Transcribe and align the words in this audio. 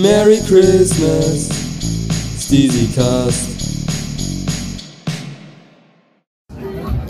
Merry 0.00 0.38
Christmas, 0.46 1.48
Steezy 2.38 2.86
Cast. 2.94 3.48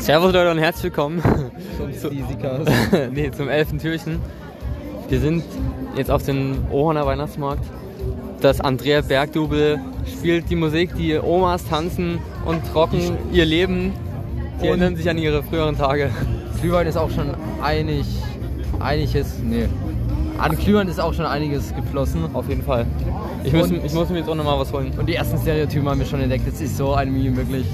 Servus 0.00 0.32
Leute 0.32 0.50
und 0.50 0.58
herzlich 0.58 0.84
willkommen 0.84 1.22
Zum 1.76 1.92
Zu- 1.92 2.10
Easy 2.10 2.34
Cast. 2.40 2.70
nee, 3.12 3.30
zum 3.30 3.48
11. 3.48 3.78
Türchen. 3.80 4.18
Wir 5.08 5.20
sind 5.20 5.44
jetzt 5.96 6.10
auf 6.10 6.24
dem 6.24 6.64
Ohorner 6.70 7.06
Weihnachtsmarkt. 7.06 7.64
Das 8.40 8.60
Andrea 8.60 9.02
Bergdubel 9.02 9.78
spielt 10.18 10.48
die 10.50 10.56
Musik, 10.56 10.96
die 10.96 11.16
Omas 11.18 11.64
tanzen 11.66 12.18
und 12.46 12.60
rocken 12.74 13.18
ihr 13.32 13.44
Leben. 13.44 13.92
Die 14.60 14.62
Und- 14.62 14.68
erinnern 14.68 14.96
sich 14.96 15.08
an 15.08 15.18
ihre 15.18 15.42
früheren 15.42 15.76
Tage. 15.76 16.10
Glühwein 16.60 16.86
ist 16.86 16.96
auch 16.96 17.10
schon 17.10 17.34
einig, 17.62 18.04
einiges, 18.80 19.38
nee. 19.42 19.68
An 20.40 20.56
Glühwein 20.56 20.88
ist 20.88 20.98
auch 21.00 21.12
schon 21.14 21.26
einiges 21.26 21.74
geflossen. 21.74 22.24
Auf 22.34 22.48
jeden 22.48 22.62
Fall. 22.62 22.86
Ich 23.44 23.52
muss, 23.52 23.70
ich 23.70 23.92
muss 23.92 24.08
mir 24.08 24.18
jetzt 24.18 24.28
auch 24.28 24.34
noch 24.34 24.44
mal 24.44 24.58
was 24.58 24.72
holen. 24.72 24.90
Und 24.98 25.06
die 25.06 25.14
ersten 25.14 25.38
Stereotypen 25.38 25.88
haben 25.88 25.98
wir 26.00 26.06
schon 26.06 26.20
entdeckt. 26.20 26.46
Das 26.46 26.60
ist 26.60 26.76
so 26.76 26.94
ein 26.94 27.12
Meme, 27.12 27.36
wirklich. 27.36 27.66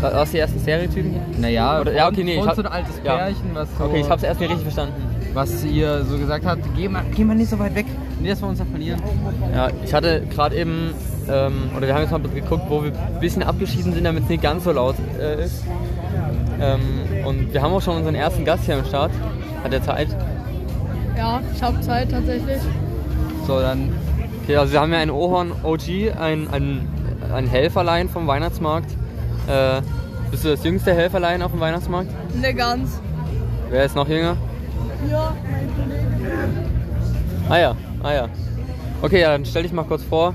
Was 0.00 0.30
die 0.30 0.38
ersten 0.38 0.60
Stereotypen? 0.60 1.16
Naja, 1.40 1.80
Oder- 1.80 1.92
ja, 1.94 2.08
okay, 2.08 2.22
nee, 2.22 2.34
ich 2.38 2.46
hab- 2.46 2.54
so 2.54 2.62
ein 2.62 2.68
altes 2.68 3.00
ja. 3.02 3.16
Pärchen, 3.16 3.50
was 3.54 3.68
so, 3.78 3.84
Okay, 3.84 4.00
ich 4.00 4.08
hab's 4.08 4.22
erst 4.22 4.38
nicht 4.40 4.48
richtig 4.50 4.64
verstanden. 4.64 4.94
was 5.34 5.64
ihr 5.64 6.04
so 6.04 6.18
gesagt 6.18 6.44
hat, 6.44 6.58
geh 6.76 6.88
mal, 6.88 7.02
geh 7.14 7.24
mal 7.24 7.34
nicht 7.34 7.50
so 7.50 7.58
weit 7.58 7.74
weg. 7.74 7.86
Nee, 8.20 8.28
das 8.28 8.40
wir 8.42 8.48
uns 8.48 8.58
noch 8.58 8.66
verlieren. 8.66 9.00
Ja, 9.54 9.68
ich 9.84 9.92
hatte 9.94 10.22
gerade 10.30 10.56
eben, 10.56 10.92
ähm, 11.28 11.70
oder 11.76 11.86
wir 11.86 11.94
haben 11.94 12.02
jetzt 12.02 12.10
mal 12.12 12.20
geguckt, 12.20 12.64
wo 12.68 12.84
wir 12.84 12.92
ein 12.92 13.20
bisschen 13.20 13.42
abgeschieden 13.42 13.92
sind, 13.92 14.04
damit 14.04 14.24
es 14.24 14.28
nicht 14.28 14.42
ganz 14.42 14.64
so 14.64 14.72
laut 14.72 14.96
äh, 15.18 15.44
ist. 15.44 15.64
Ähm, 16.60 16.80
und 17.26 17.52
wir 17.52 17.62
haben 17.62 17.72
auch 17.72 17.82
schon 17.82 17.96
unseren 17.96 18.14
ersten 18.14 18.44
Gast 18.44 18.64
hier 18.64 18.76
am 18.76 18.84
Start. 18.84 19.10
Hat 19.64 19.72
er 19.72 19.82
Zeit? 19.82 20.08
Ja, 21.18 21.42
ich 21.54 21.62
habe 21.62 21.80
Zeit 21.82 22.10
tatsächlich. 22.10 22.62
So, 23.46 23.60
dann 23.60 23.92
Okay, 24.48 24.56
also 24.56 24.72
wir 24.72 24.80
haben 24.80 24.92
ja 24.94 24.98
einen 24.98 25.10
Ohorn 25.10 25.52
OG, 25.62 26.16
ein, 26.18 26.48
ein, 26.50 26.88
ein 27.34 27.46
Helferlein 27.46 28.08
vom 28.08 28.26
Weihnachtsmarkt. 28.26 28.90
Äh, 29.46 29.82
bist 30.30 30.42
du 30.42 30.48
das 30.48 30.64
jüngste 30.64 30.94
Helferlein 30.94 31.42
auf 31.42 31.50
dem 31.50 31.60
Weihnachtsmarkt? 31.60 32.08
Ne 32.34 32.54
ganz. 32.54 32.98
Wer 33.68 33.84
ist 33.84 33.94
noch 33.94 34.08
jünger? 34.08 34.38
Ja. 35.10 35.34
Ah 37.50 37.58
ja, 37.58 37.76
ah 38.02 38.12
ja. 38.14 38.28
Okay, 39.02 39.20
ja, 39.20 39.32
dann 39.32 39.44
stell 39.44 39.64
dich 39.64 39.72
mal 39.72 39.84
kurz 39.84 40.02
vor. 40.02 40.32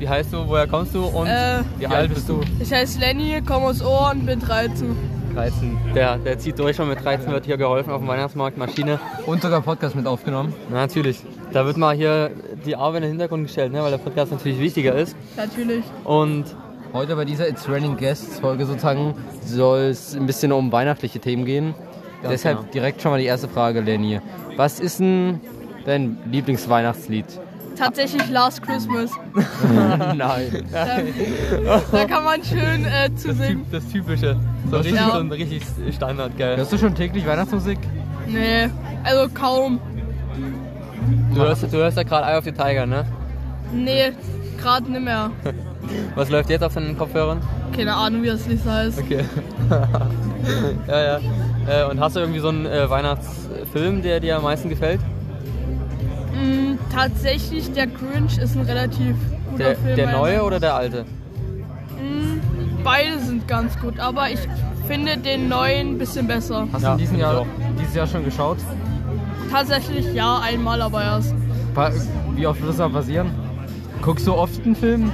Wie 0.00 0.08
heißt 0.08 0.32
du, 0.32 0.48
woher 0.48 0.66
kommst 0.66 0.92
du 0.92 1.04
und 1.04 1.28
Äh, 1.28 1.60
wie 1.78 1.86
alt 1.86 2.12
bist 2.12 2.28
du? 2.28 2.40
Ich 2.58 2.72
heiße 2.72 2.98
Lenny, 2.98 3.40
komme 3.40 3.66
aus 3.66 3.82
Ohren, 3.82 4.26
bin 4.26 4.40
13. 4.40 4.96
13. 5.34 5.78
Der, 5.94 6.16
der 6.18 6.38
zieht 6.38 6.58
durch 6.58 6.76
schon 6.76 6.88
mit 6.88 7.04
13, 7.04 7.30
wird 7.32 7.44
hier 7.44 7.56
geholfen 7.56 7.92
auf 7.92 8.00
dem 8.00 8.08
Weihnachtsmarkt, 8.08 8.56
Maschine. 8.56 9.00
und 9.26 9.42
sogar 9.42 9.60
Podcast 9.60 9.96
mit 9.96 10.06
aufgenommen. 10.06 10.54
Na, 10.70 10.76
natürlich. 10.76 11.20
Da 11.52 11.66
wird 11.66 11.76
mal 11.76 11.94
hier 11.94 12.30
die 12.64 12.76
Arbeit 12.76 12.98
in 12.98 13.02
den 13.02 13.10
Hintergrund 13.12 13.46
gestellt, 13.46 13.72
ne, 13.72 13.82
weil 13.82 13.90
der 13.90 13.98
Podcast 13.98 14.32
natürlich 14.32 14.58
wichtiger 14.60 14.94
ist. 14.94 15.16
Natürlich. 15.36 15.84
Und 16.04 16.44
Heute 16.94 17.16
bei 17.16 17.24
dieser 17.24 17.48
It's 17.48 17.68
Raining 17.68 17.96
Guests 17.96 18.38
Folge 18.38 18.66
sozusagen 18.66 19.16
soll 19.44 19.80
es 19.80 20.14
ein 20.14 20.26
bisschen 20.26 20.52
um 20.52 20.70
weihnachtliche 20.70 21.18
Themen 21.18 21.44
gehen. 21.44 21.74
Ganz 22.22 22.34
Deshalb 22.34 22.58
genau. 22.58 22.70
direkt 22.72 23.02
schon 23.02 23.10
mal 23.10 23.18
die 23.18 23.26
erste 23.26 23.48
Frage, 23.48 23.80
Lenny. 23.80 24.20
Was 24.54 24.78
ist 24.78 25.00
denn 25.00 25.40
dein 25.84 26.18
Lieblingsweihnachtslied? 26.30 27.26
Tatsächlich 27.76 28.30
Last 28.30 28.62
Christmas. 28.62 29.10
Nein. 30.14 30.64
Da, 30.72 31.80
da 31.90 32.04
kann 32.04 32.24
man 32.24 32.42
schön 32.44 32.84
äh, 32.84 33.14
zu 33.16 33.32
singen. 33.34 33.66
das 33.72 33.86
Typische. 33.88 34.36
So 34.70 34.76
richtig, 34.76 34.94
Ja. 34.94 35.10
so 35.10 35.18
ein 35.18 35.32
richtig 35.32 35.62
Standard, 35.94 36.36
geil. 36.38 36.56
Hörst 36.56 36.72
du 36.72 36.78
schon 36.78 36.94
täglich 36.94 37.26
Weihnachtsmusik? 37.26 37.78
Nee, 38.26 38.68
also 39.02 39.28
kaum. 39.34 39.80
Du 41.34 41.40
hörst, 41.40 41.62
du 41.64 41.76
hörst 41.76 41.96
ja 41.96 42.02
gerade 42.04 42.26
Eye 42.32 42.38
of 42.38 42.44
the 42.44 42.52
Tiger, 42.52 42.86
ne? 42.86 43.04
Nee, 43.72 44.12
gerade 44.60 44.90
nicht 44.90 45.02
mehr. 45.04 45.30
Was 46.14 46.30
läuft 46.30 46.48
jetzt 46.50 46.62
auf 46.62 46.72
deinen 46.74 46.96
Kopfhörern? 46.96 47.40
Keine 47.76 47.94
Ahnung, 47.94 48.22
wie 48.22 48.28
das 48.28 48.46
Lied 48.46 48.64
heißt. 48.64 49.00
Okay. 49.00 49.24
ja, 50.88 51.02
ja. 51.02 51.18
Äh, 51.68 51.90
und 51.90 52.00
hast 52.00 52.16
du 52.16 52.20
irgendwie 52.20 52.40
so 52.40 52.48
einen 52.48 52.64
äh, 52.66 52.88
Weihnachtsfilm, 52.88 54.00
der 54.02 54.20
dir 54.20 54.36
am 54.36 54.44
meisten 54.44 54.68
gefällt? 54.70 55.00
Mm, 56.32 56.73
tatsächlich, 56.94 57.72
der 57.72 57.86
Grinch 57.86 58.38
ist 58.38 58.56
ein 58.56 58.62
relativ 58.62 59.16
guter 59.50 59.64
Der, 59.64 59.76
Film. 59.76 59.96
der 59.96 60.12
neue 60.12 60.42
oder 60.42 60.60
der 60.60 60.74
alte? 60.74 61.04
Mm, 62.00 62.38
beide 62.82 63.18
sind 63.18 63.46
ganz 63.48 63.78
gut, 63.78 63.98
aber 63.98 64.30
ich 64.30 64.38
finde 64.86 65.16
den 65.16 65.48
neuen 65.48 65.92
ein 65.94 65.98
bisschen 65.98 66.26
besser. 66.26 66.66
Hast 66.72 66.82
Ja, 66.82 66.88
du 66.90 66.92
in 66.94 66.98
diesem 66.98 67.18
Jahr, 67.18 67.46
dieses 67.80 67.94
Jahr 67.94 68.06
schon 68.06 68.24
geschaut? 68.24 68.58
Tatsächlich 69.50 70.12
ja, 70.14 70.38
einmal 70.38 70.80
aber 70.82 71.02
erst. 71.02 71.34
Wie 72.34 72.46
oft 72.46 72.60
wird 72.60 72.70
das 72.70 72.78
mal 72.78 72.90
passieren? 72.90 73.30
Guckst 74.02 74.26
du 74.26 74.34
oft 74.34 74.64
einen 74.64 74.76
Film? 74.76 75.10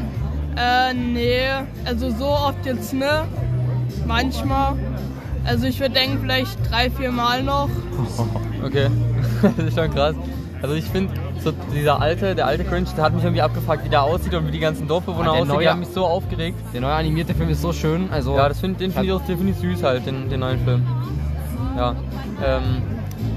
Äh, 0.57 0.95
nee, 0.95 1.43
also 1.85 2.11
so 2.11 2.27
oft 2.27 2.65
jetzt 2.67 2.93
ne. 2.93 3.25
Manchmal. 4.07 4.75
Also 5.45 5.67
ich 5.67 5.81
würde 5.81 5.95
denken, 5.95 6.19
vielleicht 6.21 6.59
drei, 6.71 6.91
vier 6.91 7.13
Mal 7.13 7.43
noch. 7.43 7.69
Okay, 8.63 8.89
das 9.43 9.67
ist 9.69 9.75
schon 9.79 9.91
krass. 9.91 10.15
Also 10.61 10.75
ich 10.75 10.85
finde, 10.85 11.15
so 11.43 11.53
dieser 11.75 12.01
alte, 12.01 12.35
der 12.35 12.47
alte 12.47 12.65
Cringe, 12.65 12.87
der 12.97 13.05
hat 13.05 13.15
mich 13.15 13.23
irgendwie 13.25 13.43
abgefragt, 13.43 13.85
wie 13.85 13.89
der 13.89 14.03
aussieht 14.03 14.35
und 14.35 14.47
wie 14.47 14.51
die 14.51 14.59
ganzen 14.59 14.87
Dorfbewohner 14.89 15.31
Ah, 15.31 15.33
der 15.33 15.43
aussehen. 15.43 15.49
Die 15.51 15.55
neue- 15.57 15.71
haben 15.71 15.81
mich 15.81 15.89
so 15.89 16.05
aufgeregt. 16.05 16.59
Der 16.75 16.81
neue 16.81 16.93
animierte 16.93 17.35
Film 17.35 17.49
ist 17.51 17.63
so 17.63 17.73
schön. 17.73 18.09
Also 18.13 18.37
Ja, 18.37 18.49
das 18.49 18.61
find, 18.61 18.81
den 18.81 18.91
finde 18.93 19.07
ich 19.07 19.13
auch 19.13 19.23
ich 19.29 19.57
süß 19.57 19.83
halt, 19.83 20.07
den, 20.07 20.29
den 20.29 20.41
neuen 20.41 20.59
Film. 20.65 20.83
Ja. 21.77 21.91
Ähm, 22.45 22.63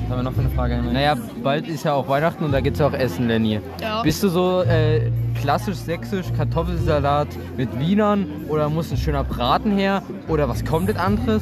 was 0.03 0.09
haben 0.09 0.19
wir 0.19 0.23
noch 0.23 0.33
für 0.33 0.41
eine 0.41 0.49
Frage? 0.49 0.81
Naja, 0.91 1.15
bald 1.43 1.67
ist 1.67 1.85
ja 1.85 1.93
auch 1.93 2.07
Weihnachten 2.07 2.43
und 2.43 2.51
da 2.51 2.59
gibt's 2.59 2.79
ja 2.79 2.87
auch 2.87 2.93
Essen, 2.93 3.27
Lenny. 3.27 3.59
Ja. 3.81 4.01
Bist 4.03 4.21
du 4.21 4.27
so 4.29 4.61
äh, 4.63 5.09
klassisch 5.39 5.75
sächsisch 5.77 6.25
Kartoffelsalat 6.37 7.27
mit 7.57 7.77
Wienern 7.79 8.27
oder 8.49 8.69
muss 8.69 8.91
ein 8.91 8.97
schöner 8.97 9.23
Braten 9.23 9.71
her 9.77 10.01
oder 10.27 10.47
was 10.49 10.63
komplett 10.65 10.97
anderes? 10.97 11.41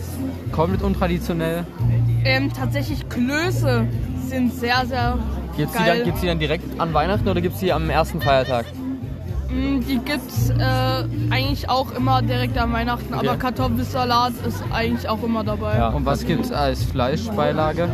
Komplett 0.52 0.84
untraditionell? 0.84 1.66
Ähm, 2.24 2.52
tatsächlich 2.54 3.08
Klöße 3.10 3.86
sind 4.28 4.54
sehr, 4.54 4.86
sehr 4.86 5.18
Gibt's 5.58 5.74
die, 5.74 5.80
geil. 5.80 5.98
dann, 5.98 6.06
gibt's 6.06 6.22
die 6.22 6.28
dann 6.28 6.40
direkt 6.40 6.80
an 6.80 6.94
Weihnachten 6.94 7.28
oder 7.28 7.42
gibt's 7.42 7.60
die 7.60 7.72
am 7.74 7.90
ersten 7.90 8.22
Feiertag? 8.22 8.66
Mm, 9.50 9.82
Die 9.82 9.98
gibt's 10.00 10.50
äh, 10.50 11.34
eigentlich 11.34 11.70
auch 11.70 11.92
immer 11.94 12.22
direkt 12.22 12.58
an 12.58 12.72
Weihnachten, 12.72 13.14
Okay. 13.14 13.28
aber 13.28 13.38
Kartoffelsalat 13.38 14.34
ist 14.48 14.64
eigentlich 14.72 15.08
auch 15.10 15.22
immer 15.24 15.44
dabei. 15.44 15.76
Ja. 15.78 15.90
Und 15.90 16.06
was 16.06 16.26
gibt's 16.26 16.52
als 16.52 16.84
Fleischbeilage? 16.86 17.90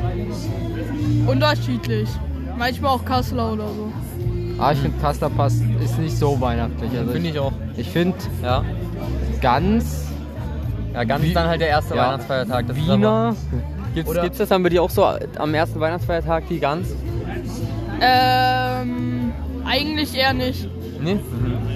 Unterschiedlich. 1.26 2.10
Manchmal 2.58 2.92
auch 2.92 3.06
Kassler 3.06 3.54
oder 3.54 3.68
so. 3.68 3.92
Ah, 4.60 4.72
ich 4.72 4.80
finde 4.80 4.98
Pasta 5.00 5.30
passt 5.30 5.62
ist 5.84 6.00
nicht 6.00 6.18
so 6.18 6.40
weihnachtlich. 6.42 6.90
Also 6.98 7.12
Finde 7.12 7.30
ich 7.30 7.40
auch. 7.40 7.52
Ich 7.76 7.90
finde 7.90 8.18
Ja. 8.44 8.64
ganz 9.42 10.04
Ja, 10.94 11.04
ganz 11.04 11.24
Wie- 11.24 11.28
ist 11.28 11.36
dann 11.36 11.48
halt 11.48 11.62
der 11.62 11.68
erste 11.68 11.96
ja, 11.96 12.08
Weihnachtsfeiertag. 12.08 12.68
Das 12.68 12.76
ist 12.78 12.88
Wiener. 12.88 13.36
Gibt's, 13.94 14.10
oder- 14.10 14.22
gibt's 14.24 14.38
das 14.40 14.50
dann 14.50 14.64
bei 14.64 14.70
dir 14.70 14.82
auch 14.82 14.90
so 14.90 15.06
am 15.06 15.54
ersten 15.54 15.80
Weihnachtsfeiertag 15.80 16.48
die 16.50 16.60
Gans? 16.60 16.88
Ähm, 18.02 19.32
eigentlich 19.66 20.16
eher 20.16 20.34
nicht. 20.34 20.68
Nee? 21.02 21.20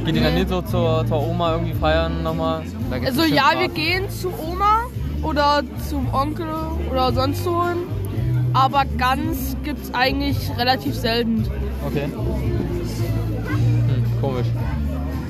Geht 0.06 0.16
ihr 0.16 0.22
dann 0.24 0.34
Nee. 0.34 0.40
nicht 0.40 0.50
so 0.50 0.62
zur, 0.62 1.06
zur 1.08 1.28
Oma 1.28 1.54
irgendwie 1.54 1.74
feiern 1.74 2.24
nochmal? 2.24 2.64
Da 2.90 2.98
gibt's 2.98 3.12
Also 3.18 3.22
bestimmt 3.30 3.52
ja, 3.54 3.60
wir 3.60 3.68
gehen 3.70 4.10
zu 4.10 4.30
Oma 4.30 4.86
oder 5.24 5.62
zum 5.90 6.12
Onkel 6.14 6.48
oder 6.90 7.12
sonst 7.14 7.46
wohin. 7.46 7.78
Aber 8.54 8.84
ganz 8.98 9.56
gibt's 9.64 9.94
eigentlich 9.94 10.38
relativ 10.58 10.96
selten. 10.96 11.46
Okay. 11.88 12.06
Hm, 12.06 14.22
komisch. 14.22 14.48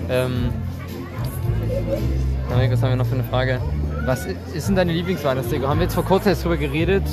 Ähm. 0.10 0.50
Dominik, 2.50 2.72
was 2.72 2.82
haben 2.82 2.90
wir 2.90 2.96
noch 2.96 3.06
für 3.06 3.16
eine 3.16 3.24
Frage? 3.24 3.60
Was 4.06 4.26
i- 4.26 4.36
ist 4.54 4.68
denn 4.68 4.76
deine 4.76 4.94
Lieblingsweihnachtsdeko? 4.94 5.68
Haben 5.68 5.80
wir 5.80 5.84
jetzt 5.86 5.94
vor 5.94 6.06
kurzem 6.06 6.30
erst 6.30 6.44
drüber 6.44 6.58
geredet. 6.58 7.04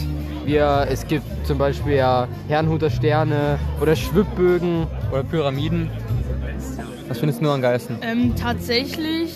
Wir, 0.49 0.87
es 0.91 1.07
gibt 1.07 1.47
zum 1.47 1.59
Beispiel 1.59 1.97
ja 1.97 2.27
Herrenhuter 2.49 2.89
Sterne 2.89 3.59
oder 3.83 3.95
Schwibbögen. 3.95 4.87
Oder 5.13 5.23
Pyramiden? 5.23 5.91
Was 7.07 7.19
findest 7.19 7.41
du 7.41 7.45
nur 7.45 7.53
am 7.53 7.61
geilsten? 7.61 7.99
Ähm, 8.01 8.35
tatsächlich, 8.35 9.35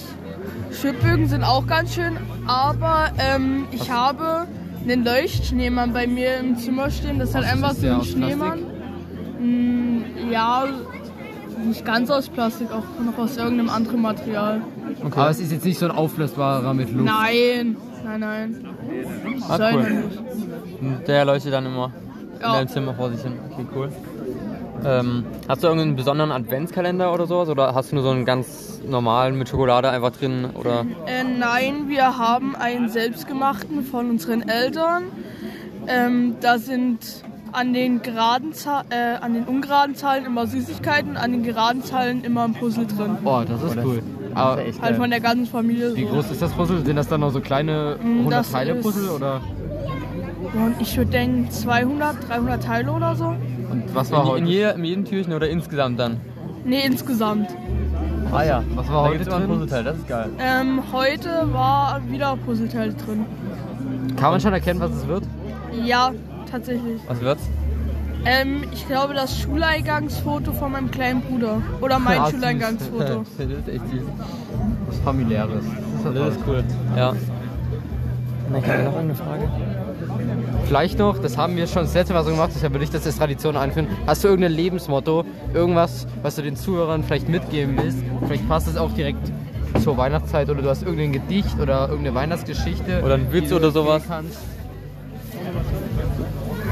Schwibbögen 0.71 1.29
sind 1.29 1.45
auch 1.45 1.67
ganz 1.67 1.97
schön, 1.97 2.17
aber 2.47 3.11
ähm, 3.19 3.67
ich 3.73 3.91
habe 3.91 4.47
einen 4.85 5.05
Leuchtschneemann 5.05 5.93
bei 5.93 6.07
mir 6.07 6.39
im 6.39 6.57
Zimmer 6.57 6.91
stehen. 6.91 7.19
Das 7.19 7.29
ist 7.29 7.35
halt 7.35 7.45
einfach 7.45 7.75
so 7.75 7.87
ein? 7.89 8.05
Schneemann. 8.05 8.61
Mm, 9.39 10.31
ja, 10.31 10.65
nicht 11.63 11.85
ganz 11.85 12.09
aus 12.09 12.31
Plastik, 12.31 12.69
auch 12.73 13.05
noch 13.05 13.19
aus 13.19 13.37
irgendeinem 13.37 13.69
anderen 13.69 14.01
Material. 14.01 14.63
Aber 15.05 15.29
es 15.29 15.41
ist 15.41 15.53
jetzt 15.53 15.67
nicht 15.67 15.79
so 15.79 15.85
ein 15.85 15.91
auflösbarer 15.91 16.73
mit 16.73 16.91
Luft. 16.91 17.05
Nein, 17.05 17.77
nein, 18.03 18.21
nein. 18.21 18.65
Ah, 19.47 19.73
cool. 19.75 20.05
Und 20.83 21.07
Der 21.07 21.25
leuchtet 21.25 21.53
dann 21.53 21.67
immer 21.67 21.91
in 22.35 22.41
Ja. 22.41 22.53
deinem 22.55 22.69
Zimmer 22.69 22.95
vor 22.95 23.11
sich 23.11 23.23
hin. 23.23 23.35
Okay, 23.53 23.67
cool. 23.75 23.89
Ähm, 24.85 25.25
hast 25.49 25.63
du 25.63 25.69
irgendeinen 25.69 25.95
besonderen 25.95 26.33
Adventskalender 26.33 27.13
oder 27.15 27.27
sowas? 27.27 27.49
Oder 27.49 27.73
hast 27.75 27.93
du 27.93 27.95
nur 27.97 28.03
so 28.05 28.11
einen 28.11 28.25
ganz 28.25 28.81
normalen 28.85 29.39
mit 29.39 29.49
Schokolade 29.49 29.89
einfach 29.91 30.11
drin? 30.11 30.49
Oder 30.55 30.81
Äh, 31.07 31.23
nein, 31.39 31.85
wir 31.89 32.19
haben 32.19 32.57
einen 32.57 32.89
selbstgemachten 32.89 33.85
von 33.85 34.11
unseren 34.11 34.49
Eltern. 34.49 35.05
Ähm, 35.87 36.35
da 36.41 36.59
sind 36.59 36.99
an 37.53 37.73
den 37.75 38.03
geraden 38.03 38.53
äh, 38.91 39.17
an 39.21 39.35
den 39.35 39.45
ungeraden 39.45 39.95
Zahlen 39.95 40.25
immer 40.25 40.47
Süßigkeiten, 40.49 41.17
an 41.17 41.31
den 41.33 41.43
geraden 41.45 41.85
Zahlen 41.85 42.25
immer 42.25 42.45
ein 42.45 42.55
Puzzle 42.55 42.87
drin. 42.87 43.19
Oh, 43.25 43.43
das 43.47 43.63
ist 43.63 43.77
cool. 43.85 44.03
Aber 44.35 44.63
Halt 44.81 44.97
von 44.97 45.11
der 45.11 45.21
ganzen 45.21 45.47
Familie. 45.47 45.95
wie 45.95 46.07
so. 46.07 46.15
groß 46.15 46.31
ist 46.31 46.41
das 46.43 46.51
Puzzle? 46.53 46.85
Sind 46.85 46.97
das 46.97 47.07
dann 47.09 47.21
noch 47.21 47.31
so 47.31 47.41
kleine 47.41 47.99
Mm, 48.03 48.19
100 48.21 48.41
das 48.41 48.51
Teile 48.53 48.75
Puzzle 48.77 49.11
oder? 49.11 49.41
Und 50.55 50.75
ich 50.81 50.97
würde 50.97 51.11
denken 51.11 51.51
200, 51.51 52.29
300 52.29 52.63
Teile 52.63 52.93
oder 52.93 53.15
so. 53.17 53.27
Und 53.71 53.85
was 53.95 54.11
war 54.11 54.23
In, 54.23 54.29
heute? 54.29 54.39
in, 54.41 54.47
jeder, 54.47 54.75
in 54.75 54.85
jedem 54.85 55.05
Türchen 55.05 55.33
oder 55.33 55.49
insgesamt 55.49 55.99
dann? 55.99 56.21
Nee, 56.65 56.83
insgesamt. 56.87 57.49
Ah 58.33 58.43
ja. 58.45 58.63
Was 58.75 58.89
war 58.93 59.05
Da 59.05 59.11
heute 59.11 59.25
drin? 59.25 59.47
Puzzleteil, 59.49 59.85
das 59.85 59.97
ist 59.97 60.09
geil. 60.09 60.29
Ähm, 60.39 60.81
heute 60.93 61.49
war 61.53 62.01
wieder 62.09 62.37
Puzzleteile 62.45 62.93
drin. 62.95 63.25
Kann 64.17 64.31
man 64.33 64.41
schon 64.41 64.53
erkennen, 64.53 64.81
was 64.81 64.91
es 64.93 65.07
wird? 65.07 65.25
Ja, 65.85 66.13
tatsächlich. 66.51 67.01
Was 67.09 67.21
wird's? 67.21 67.43
Ähm, 68.25 68.63
ich 68.73 68.87
glaube 68.87 69.15
das 69.15 69.37
Schuleingangsfoto 69.41 70.53
von 70.53 70.71
meinem 70.73 70.91
kleinen 70.91 71.23
Bruder. 71.23 71.61
Oder 71.81 71.99
mein 71.99 72.19
Ah, 72.21 72.27
süß. 72.27 72.35
Schuleingangsfoto. 72.35 73.25
das 73.39 73.47
ist 73.47 73.69
echt 73.69 73.89
süß. 73.91 74.03
Was 74.87 74.99
familiäres. 74.99 75.65
Das 76.05 76.15
Das 76.15 76.29
ist 76.37 76.41
cool. 76.47 76.63
Ja. 76.97 77.13
Na, 78.53 78.59
ich 78.59 78.67
habe 78.67 78.83
noch 78.85 78.97
eine 78.97 79.15
Frage. 79.15 79.49
Vielleicht 80.67 80.99
noch, 80.99 81.19
das 81.19 81.37
haben 81.37 81.57
wir 81.57 81.67
schon 81.67 81.83
das 81.83 81.95
letzte 81.95 82.15
Mal 82.15 82.25
so 82.25 82.31
gemacht, 82.31 82.51
deshalb 82.55 82.73
würde 82.73 82.85
ich 82.85 82.91
das 82.91 83.05
als 83.07 83.17
Tradition 83.19 83.57
einführen. 83.57 83.89
Hast 84.07 84.25
du 84.25 84.29
irgendein 84.29 84.53
Lebensmotto, 84.53 85.25
irgendwas, 85.53 86.07
was 86.23 86.37
du 86.37 86.43
den 86.43 86.57
Zuhörern 86.57 87.03
vielleicht 87.05 87.29
mitgeben 87.29 87.77
willst? 87.81 87.99
Vielleicht 88.27 88.49
passt 88.49 88.69
es 88.69 88.77
auch 88.77 88.93
direkt 88.93 89.19
zur 89.83 89.97
Weihnachtszeit 89.97 90.49
oder 90.49 90.63
du 90.63 90.69
hast 90.69 90.83
irgendein 90.83 91.13
Gedicht 91.13 91.59
oder 91.61 91.89
irgendeine 91.89 92.15
Weihnachtsgeschichte. 92.15 93.03
Oder 93.05 93.15
ein 93.15 93.33
Witz 93.33 93.53
oder 93.53 93.71
sowas. 93.71 94.03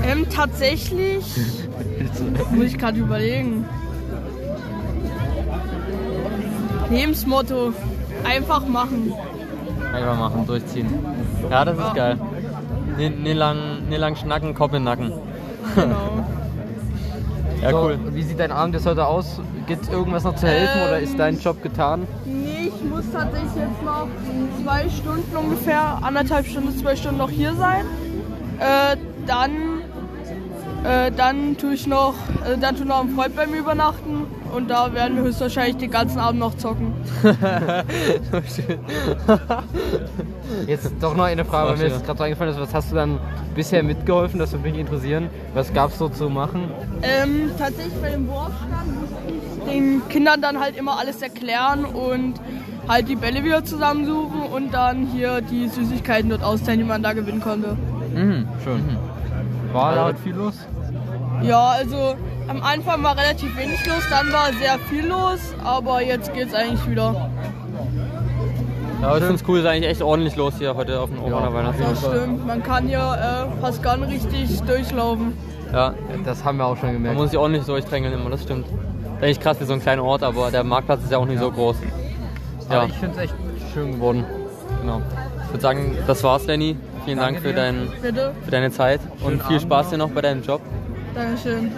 Ähm, 0.06 0.26
tatsächlich 0.34 1.24
muss 2.52 2.64
ich 2.66 2.78
gerade 2.78 2.98
überlegen. 2.98 3.64
Lebensmotto. 6.90 7.72
Einfach 8.24 8.66
machen. 8.66 9.12
Einfach 9.94 10.18
machen, 10.18 10.46
durchziehen. 10.46 10.86
Ja, 11.50 11.64
das 11.64 11.76
ist 11.78 11.84
Ja. 11.84 11.92
geil. 11.94 12.18
Nie, 12.98 13.08
nie, 13.08 13.32
lang, 13.32 13.56
nie 13.90 13.96
lang 13.96 14.16
schnacken, 14.16 14.54
Kopf 14.54 14.72
in 14.72 14.76
den 14.76 14.84
Nacken. 14.84 15.12
Genau. 15.74 16.24
Ja, 17.62 17.72
so, 17.72 17.82
cool. 17.82 17.98
Wie 18.14 18.22
sieht 18.22 18.40
dein 18.40 18.52
Abend 18.52 18.74
jetzt 18.74 18.86
heute 18.86 19.04
aus? 19.04 19.38
Gibt 19.66 19.82
es 19.82 19.90
irgendwas 19.90 20.24
noch 20.24 20.34
zu 20.34 20.46
helfen 20.46 20.80
oder 20.80 20.98
ist 20.98 21.18
dein 21.18 21.38
Job 21.38 21.62
getan? 21.62 22.06
Nee, 22.24 22.72
ich 22.74 22.82
muss 22.88 23.04
tatsächlich 23.12 23.54
jetzt 23.54 23.82
noch 23.84 24.08
zwei 24.62 24.88
Stunden 24.88 25.36
ungefähr, 25.36 25.98
anderthalb 26.00 26.46
Stunden, 26.46 26.74
zwei 26.78 26.96
Stunden 26.96 27.18
noch 27.18 27.28
hier 27.28 27.52
sein. 27.56 27.84
Äh, 28.60 28.96
dann, 29.26 29.82
äh, 30.84 31.12
dann 31.12 31.58
tue 31.58 31.74
ich 31.74 31.86
noch, 31.86 32.14
äh, 32.46 32.56
dann 32.58 32.76
tue 32.76 32.86
noch 32.86 33.02
ein 33.02 33.10
Freund 33.10 33.36
bei 33.36 33.46
mir 33.46 33.58
übernachten 33.58 34.26
und 34.54 34.70
da 34.70 34.94
werden 34.94 35.16
wir 35.16 35.24
höchstwahrscheinlich 35.24 35.76
den 35.76 35.90
ganzen 35.90 36.18
Abend 36.18 36.40
noch 36.40 36.56
zocken. 36.56 36.94
Jetzt 40.66 40.90
doch 41.00 41.14
noch 41.14 41.24
eine 41.24 41.44
Frage, 41.44 41.70
weil 41.70 41.76
mir 41.78 41.88
jetzt 41.88 42.04
gerade 42.04 42.18
so 42.18 42.24
eingefallen 42.24 42.52
ist. 42.52 42.60
Was 42.60 42.74
hast 42.74 42.90
du 42.90 42.96
dann 42.96 43.18
bisher 43.54 43.82
mitgeholfen? 43.82 44.38
Das 44.38 44.52
würde 44.52 44.68
mich 44.68 44.78
interessieren. 44.78 45.28
Was 45.54 45.72
gab 45.72 45.90
es 45.90 45.98
so 45.98 46.08
zu 46.08 46.28
machen? 46.30 46.70
Ähm, 47.02 47.50
tatsächlich 47.58 47.94
bei 48.00 48.10
dem 48.10 48.28
Wurfstand 48.28 49.00
musste 49.00 49.16
ich 49.28 49.72
den 49.72 50.02
Kindern 50.08 50.40
dann 50.40 50.60
halt 50.60 50.76
immer 50.76 50.98
alles 50.98 51.22
erklären 51.22 51.84
und 51.84 52.34
halt 52.88 53.08
die 53.08 53.16
Bälle 53.16 53.44
wieder 53.44 53.64
zusammensuchen 53.64 54.42
und 54.42 54.72
dann 54.74 55.06
hier 55.06 55.40
die 55.40 55.68
Süßigkeiten 55.68 56.30
dort 56.30 56.42
austeilen, 56.42 56.80
die 56.80 56.84
man 56.86 57.02
da 57.02 57.12
gewinnen 57.12 57.40
konnte. 57.40 57.76
Mhm. 58.14 58.48
Schön. 58.64 58.96
War 59.72 59.94
da 59.94 60.04
heute 60.06 60.18
viel 60.18 60.34
los? 60.34 60.54
Ja, 61.42 61.68
also 61.70 62.16
am 62.48 62.62
Anfang 62.62 63.02
war 63.02 63.16
relativ 63.16 63.56
wenig 63.56 63.86
los, 63.86 64.02
dann 64.10 64.32
war 64.32 64.52
sehr 64.58 64.78
viel 64.88 65.06
los, 65.06 65.38
aber 65.62 66.02
jetzt 66.02 66.34
geht's 66.34 66.52
eigentlich 66.52 66.90
wieder. 66.90 67.30
Ja, 69.02 69.16
ich 69.16 69.22
finde 69.24 69.36
es 69.42 69.48
cool, 69.48 69.58
ist 69.60 69.66
eigentlich 69.66 69.90
echt 69.90 70.02
ordentlich 70.02 70.36
los 70.36 70.54
hier 70.58 70.74
heute 70.76 71.00
auf 71.00 71.08
dem 71.08 71.22
Oberner 71.22 71.52
Weihnachtsmarkt. 71.54 72.02
Das 72.04 72.10
stimmt, 72.10 72.46
man 72.46 72.62
kann 72.62 72.86
hier 72.86 72.98
äh, 72.98 73.60
fast 73.60 73.82
gar 73.82 73.96
nicht 73.96 74.12
richtig 74.12 74.60
durchlaufen. 74.62 75.32
Ja, 75.72 75.94
Das 76.24 76.44
haben 76.44 76.58
wir 76.58 76.66
auch 76.66 76.76
schon 76.76 76.88
man 76.88 76.94
gemerkt. 76.96 77.18
muss 77.18 77.30
sich 77.30 77.38
ordentlich 77.38 77.64
durchdrängeln 77.64 78.12
immer, 78.12 78.28
das 78.30 78.42
stimmt. 78.42 78.66
Eigentlich 79.20 79.40
krass 79.40 79.56
für 79.58 79.64
so 79.66 79.72
einen 79.72 79.82
kleinen 79.82 80.00
Ort, 80.00 80.22
aber 80.22 80.50
der 80.50 80.64
Marktplatz 80.64 81.02
ist 81.04 81.12
ja 81.12 81.18
auch 81.18 81.26
nicht 81.26 81.38
so 81.40 81.50
groß. 81.50 81.76
Aber 82.68 82.74
Ja, 82.74 82.84
ich 82.86 82.92
finde 82.94 83.16
es 83.16 83.22
echt 83.24 83.34
schön 83.72 83.92
geworden. 83.92 84.24
genau. 84.80 85.00
Ich 85.44 85.50
würde 85.50 85.62
sagen, 85.62 85.96
das 86.06 86.22
war's, 86.22 86.46
Lenny. 86.46 86.76
Vielen 87.06 87.18
Danke 87.18 87.40
Dank 87.40 87.46
für, 87.46 87.54
dein, 87.54 88.34
für 88.44 88.50
deine 88.50 88.70
Zeit 88.70 89.00
und 89.22 89.42
viel 89.42 89.56
Abend 89.56 89.62
Spaß 89.62 89.90
dir 89.90 89.96
noch 89.98 90.10
bei 90.10 90.20
deinem 90.20 90.42
Job. 90.42 90.60
Dankeschön. 91.14 91.72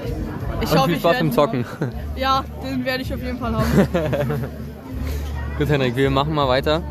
Ich 0.60 0.70
Und 0.72 0.78
hoffe, 0.78 0.88
viel 0.90 0.98
Spaß 0.98 1.20
im 1.20 1.32
Zocken. 1.32 1.64
Ja, 2.16 2.42
den 2.64 2.84
werde 2.84 3.02
ich 3.02 3.14
auf 3.14 3.22
jeden 3.22 3.38
Fall 3.38 3.52
haben. 3.56 3.64
Gut, 5.58 5.68
Henrik, 5.68 5.94
wir 5.96 6.10
machen 6.10 6.34
mal 6.34 6.48
weiter. 6.48 6.82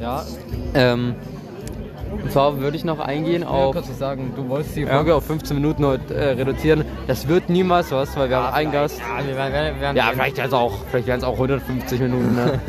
Ja, 0.00 0.24
Ähm, 0.74 1.14
und 2.22 2.32
zwar 2.32 2.58
würde 2.58 2.76
ich 2.76 2.84
noch 2.84 2.98
eingehen 2.98 3.42
ich 3.42 3.48
auf. 3.48 3.72
kurz 3.74 3.88
was 3.88 3.98
sagen. 3.98 4.32
Du 4.34 4.48
wolltest 4.48 4.74
die 4.76 4.80
Ja. 4.82 4.94
Folge 4.94 5.14
auf 5.14 5.24
15 5.26 5.56
Minuten 5.56 5.84
heute 5.84 6.14
äh, 6.14 6.30
reduzieren. 6.32 6.84
Das 7.06 7.28
wird 7.28 7.48
niemals 7.50 7.92
was, 7.92 8.16
weil 8.16 8.30
wir 8.30 8.36
haben 8.38 8.54
einen 8.54 8.72
Gast. 8.72 8.98
Ja, 8.98 9.24
wir 9.26 9.36
werden, 9.36 9.52
werden, 9.52 9.80
werden 9.80 9.96
Ja, 9.96 10.10
vielleicht 10.12 10.36
wären 10.38 10.48
es 10.48 10.52
auch, 10.52 10.72
vielleicht 10.90 11.24
auch 11.24 11.34
150 11.34 12.00
Minuten. 12.00 12.34
Ne? 12.34 12.60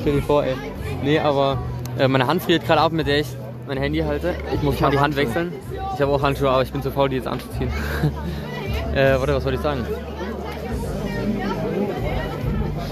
Stell 0.00 0.14
dir 0.16 0.22
vor, 0.22 0.44
ey. 0.44 0.54
Nee, 1.02 1.18
aber 1.20 1.58
äh, 1.98 2.08
meine 2.08 2.26
Hand 2.26 2.42
friert 2.42 2.66
gerade 2.66 2.80
ab, 2.80 2.92
mit 2.92 3.06
der 3.06 3.20
ich 3.20 3.28
mein 3.66 3.78
Handy 3.78 4.00
halte. 4.00 4.34
Ich 4.54 4.62
muss 4.62 4.78
mal 4.80 4.86
hab 4.86 4.92
die 4.92 4.98
Hand 4.98 5.16
Handschuhe. 5.16 5.26
wechseln. 5.26 5.52
Ich 5.94 6.00
habe 6.00 6.12
auch 6.12 6.22
Handschuhe, 6.22 6.50
aber 6.50 6.62
ich 6.62 6.72
bin 6.72 6.82
zu 6.82 6.90
faul, 6.90 7.08
die 7.08 7.16
jetzt 7.16 7.28
anzuziehen. 7.28 7.70
äh, 8.94 9.14
warte, 9.18 9.34
was 9.34 9.44
wollte 9.44 9.56
ich 9.56 9.62
sagen? 9.62 9.86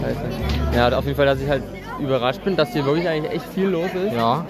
Scheiße. 0.01 0.77
Ja, 0.77 0.97
auf 0.97 1.05
jeden 1.05 1.17
Fall, 1.17 1.27
dass 1.27 1.41
ich 1.41 1.49
halt 1.49 1.63
überrascht 2.01 2.43
bin, 2.45 2.57
dass 2.57 2.73
hier 2.73 2.85
wirklich 2.85 3.09
eigentlich 3.09 3.33
echt 3.33 3.47
viel 3.55 3.69
los 3.69 3.89
ist. 3.95 4.15
ja, 4.15 4.45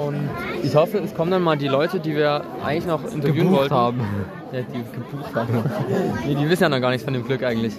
Und 0.00 0.28
ich 0.62 0.74
hoffe, 0.74 0.98
es 0.98 1.14
kommen 1.14 1.30
dann 1.30 1.42
mal 1.42 1.56
die 1.56 1.68
Leute, 1.68 2.00
die 2.00 2.14
wir 2.14 2.42
eigentlich 2.64 2.86
noch 2.86 3.02
interviewen 3.04 3.46
gebucht 3.48 3.60
wollten. 3.70 3.74
haben. 3.74 4.00
Ja, 4.52 4.60
die 4.62 4.78
gebucht 4.78 5.34
haben. 5.34 5.64
nee, 6.24 6.34
die 6.36 6.48
wissen 6.48 6.62
ja 6.62 6.68
noch 6.68 6.80
gar 6.80 6.90
nichts 6.90 7.04
von 7.04 7.12
dem 7.12 7.24
Glück 7.26 7.42
eigentlich. 7.42 7.74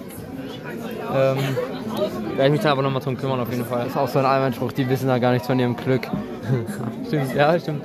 Ähm, 1.10 1.38
werde 2.36 2.44
ich 2.44 2.50
mich 2.52 2.60
dann 2.60 2.72
aber 2.72 2.82
nochmal 2.82 3.00
drum 3.02 3.16
kümmern 3.16 3.40
auf 3.40 3.50
jeden 3.50 3.64
Fall. 3.64 3.80
Das 3.84 3.88
ist 3.88 3.96
auch 3.96 4.06
so 4.06 4.18
ein 4.18 4.26
Allmannspruch, 4.26 4.72
die 4.72 4.86
wissen 4.88 5.08
da 5.08 5.18
gar 5.18 5.32
nichts 5.32 5.46
von 5.46 5.58
ihrem 5.58 5.74
Glück. 5.76 6.02
Stimmt, 7.06 7.34
ja, 7.34 7.58
stimmt. 7.58 7.82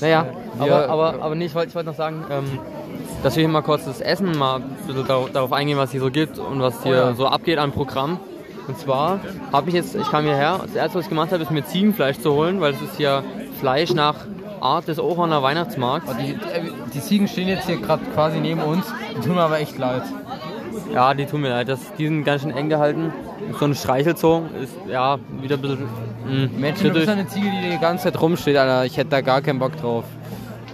Naja, 0.00 0.26
wir, 0.58 0.74
Aber, 0.74 0.88
aber, 0.88 1.22
aber 1.22 1.34
nee, 1.34 1.44
ich 1.44 1.54
wollte 1.54 1.74
wollt 1.74 1.84
noch 1.86 1.94
sagen, 1.94 2.24
ähm, 2.30 2.58
dass 3.22 3.36
wir 3.36 3.42
hier 3.42 3.48
mal 3.52 3.60
kurz 3.62 3.84
das 3.84 4.00
Essen 4.00 4.36
mal 4.38 4.56
ein 4.60 4.76
bisschen 4.86 5.06
darauf, 5.32 5.52
eingehen, 5.52 5.76
was 5.76 5.90
hier 5.90 6.00
so 6.00 6.10
gibt 6.10 6.38
und 6.38 6.60
was 6.62 6.82
hier 6.82 6.92
Oh 6.92 7.08
ja. 7.10 7.14
so 7.14 7.26
abgeht 7.26 7.58
am 7.58 7.72
Programm. 7.72 8.18
Und 8.68 8.78
zwar 8.78 9.18
habe 9.52 9.68
ich 9.70 9.74
jetzt, 9.74 9.94
ich 9.94 10.10
kam 10.10 10.24
hierher, 10.24 10.60
das 10.62 10.74
erste, 10.74 10.98
was 10.98 11.04
ich 11.06 11.08
gemacht 11.08 11.32
habe, 11.32 11.42
ist 11.42 11.50
mir 11.50 11.64
Ziegenfleisch 11.64 12.18
zu 12.18 12.32
holen, 12.34 12.60
weil 12.60 12.72
das 12.72 12.82
ist 12.82 12.96
hier 12.96 13.24
Fleisch 13.60 13.92
nach 13.94 14.14
Art 14.60 14.86
des 14.88 14.98
Oberner 15.00 15.42
Weihnachtsmarkts. 15.42 16.10
die, 16.18 16.32
äh, 16.32 16.70
die 16.92 17.00
Ziegen 17.00 17.28
stehen 17.28 17.48
jetzt 17.48 17.66
hier 17.66 17.78
gerade 17.80 18.04
quasi 18.14 18.38
neben 18.40 18.60
uns. 18.60 18.84
Die 19.16 19.20
tun 19.26 19.36
mir 19.36 19.42
aber 19.42 19.58
echt 19.60 19.78
leid. 19.78 20.02
Ja, 20.92 21.14
die 21.14 21.26
tun 21.26 21.40
mir 21.42 21.50
leid, 21.50 21.68
das, 21.68 21.80
die 21.98 22.06
sind 22.06 22.24
ganz 22.24 22.42
schön 22.42 22.50
eng 22.50 22.68
gehalten. 22.68 23.12
So 23.58 23.64
ein 23.64 23.74
Streichelzoo 23.74 24.42
ist 24.62 24.74
ja 24.90 25.18
wieder 25.40 25.56
ein 25.56 25.62
bisschen 25.62 25.82
mh, 26.26 26.48
Menschen, 26.58 26.84
du 26.88 26.90
kritisch. 26.92 26.92
bist 26.94 27.08
eine 27.08 27.26
Ziege, 27.28 27.46
die 27.50 27.70
die 27.70 27.78
ganze 27.78 28.04
Zeit 28.04 28.20
rumsteht, 28.20 28.56
Alter. 28.56 28.84
Ich 28.84 28.96
hätte 28.96 29.10
da 29.10 29.20
gar 29.22 29.40
keinen 29.40 29.58
Bock 29.58 29.76
drauf. 29.80 30.04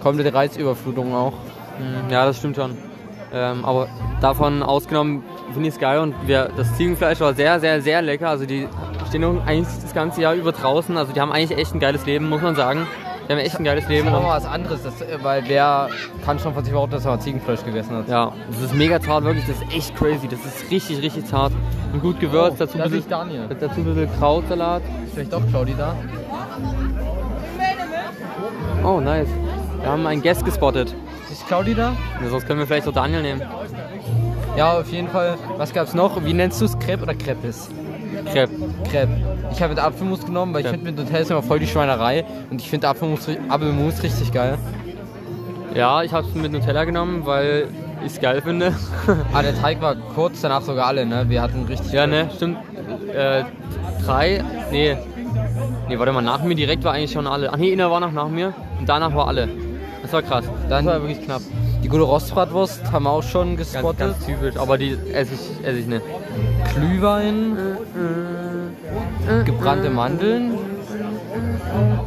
Komplette 0.03 0.35
Reizüberflutung 0.35 1.15
auch. 1.15 1.33
Mm, 1.79 2.11
Ja, 2.11 2.25
das 2.27 2.39
stimmt 2.39 2.57
schon. 2.57 2.77
Ähm, 3.33 3.65
aber 3.65 3.89
davon 4.21 4.63
ausgenommen 4.63 5.23
finde 5.53 5.69
ich 5.69 5.75
es 5.75 5.81
geil 5.81 5.99
und 6.01 6.15
wir, 6.27 6.51
das 6.57 6.75
Ziegenfleisch 6.77 7.21
war 7.21 7.35
sehr, 7.35 7.61
sehr, 7.61 7.81
sehr 7.81 8.03
lecker. 8.03 8.29
Also 8.29 8.47
die 8.47 8.69
stehen 9.09 9.25
eigentlich 9.47 9.69
das 9.83 9.95
ganze 9.95 10.21
Jahr 10.23 10.35
über 10.35 10.53
draußen. 10.53 10.97
Also 10.97 11.13
die 11.13 11.21
haben 11.21 11.33
eigentlich 11.33 11.59
echt 11.59 11.75
ein 11.75 11.81
geiles 11.81 12.07
Leben, 12.07 12.29
muss 12.29 12.43
man 12.43 12.55
sagen. 12.57 12.87
Die 13.29 13.33
haben 13.33 13.39
echt 13.39 13.57
ein 13.59 13.65
geiles 13.65 13.89
Leben. 13.89 14.09
Aber 14.09 14.19
Und, 14.19 14.25
mal 14.25 14.37
was 14.37 14.45
anderes, 14.45 14.83
das, 14.83 14.95
weil 15.23 15.45
wer 15.47 15.89
kann 16.25 16.39
schon 16.39 16.53
von 16.53 16.63
sich 16.63 16.73
behaupten, 16.73 16.93
dass 16.97 17.05
er 17.07 17.13
mal 17.13 17.21
Ziegenfleisch 17.21 17.65
gegessen 17.65 17.97
hat? 17.97 18.09
ja, 18.09 18.33
das 18.51 18.61
ist 18.61 18.75
mega 18.75 19.01
zart, 19.01 19.25
wirklich. 19.25 19.47
Das 19.47 19.57
ist 19.57 19.75
echt 19.75 19.97
crazy. 19.97 20.29
Das 20.29 20.41
ist 20.45 20.71
richtig, 20.71 21.01
richtig 21.01 21.27
zart. 21.27 21.53
Und 21.93 22.03
gut 22.03 22.21
gewürzt. 22.21 22.57
Oh, 22.61 22.65
dazu, 22.65 22.77
da 22.77 22.85
ein 22.85 22.91
bisschen, 22.91 23.11
dazu 23.11 23.81
ein 23.81 23.85
bisschen 23.85 24.19
Krautsalat. 24.19 24.83
Ist 25.05 25.15
vielleicht 25.15 25.33
doch 25.33 25.47
Claudi 25.49 25.75
da? 25.77 25.95
Oh, 28.83 29.01
nice. 29.01 29.29
Wir 29.81 29.91
haben 29.91 30.07
einen 30.07 30.23
Guest 30.23 30.45
gespottet. 30.45 30.95
Ist 31.31 31.47
Claudi 31.47 31.75
da? 31.75 31.93
Ja, 32.23 32.29
sonst 32.29 32.47
können 32.47 32.59
wir 32.59 32.67
vielleicht 32.67 32.87
auch 32.87 32.93
Daniel 32.93 33.23
nehmen. 33.23 33.43
Ja, 34.57 34.79
auf 34.79 34.91
jeden 34.91 35.09
Fall. 35.09 35.37
Was 35.57 35.73
gab's 35.73 35.95
noch? 35.95 36.25
Wie 36.25 36.33
nennst 36.33 36.61
du 36.61 36.65
es? 36.67 36.79
Crepe 36.79 37.03
oder 37.03 37.15
Crepes? 37.15 37.69
Crepe. 38.33 38.53
Crepe. 38.91 39.13
Ich 39.53 39.61
habe 39.63 39.75
mit 39.75 39.83
Apfelmus 39.83 40.25
genommen, 40.25 40.55
weil 40.55 40.61
ich 40.61 40.67
Crepe. 40.67 40.79
finde 40.85 40.93
mit 40.93 41.01
Nutella 41.07 41.23
ist 41.23 41.31
immer 41.31 41.43
voll 41.43 41.59
die 41.59 41.67
Schweinerei. 41.67 42.25
Und 42.51 42.61
ich 42.61 42.71
finde 42.71 42.89
Apfelmus, 42.89 43.27
Apfelmus 43.49 44.03
richtig 44.03 44.33
geil. 44.33 44.57
Ja, 45.75 46.03
ich 46.03 46.13
habe 46.13 46.27
es 46.29 46.35
mit 46.35 46.53
Nutella 46.53 46.85
genommen, 46.85 47.23
weil 47.27 47.67
ich 48.07 48.13
es 48.13 48.21
geil 48.21 48.41
finde. 48.43 48.73
Ah, 49.33 49.43
der 49.43 49.61
Teig 49.61 49.81
war 49.83 49.97
kurz 50.15 50.41
danach 50.41 50.63
sogar 50.63 50.87
alle, 50.87 51.05
ne? 51.05 51.25
Wir 51.29 51.43
hatten 51.43 51.65
richtig. 51.65 51.93
Ja, 51.93 52.07
ne, 52.07 52.29
stimmt. 52.37 52.59
Äh, 53.13 53.43
drei, 54.05 54.45
nee. 54.71 54.97
Nee, 55.89 55.99
warte 55.99 56.13
mal, 56.13 56.23
nach 56.23 56.43
mir 56.45 56.55
direkt 56.55 56.85
war 56.85 56.93
eigentlich 56.93 57.11
schon 57.13 57.27
alle. 57.27 57.53
Ach 57.53 57.57
nee, 57.57 57.73
einer 57.73 57.91
war 57.91 57.99
noch 58.01 58.13
nach 58.13 58.29
mir 58.29 58.55
und 58.79 58.89
danach 58.89 59.15
war 59.15 59.27
alle. 59.29 59.49
Das 60.03 60.13
war 60.13 60.23
krass. 60.23 60.45
Dann- 60.69 60.85
das 60.87 60.95
war 60.95 61.03
wirklich 61.03 61.25
knapp. 61.25 61.43
Die 61.85 61.89
gute 61.91 62.05
Rostbratwurst 62.05 62.91
haben 62.93 63.03
wir 63.03 63.11
auch 63.11 63.23
schon 63.23 63.57
Ganz, 63.59 63.73
gespottet. 63.73 63.99
ganz 63.99 64.25
typisch, 64.25 64.57
aber 64.57 64.79
die 64.79 64.97
esse 65.13 65.35
ich, 65.35 65.67
esse 65.67 65.79
ich 65.79 65.87
nicht. 65.87 66.01
Glühwein, 66.75 67.59
gebrannte 69.45 69.91
Mandeln. 69.91 70.55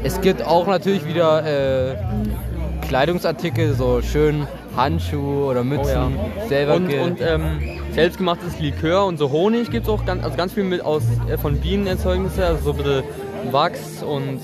Es 0.04 0.20
gibt 0.20 0.44
auch 0.44 0.66
natürlich 0.66 1.06
wieder 1.08 1.46
äh, 1.46 1.96
Kleidungsartikel, 2.88 3.76
so 3.76 4.02
schön 4.02 4.48
Handschuhe 4.76 5.46
oder 5.46 5.64
Mützen, 5.64 6.18
selber 6.50 6.78
Und, 6.78 6.92
und 6.92 7.22
ähm, 7.22 7.60
selbstgemachtes 7.92 8.60
Likör 8.60 9.06
und 9.06 9.18
so 9.18 9.30
Honig 9.30 9.70
gibt 9.70 9.86
es 9.86 9.94
auch 9.94 10.04
ganz, 10.08 10.24
also 10.24 10.36
ganz 10.36 10.54
viel 10.54 10.64
mit 10.64 10.84
aus, 10.84 11.04
äh, 11.30 11.38
von 11.38 11.56
Bienenerzeugnisse, 11.60 12.44
also 12.44 12.64
so 12.64 12.72
ein 12.72 12.78
bisschen 12.78 13.04
Wachs 13.52 14.02
und 14.02 14.40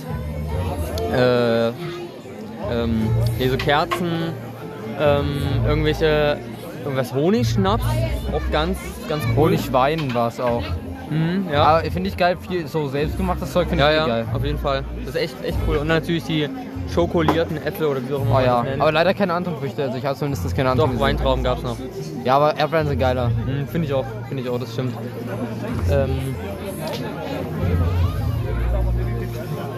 äh, 1.12 1.70
ähm, 1.70 3.10
hier 3.40 3.50
so 3.50 3.58
Kerzen, 3.58 4.34
ähm, 5.03 5.65
irgendwelche, 5.67 6.38
irgendwas 6.83 7.13
Honigschnaps, 7.13 7.83
auch 8.33 8.51
ganz, 8.51 8.77
ganz 9.10 9.24
cool. 9.29 9.36
Honigwein 9.51 10.13
war 10.13 10.27
es 10.29 10.39
auch. 10.39 10.63
Mhm, 11.10 11.48
ja. 11.51 11.63
Aber 11.63 11.81
finde 11.91 12.10
ich 12.10 12.17
geil, 12.17 12.38
viel 12.48 12.65
so 12.67 12.88
selbstgemachtes 12.88 13.51
Zeug 13.51 13.67
finde 13.67 13.83
Ja, 13.83 13.91
ich 13.91 13.98
ja, 13.98 14.07
geil. 14.07 14.25
auf 14.33 14.43
jeden 14.43 14.57
Fall. 14.57 14.83
Das 15.05 15.15
ist 15.15 15.22
echt, 15.22 15.36
echt 15.43 15.57
cool. 15.67 15.77
Und 15.77 15.88
natürlich 15.88 16.24
die 16.24 16.50
schokolierten 16.91 17.57
Äpfel 17.57 17.88
oder 17.88 18.01
wie 18.07 18.13
auch 18.13 18.22
immer 18.22 18.38
Oh 18.38 18.39
ja, 18.39 18.65
aber 18.79 18.91
leider 18.91 19.13
keine 19.13 19.33
anderen 19.33 19.57
Früchte. 19.57 19.83
Also 19.83 19.98
ich 19.98 20.05
habe 20.05 20.17
zumindest 20.17 20.55
keine 20.55 20.69
anderen 20.72 20.91
Doch, 20.91 20.93
gesehen. 21.00 21.17
Weintrauben 21.17 21.43
gab 21.43 21.57
es 21.57 21.63
noch. 21.63 21.77
Ja, 22.24 22.36
aber 22.38 22.57
Erdbeeren 22.57 22.88
sind 22.88 23.00
geiler. 23.00 23.29
Mhm, 23.29 23.67
finde 23.67 23.88
ich 23.88 23.93
auch, 23.93 24.05
finde 24.27 24.43
ich 24.43 24.50
auch, 24.50 24.60
das 24.60 24.74
stimmt. 24.74 24.93
Ähm, 25.91 26.36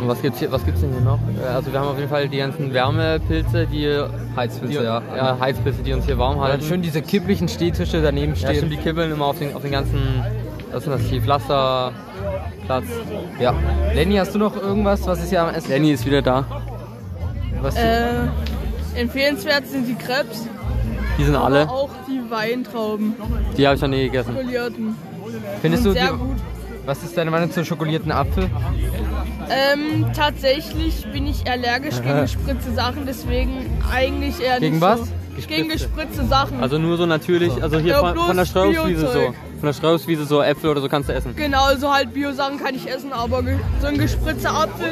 und 0.06 0.12
was 0.12 0.22
gibt's 0.22 0.40
hier, 0.40 0.52
was 0.52 0.64
gibt's 0.66 0.82
denn 0.82 0.92
hier 0.92 1.02
noch? 1.02 1.20
Äh, 1.44 1.48
Also 1.54 1.72
wir 1.74 1.80
haben 1.80 1.88
auf 1.88 1.98
jeden 1.98 2.10
Fall 2.10 2.28
die 2.30 2.38
ganzen 2.38 2.74
Wärmepilze, 2.74 3.66
die 3.68 4.02
Heizpilze, 4.36 4.78
die, 4.80 4.84
ja. 4.84 5.02
ja, 5.16 5.38
Heizpilze, 5.40 5.82
die 5.84 5.94
uns 5.94 6.06
hier 6.06 6.18
warm 6.18 6.38
Und 6.38 6.44
halten. 6.44 6.60
dann 6.60 6.68
schön 6.70 6.82
diese 6.82 7.02
kipplichen 7.02 7.48
Stehtische 7.48 8.02
daneben 8.02 8.34
ja, 8.34 8.38
stehen. 8.38 8.56
stimmt, 8.58 8.72
die 8.74 8.78
kippeln 8.78 9.12
immer 9.12 9.26
auf 9.26 9.40
den, 9.40 9.54
auf 9.56 9.62
den 9.64 9.72
ganzen, 9.72 10.00
was 10.72 10.78
ist 10.80 10.86
denn 10.86 10.94
das 10.94 11.02
hier, 11.02 11.22
Pflasterplatz. 11.22 12.86
Ja. 13.40 13.54
Lenny, 13.94 14.16
hast 14.16 14.34
du 14.36 14.40
noch 14.40 14.56
irgendwas, 14.56 15.06
was 15.08 15.24
ist 15.24 15.30
hier 15.30 15.42
am 15.42 15.54
Essen? 15.54 15.70
Lenny 15.70 15.92
ist 15.92 16.06
wieder 16.06 16.22
da. 16.22 16.46
Was 17.62 17.76
Äh, 17.76 18.28
empfehlenswert 18.96 19.66
sind 19.68 19.88
die 19.88 19.96
Krebs, 19.96 20.48
Die 21.18 21.24
sind 21.24 21.36
alle. 21.36 21.62
aber 21.64 21.72
auch 21.72 21.90
die 22.08 22.22
Weintrauben, 22.30 23.14
Die 23.58 23.66
habe 23.66 23.76
ich 23.76 23.82
noch 23.82 23.88
nie 23.90 24.04
gegessen. 24.04 24.36
findest 25.62 25.86
du 25.86 25.92
Sehr 25.94 26.12
die, 26.12 26.18
gut. 26.18 26.38
Was 26.86 27.04
ist 27.04 27.18
deine 27.18 27.32
Meinung 27.32 27.52
zum 27.52 27.66
schokolierten 27.66 28.12
Apfel? 28.12 28.50
Ähm, 29.50 30.06
tatsächlich 30.16 31.06
bin 31.12 31.28
ich 31.28 31.50
allergisch 31.50 32.02
gegen 32.02 32.22
gespritzte 32.22 32.74
Sachen, 32.74 33.06
deswegen 33.06 33.66
eigentlich 33.92 34.40
eher 34.42 34.60
Gegen 34.60 34.76
nicht 34.76 34.82
was? 34.82 35.00
so. 35.00 35.06
Gespritzte. 35.36 35.54
Gegen 35.64 35.70
gespritzte 35.70 36.26
Sachen. 36.26 36.62
Also 36.62 36.78
nur 36.78 36.96
so 36.98 37.06
natürlich, 37.06 37.52
also 37.62 37.78
hier 37.80 37.94
Ja, 37.94 38.00
von, 38.00 38.14
bloß 38.14 38.26
von 38.28 38.38
der 38.38 38.46
Straußwiese 38.46 39.02
so. 39.02 39.08
Biozeug. 39.14 39.34
Von 39.60 39.66
der 39.68 39.74
Straußwiese 39.74 40.26
so 40.26 40.42
Äpfel 40.42 40.70
oder 40.70 40.82
so 40.82 40.88
kannst 40.90 41.10
du 41.10 41.14
essen. 41.14 41.36
genau, 41.36 41.76
so 41.78 41.92
halt 41.94 42.14
Bio-Sachen 42.14 42.58
kann 42.64 42.74
ich 42.76 42.90
essen, 42.90 43.12
aber 43.12 43.42
ge- 43.44 43.58
so 43.82 43.88
ein 43.88 43.98
gespritzter 43.98 44.54
Apfel, 44.54 44.88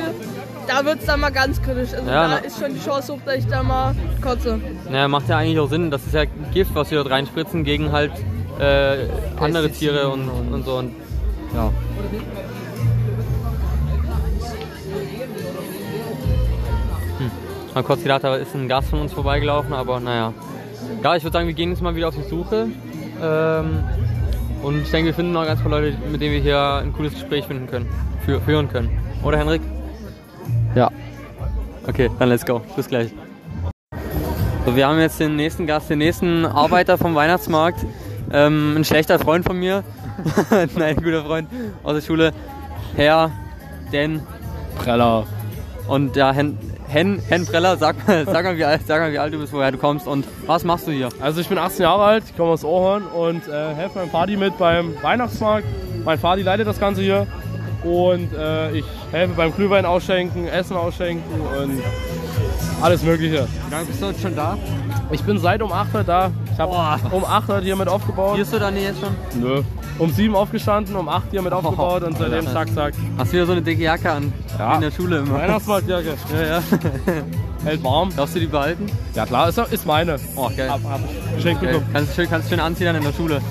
da 0.68 0.84
wird 0.86 1.00
es 1.00 1.06
dann 1.06 1.20
mal 1.22 1.30
ganz 1.32 1.62
kritisch. 1.62 1.94
Also 1.94 2.10
Ja, 2.10 2.28
da 2.28 2.36
ist 2.38 2.60
schon 2.60 2.74
die 2.74 2.80
Chance 2.84 3.14
hoch, 3.14 3.20
dass 3.26 3.36
ich 3.36 3.48
da 3.48 3.64
mal 3.64 3.96
kotze. 4.22 4.60
Naja, 4.90 5.08
macht 5.08 5.30
ja 5.30 5.38
eigentlich 5.38 5.60
auch 5.60 5.70
Sinn. 5.70 5.92
Das 5.92 6.04
ist 6.06 6.14
ja 6.14 6.24
Gift, 6.54 6.74
was 6.76 6.92
wir 6.92 6.98
dort 7.04 7.12
reinspritzen 7.12 7.64
gegen 7.64 7.92
halt 7.92 8.12
äh, 8.60 9.06
andere 9.40 9.70
Tiere 9.72 10.10
und, 10.10 10.28
und 10.30 10.66
so. 10.66 10.76
Und 10.78 10.92
Ja. 11.54 11.72
mal 17.74 17.84
kurz 17.84 18.04
gedacht, 18.04 18.24
da 18.24 18.36
ist 18.36 18.54
ein 18.54 18.68
Gast 18.68 18.90
von 18.90 19.00
uns 19.00 19.14
vorbeigelaufen, 19.14 19.74
aber 19.74 20.00
naja. 20.00 20.34
Ja, 21.04 21.16
ich 21.16 21.24
würde 21.24 21.34
sagen, 21.34 21.48
wir 21.48 21.54
gehen 21.54 21.70
jetzt 21.70 21.82
mal 21.82 21.96
wieder 21.96 22.10
auf 22.10 22.16
die 22.16 22.30
Suche. 22.30 22.68
Ähm, 23.22 23.84
und 24.62 24.84
ich 24.84 24.92
denke, 24.92 25.08
wir 25.08 25.14
finden 25.14 25.32
noch 25.32 25.46
ganz 25.46 25.62
paar 25.62 25.72
Leute, 25.72 25.98
mit 26.12 26.22
denen 26.22 26.34
wir 26.34 26.42
hier 26.42 26.76
ein 26.82 26.94
cooles 26.94 27.14
Gespräch 27.14 27.46
finden 27.46 27.68
können, 27.68 27.88
für, 28.26 28.40
führen 28.42 28.70
können. 28.70 28.98
Oder 29.24 29.38
Henrik? 29.38 29.62
Ja. 30.76 30.92
Okay, 31.88 32.10
dann 32.20 32.30
let's 32.30 32.46
go. 32.46 32.62
Bis 32.76 32.88
gleich. 32.88 33.12
So, 34.66 34.76
wir 34.76 34.88
haben 34.88 35.00
jetzt 35.00 35.20
den 35.20 35.36
nächsten 35.36 35.68
Gast, 35.68 35.90
den 35.90 35.98
nächsten 35.98 36.46
Arbeiter 36.46 36.98
vom 36.98 37.16
Weihnachtsmarkt. 37.16 37.86
Ähm, 38.32 38.78
ein 38.78 38.86
schlechter 38.86 39.20
Freund 39.20 39.46
von 39.46 39.60
mir. 39.60 39.84
Nein, 40.76 40.98
ein 40.98 41.04
guter 41.04 41.24
Freund 41.24 41.50
aus 41.84 41.96
der 41.96 42.02
Schule. 42.02 42.34
Herr 42.96 43.32
Den. 43.92 44.22
Preller. 44.78 45.26
Und 45.88 46.16
ja, 46.16 46.32
Hen, 46.32 46.58
Hen, 46.88 47.22
Hen 47.28 47.46
Preller, 47.46 47.78
sag 47.78 48.08
mal, 48.08 48.26
sag, 48.32 48.46
mal, 48.46 48.58
wie 48.58 48.66
alt, 48.66 48.82
sag 48.88 49.02
mal, 49.02 49.12
wie 49.12 49.20
alt 49.20 49.34
du 49.34 49.40
bist, 49.40 49.54
woher 49.54 49.72
du 49.72 49.78
kommst 49.78 50.08
und 50.08 50.26
was 50.46 50.64
machst 50.64 50.88
du 50.88 50.92
hier? 50.92 51.10
Also 51.20 51.42
ich 51.42 51.50
bin 51.50 51.58
18 51.58 51.84
Jahre 51.84 52.04
alt, 52.04 52.24
ich 52.28 52.38
komme 52.38 52.52
aus 52.52 52.64
Ohrhorn 52.64 53.04
und 53.04 53.48
äh, 53.48 53.76
helfe 53.76 54.00
meinem 54.00 54.12
Vati 54.12 54.38
mit 54.38 54.58
beim 54.58 54.94
Weihnachtsmarkt. 55.02 55.68
Mein 56.06 56.20
Vati 56.22 56.42
leitet 56.42 56.68
das 56.68 56.80
Ganze 56.80 57.02
hier 57.02 57.28
und 57.84 58.34
äh, 58.34 58.72
ich 58.72 58.86
helfe 59.12 59.34
beim 59.36 59.54
Glühwein 59.54 59.86
ausschenken, 59.86 60.48
Essen 60.48 60.78
ausschenken 60.78 61.42
und 61.42 61.82
alles 62.82 63.04
mögliche. 63.04 63.48
Wie 63.68 63.72
lange 63.72 63.86
bist 63.86 64.02
du 64.02 64.08
heute 64.08 64.20
schon 64.20 64.36
da? 64.36 64.58
Ich 65.12 65.22
bin 65.24 65.38
seit 65.38 65.62
um 65.62 65.72
8 65.72 65.94
Uhr 65.96 66.04
da. 66.04 66.32
Ich 66.54 66.60
habe 66.60 66.72
um 67.12 67.26
8 67.26 67.50
Uhr 67.50 67.60
hier 67.62 67.76
mit 67.76 67.88
aufgebaut. 67.88 68.38
Bist 68.38 68.54
du 68.54 68.60
da 68.60 68.70
nicht 68.70 68.84
jetzt 68.84 69.00
schon? 69.00 69.42
Nö. 69.42 69.64
Um 69.98 70.12
7 70.12 70.36
aufgestanden, 70.36 70.96
um 70.96 71.10
8 71.10 71.32
hier 71.32 71.42
mit 71.42 71.52
aufgebaut 71.52 72.04
und 72.04 72.18
seitdem 72.18 72.46
zack, 72.48 72.74
zack. 72.74 72.94
Hast 73.18 73.32
du 73.32 73.38
wieder 73.38 73.46
so 73.48 73.52
eine 73.54 73.62
dicke 73.62 73.82
Jacke 73.84 74.12
an? 74.12 74.32
Ja. 74.58 74.72
Wie 74.72 74.76
in 74.76 74.82
der 74.82 74.92
Schule 74.92 75.18
immer. 75.20 75.34
Weihnachtsmarktjacke. 75.34 76.14
Ja, 76.32 76.46
ja. 76.46 76.64
Hält 77.64 77.84
warm. 77.84 78.16
Darfst 78.16 78.36
du 78.36 78.40
die 78.40 78.46
behalten? 78.46 78.86
Ja 79.16 79.26
klar, 79.26 79.50
ist, 79.50 79.58
ist 79.58 79.86
meine. 79.86 80.18
Oh, 80.36 80.50
geil. 80.56 80.70
Hab, 80.70 80.84
hab 80.84 81.00
geschenkt 81.36 81.62
geil. 81.62 81.74
bekommen. 81.74 81.90
Kannst 81.92 82.12
du 82.12 82.16
schön, 82.16 82.30
kannst 82.30 82.50
schön 82.50 82.60
anziehen 82.60 82.86
dann 82.86 82.98
in 82.98 83.04
der 83.04 83.14
Schule. 83.14 83.42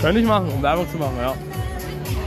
Könnte 0.00 0.20
ich 0.20 0.26
machen, 0.26 0.48
um 0.54 0.62
Werbung 0.62 0.88
zu 0.90 0.98
machen, 0.98 1.16
ja. 1.20 1.34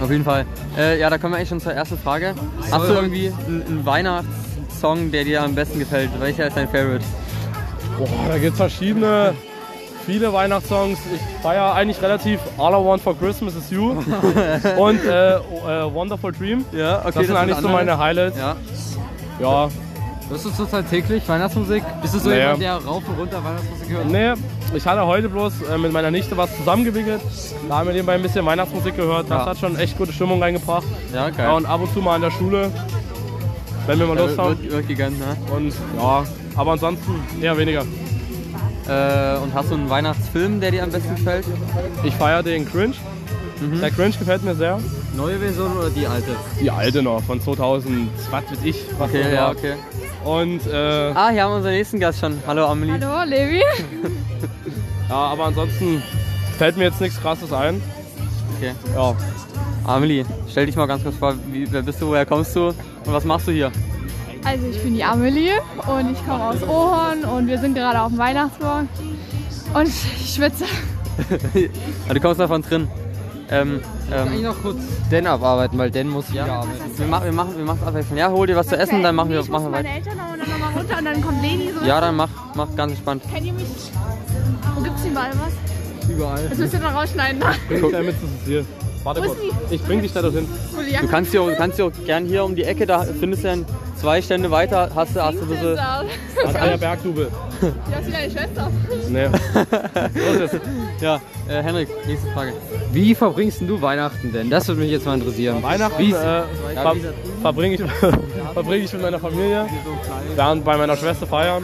Auf 0.04 0.12
jeden 0.12 0.24
Fall. 0.26 0.46
Äh, 0.78 1.00
ja, 1.00 1.10
da 1.10 1.18
kommen 1.18 1.34
wir 1.34 1.38
eigentlich 1.38 1.50
schon 1.50 1.60
zur 1.62 1.74
ersten 1.74 1.98
Frage. 1.98 2.34
Hast 2.72 2.90
du 2.90 2.94
irgendwie 2.94 3.32
einen, 3.48 3.64
einen 3.66 3.86
Weihnachtssong, 3.86 5.12
der 5.12 5.24
dir 5.24 5.44
am 5.44 5.56
besten 5.56 5.80
gefällt? 5.80 6.10
Welcher 6.20 6.48
ist 6.48 6.58
dein 6.58 6.68
Favorite? 6.68 7.06
Boah, 7.98 8.08
da 8.30 8.38
gibt 8.38 8.54
es 8.54 8.58
verschiedene, 8.58 9.34
viele 10.10 10.34
Weihnachtssongs. 10.34 10.98
Ich 11.14 11.22
feiere 11.44 11.74
eigentlich 11.76 12.02
relativ 12.02 12.40
All 12.58 12.72
I 12.74 12.84
Want 12.84 13.02
for 13.02 13.16
Christmas 13.18 13.56
is 13.56 13.70
You 13.70 13.92
und 14.78 15.06
äh, 15.06 15.36
äh, 15.36 15.40
Wonderful 15.94 16.32
Dream. 16.32 16.66
Ja, 16.72 17.00
okay. 17.02 17.12
Das 17.16 17.28
sind 17.28 17.36
eigentlich 17.36 17.60
so 17.60 17.68
meine 17.70 17.96
Highlights. 17.98 18.38
Ja. 18.38 18.56
Ja, 19.40 19.70
Hörst 20.30 20.46
du 20.46 20.50
zurzeit 20.52 20.88
täglich 20.90 21.28
Weihnachtsmusik? 21.30 21.84
Bist 22.02 22.14
du 22.16 22.20
so 22.20 22.30
Nee. 22.30 22.38
jemand, 22.40 22.62
der 22.62 22.76
rauf 22.78 23.04
und 23.08 23.20
runter 23.20 23.44
Weihnachtsmusik 23.44 23.90
hört? 23.90 24.06
nee, 24.08 24.34
ich 24.76 24.86
hatte 24.86 25.06
heute 25.06 25.28
bloß 25.30 25.54
äh, 25.74 25.78
mit 25.78 25.92
meiner 25.92 26.12
Nichte 26.12 26.36
was 26.38 26.56
zusammengewickelt. 26.58 27.22
Da 27.68 27.78
haben 27.78 27.88
wir 27.88 27.94
nebenbei 27.94 28.14
ein 28.14 28.22
bisschen 28.22 28.46
Weihnachtsmusik 28.46 28.96
gehört. 28.96 29.30
Das 29.30 29.40
Ja. 29.40 29.46
hat 29.48 29.58
schon 29.60 29.76
echt 29.78 29.98
gute 29.98 30.12
Stimmung 30.14 30.42
reingebracht. 30.42 30.86
Ja, 31.14 31.30
geil. 31.30 31.46
Ja, 31.48 31.54
und 31.54 31.66
ab 31.68 31.82
und 31.82 31.94
zu 31.94 32.00
mal 32.02 32.16
in 32.16 32.22
der 32.24 32.32
Schule, 32.32 32.72
wenn 33.88 34.00
wir 34.00 34.06
mal 34.08 34.18
Lust 34.18 34.38
haben. 34.38 34.60
wird, 34.62 34.72
wird 34.72 34.88
gegönnt, 34.88 35.20
ne? 35.20 35.36
Und 35.56 35.74
ja, 35.98 36.24
aber 36.56 36.72
ansonsten 36.74 37.16
eher 37.42 37.58
weniger. 37.58 37.84
Äh, 38.90 39.38
und 39.38 39.54
hast 39.54 39.70
du 39.70 39.76
einen 39.76 39.90
Weihnachtsfilm, 39.90 40.60
der 40.60 40.72
dir 40.72 40.84
am 40.84 40.90
besten 40.92 41.16
gefällt? 41.16 41.46
Ich 42.04 42.16
feiere 42.16 42.42
den 42.44 42.68
Cringe. 42.70 42.96
Mhm. 43.62 43.80
Der 43.82 43.92
Cringe 43.92 44.16
gefällt 44.18 44.44
mir 44.44 44.56
sehr. 44.56 44.80
Neue 45.16 45.38
Version 45.38 45.78
oder 45.78 45.90
die 45.90 46.08
alte? 46.08 46.32
Die 46.62 46.72
alte 46.72 47.02
noch, 47.04 47.22
von 47.24 47.40
2000, 47.42 48.10
was 48.32 48.44
weiß 48.52 48.58
ich. 48.64 48.78
Was 48.98 49.10
Okay, 49.10 49.34
ja, 49.34 49.42
war. 49.44 49.52
okay. 49.52 49.74
Und 50.24 50.66
äh, 50.68 51.12
Ah, 51.14 51.30
hier 51.30 51.44
haben 51.44 51.52
wir 51.52 51.58
unseren 51.58 51.74
nächsten 51.74 52.00
Gast 52.00 52.20
schon. 52.20 52.38
Hallo 52.48 52.66
Amelie. 52.68 52.94
Hallo, 53.00 53.30
Levi. 53.30 53.62
ja, 55.10 55.16
aber 55.16 55.46
ansonsten 55.46 56.02
fällt 56.58 56.78
mir 56.78 56.86
jetzt 56.86 57.02
nichts 57.02 57.20
krasses 57.22 57.52
ein. 57.54 57.82
Okay. 58.58 58.72
Ja. 58.96 59.16
Amelie, 59.86 60.26
stell 60.50 60.66
dich 60.66 60.76
mal 60.76 60.86
ganz 60.88 61.04
kurz 61.04 61.16
vor, 61.16 61.36
wie, 61.52 61.72
wer 61.72 61.82
bist 61.82 62.02
du, 62.02 62.08
woher 62.08 62.26
kommst 62.26 62.56
du 62.56 62.68
und 62.68 62.76
was 63.06 63.24
machst 63.26 63.48
du 63.48 63.52
hier? 63.52 63.72
Also 64.46 64.66
ich 64.68 64.82
bin 64.82 64.96
die 64.96 65.04
Amelie 65.04 65.54
und 65.88 66.12
ich 66.12 66.26
komme 66.26 66.44
aus 66.44 66.64
Ohorn 66.64 67.24
und 67.24 67.48
wir 67.48 67.60
sind 67.60 67.76
gerade 67.76 68.02
auf 68.02 68.10
dem 68.10 68.18
Weihnachtsmarkt 68.18 68.88
und 69.74 69.88
ich 69.88 70.34
schwitze. 70.36 70.66
Du 72.14 72.20
kommst 72.22 72.40
davon 72.40 72.62
drin. 72.62 72.88
Ähm, 73.52 73.82
Kann 74.10 74.28
ich 74.32 74.36
ähm, 74.38 74.44
noch 74.44 74.62
kurz 74.62 74.78
Den 75.12 75.28
abarbeiten, 75.28 75.78
weil 75.78 75.92
Den 75.92 76.08
muss 76.08 76.28
Ja. 76.32 76.44
wieder 76.46 76.54
arbeiten. 76.54 76.98
wir 76.98 77.08
machen, 77.08 77.26
wir 77.26 77.32
machen, 77.34 77.58
wir 77.58 77.66
machen 77.66 77.80
abwechselnd. 77.86 78.18
Ja, 78.20 78.30
hol 78.32 78.48
dir 78.48 78.56
was 78.56 78.68
zu 78.68 78.78
essen, 78.78 79.04
dann 79.04 79.16
machen 79.16 79.30
wir, 79.32 79.40
ich 79.42 79.50
machen 79.50 79.66
wir 79.66 79.70
muss 79.72 79.78
meine 79.84 79.90
weiter. 79.90 79.98
Eltern 79.98 80.18
noch 80.18 80.34
und 80.34 80.40
dann 80.40 80.50
nochmal 80.50 80.74
runter 80.78 80.98
und 81.00 81.06
dann 81.06 81.22
kommt 81.22 81.42
Leni 81.42 81.72
so. 81.78 81.86
Ja, 81.86 82.00
dann 82.00 82.16
mach, 82.16 82.30
mach 82.56 82.76
ganz 82.76 82.92
entspannt. 82.94 83.24
Kennt 83.34 83.46
ihr 83.48 83.54
mich? 83.54 83.66
Wo 84.76 84.82
gibt's 84.82 85.02
denn 85.02 85.12
überall 85.12 85.32
was? 85.32 86.10
Überall. 86.10 86.48
Das 86.50 86.58
müsst 86.58 86.74
ihr 86.74 86.80
noch 86.80 86.94
rausschneiden. 86.94 87.40
Ne? 87.40 87.46
Bring 87.68 87.82
dich 87.92 88.06
mit 88.06 88.16
zu 88.20 88.28
Ziel. 88.46 88.66
Warte 89.04 89.22
kurz. 89.22 89.38
Ich 89.70 89.82
bring 89.84 90.02
dich 90.02 90.12
da 90.14 90.22
dorthin. 90.22 90.48
Wo 90.74 90.82
die 90.82 90.96
Du 90.96 91.08
kannst 91.08 91.34
dir, 91.34 91.42
auch- 91.42 91.50
du 91.50 91.56
kannst 91.56 91.80
auch 91.82 91.92
gern 92.06 92.26
hier 92.26 92.44
um 92.44 92.56
die 92.56 92.64
Ecke, 92.64 92.86
da 92.86 93.04
findest 93.20 93.44
du 93.44 93.48
dann 93.48 93.66
zwei 93.96 94.22
Stände 94.22 94.52
weiter, 94.52 94.90
hast 94.94 95.16
du, 95.16 95.24
hast 95.24 95.36
du 95.38 95.42
ein 95.44 95.48
bisschen, 95.48 95.76
Das 95.76 96.04
ist 96.54 96.54
der 96.64 96.78
Bergdubel. 96.78 97.28
Die 97.62 97.96
hast 97.96 98.08
du 98.08 98.12
deine 98.12 98.32
Schwester. 98.32 98.72
Nee. 99.10 99.28
So 100.38 100.44
ist 100.44 100.54
es. 100.54 100.62
ja, 101.02 101.16
äh, 101.48 101.62
Henrik, 101.64 101.88
nächste 102.08 102.30
Frage. 102.32 102.54
Wie 102.92 103.16
verbringst 103.16 103.62
du 103.62 103.82
Weihnachten 103.82 104.32
denn? 104.34 104.50
Das 104.50 104.68
würde 104.68 104.82
mich 104.82 104.92
jetzt 104.92 105.06
mal 105.06 105.16
interessieren. 105.16 105.62
Weihnachten 105.64 105.98
Wie- 106.02 106.12
äh, 106.12 106.14
ver 106.14 106.96
verbringe 107.42 107.76
ich, 107.76 107.82
verbring 108.54 108.84
ich 108.84 108.94
mit 108.94 109.02
meiner 109.02 109.20
Familie. 109.20 109.66
Während 110.36 110.64
bei 110.66 110.78
meiner 110.78 110.96
Schwester 110.98 111.26
feiern. 111.28 111.64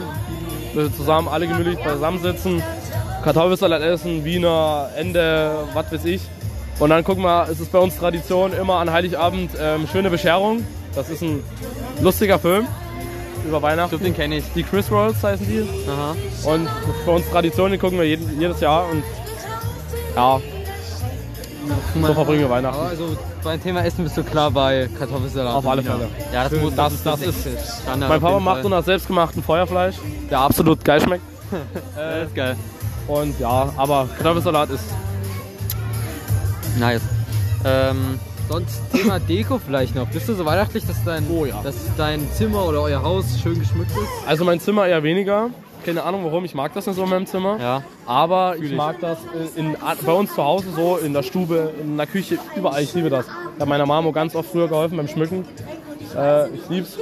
wir 0.74 0.92
zusammen 0.94 1.28
alle 1.28 1.46
gemütlich 1.46 1.78
zusammensitzen, 1.82 2.62
Kartoffelsalat 3.24 3.82
essen, 3.82 4.24
Wiener, 4.24 4.88
Ende, 4.96 5.52
was 5.74 5.90
weiß 5.92 6.04
ich. 6.04 6.22
Und 6.78 6.90
dann 6.90 7.04
gucken 7.04 7.22
wir, 7.22 7.48
es 7.50 7.60
ist 7.60 7.72
bei 7.72 7.78
uns 7.78 7.96
Tradition 7.96 8.52
immer 8.52 8.74
an 8.74 8.92
Heiligabend 8.92 9.52
ähm, 9.58 9.86
schöne 9.90 10.10
Bescherung. 10.10 10.64
Das 10.94 11.08
ist 11.08 11.22
ein 11.22 11.42
lustiger 12.00 12.38
Film 12.38 12.66
über 13.46 13.62
Weihnachten. 13.62 13.94
Ich 13.94 14.00
glaube, 14.00 14.04
den 14.04 14.14
kenne 14.14 14.36
ich. 14.38 14.44
Die 14.54 14.62
Chris 14.62 14.90
Rolls 14.90 15.22
heißen 15.22 15.46
die. 15.46 15.66
Aha. 15.88 16.14
Und 16.50 16.68
für 17.04 17.10
uns 17.12 17.28
Tradition, 17.30 17.70
die 17.72 17.78
gucken 17.78 17.98
wir 17.98 18.06
jeden, 18.06 18.40
jedes 18.40 18.60
Jahr. 18.60 18.88
Und 18.90 19.02
ja, 20.14 20.40
so 22.02 22.14
verbringen 22.14 22.40
wir 22.40 22.50
Weihnachten. 22.50 22.78
Aber 22.78 22.88
also 22.88 23.16
beim 23.42 23.62
Thema 23.62 23.84
Essen 23.84 24.04
bist 24.04 24.16
du 24.16 24.22
klar 24.22 24.50
bei 24.50 24.88
Kartoffelsalat. 24.98 25.54
Auf 25.54 25.66
alle. 25.66 25.82
Fälle. 25.82 26.08
Ja, 26.32 26.48
das, 26.48 26.60
muss, 26.60 26.74
Das, 26.74 27.02
das 27.02 27.20
ist. 27.22 27.82
Standard 27.82 28.10
Mein 28.10 28.20
Papa 28.20 28.40
macht 28.40 28.62
so 28.62 28.68
nach 28.68 28.84
selbstgemachten 28.84 29.42
Feuerfleisch, 29.42 29.96
der 30.30 30.40
absolut 30.40 30.84
geil 30.84 31.00
schmeckt. 31.00 31.24
Das 31.94 32.28
ist 32.28 32.34
geil. 32.34 32.56
Und 33.06 33.38
ja, 33.38 33.72
aber 33.76 34.08
Kartoffelsalat 34.16 34.70
ist. 34.70 34.84
Nice. 36.78 37.02
Ähm, 37.64 38.18
Sonst 38.48 38.80
Thema 38.92 39.18
Deko 39.28 39.58
vielleicht 39.58 39.94
noch. 39.96 40.06
Bist 40.08 40.28
du 40.28 40.34
so 40.34 40.44
weihnachtlich, 40.44 40.86
dass 40.86 41.02
dein, 41.04 41.24
Oh 41.30 41.44
ja. 41.44 41.60
dass 41.62 41.74
dein 41.96 42.30
Zimmer 42.32 42.64
oder 42.66 42.82
euer 42.82 43.02
Haus 43.02 43.24
schön 43.42 43.58
geschmückt 43.58 43.90
ist? 43.90 44.28
Also 44.28 44.44
mein 44.44 44.60
Zimmer 44.60 44.86
eher 44.86 45.02
weniger. 45.02 45.50
Keine 45.84 46.02
Ahnung 46.02 46.24
warum, 46.24 46.44
ich 46.44 46.54
mag 46.54 46.72
das 46.74 46.86
nicht 46.86 46.96
so 46.96 47.04
in 47.04 47.10
meinem 47.10 47.26
Zimmer. 47.26 47.58
ja. 47.60 47.82
Aber 48.06 48.56
ich, 48.56 48.70
ich. 48.70 48.76
mag 48.76 49.00
das 49.00 49.18
in, 49.56 49.72
in, 49.72 49.76
bei 50.04 50.12
uns 50.12 50.32
zu 50.34 50.42
Hause 50.44 50.66
so, 50.74 50.96
in 50.96 51.12
der 51.12 51.22
Stube, 51.24 51.72
in 51.80 51.96
der 51.96 52.06
Küche, 52.06 52.38
überall. 52.56 52.82
Ich 52.82 52.94
liebe 52.94 53.10
das. 53.10 53.26
Ich 53.26 53.60
habe 53.60 53.68
meiner 53.68 53.86
Mama 53.86 54.10
ganz 54.12 54.34
oft 54.36 54.50
früher 54.50 54.68
geholfen 54.68 54.96
beim 54.96 55.08
Schmücken. 55.08 55.44
Äh, 56.16 56.48
ich 56.50 56.68
lieb's. 56.68 56.96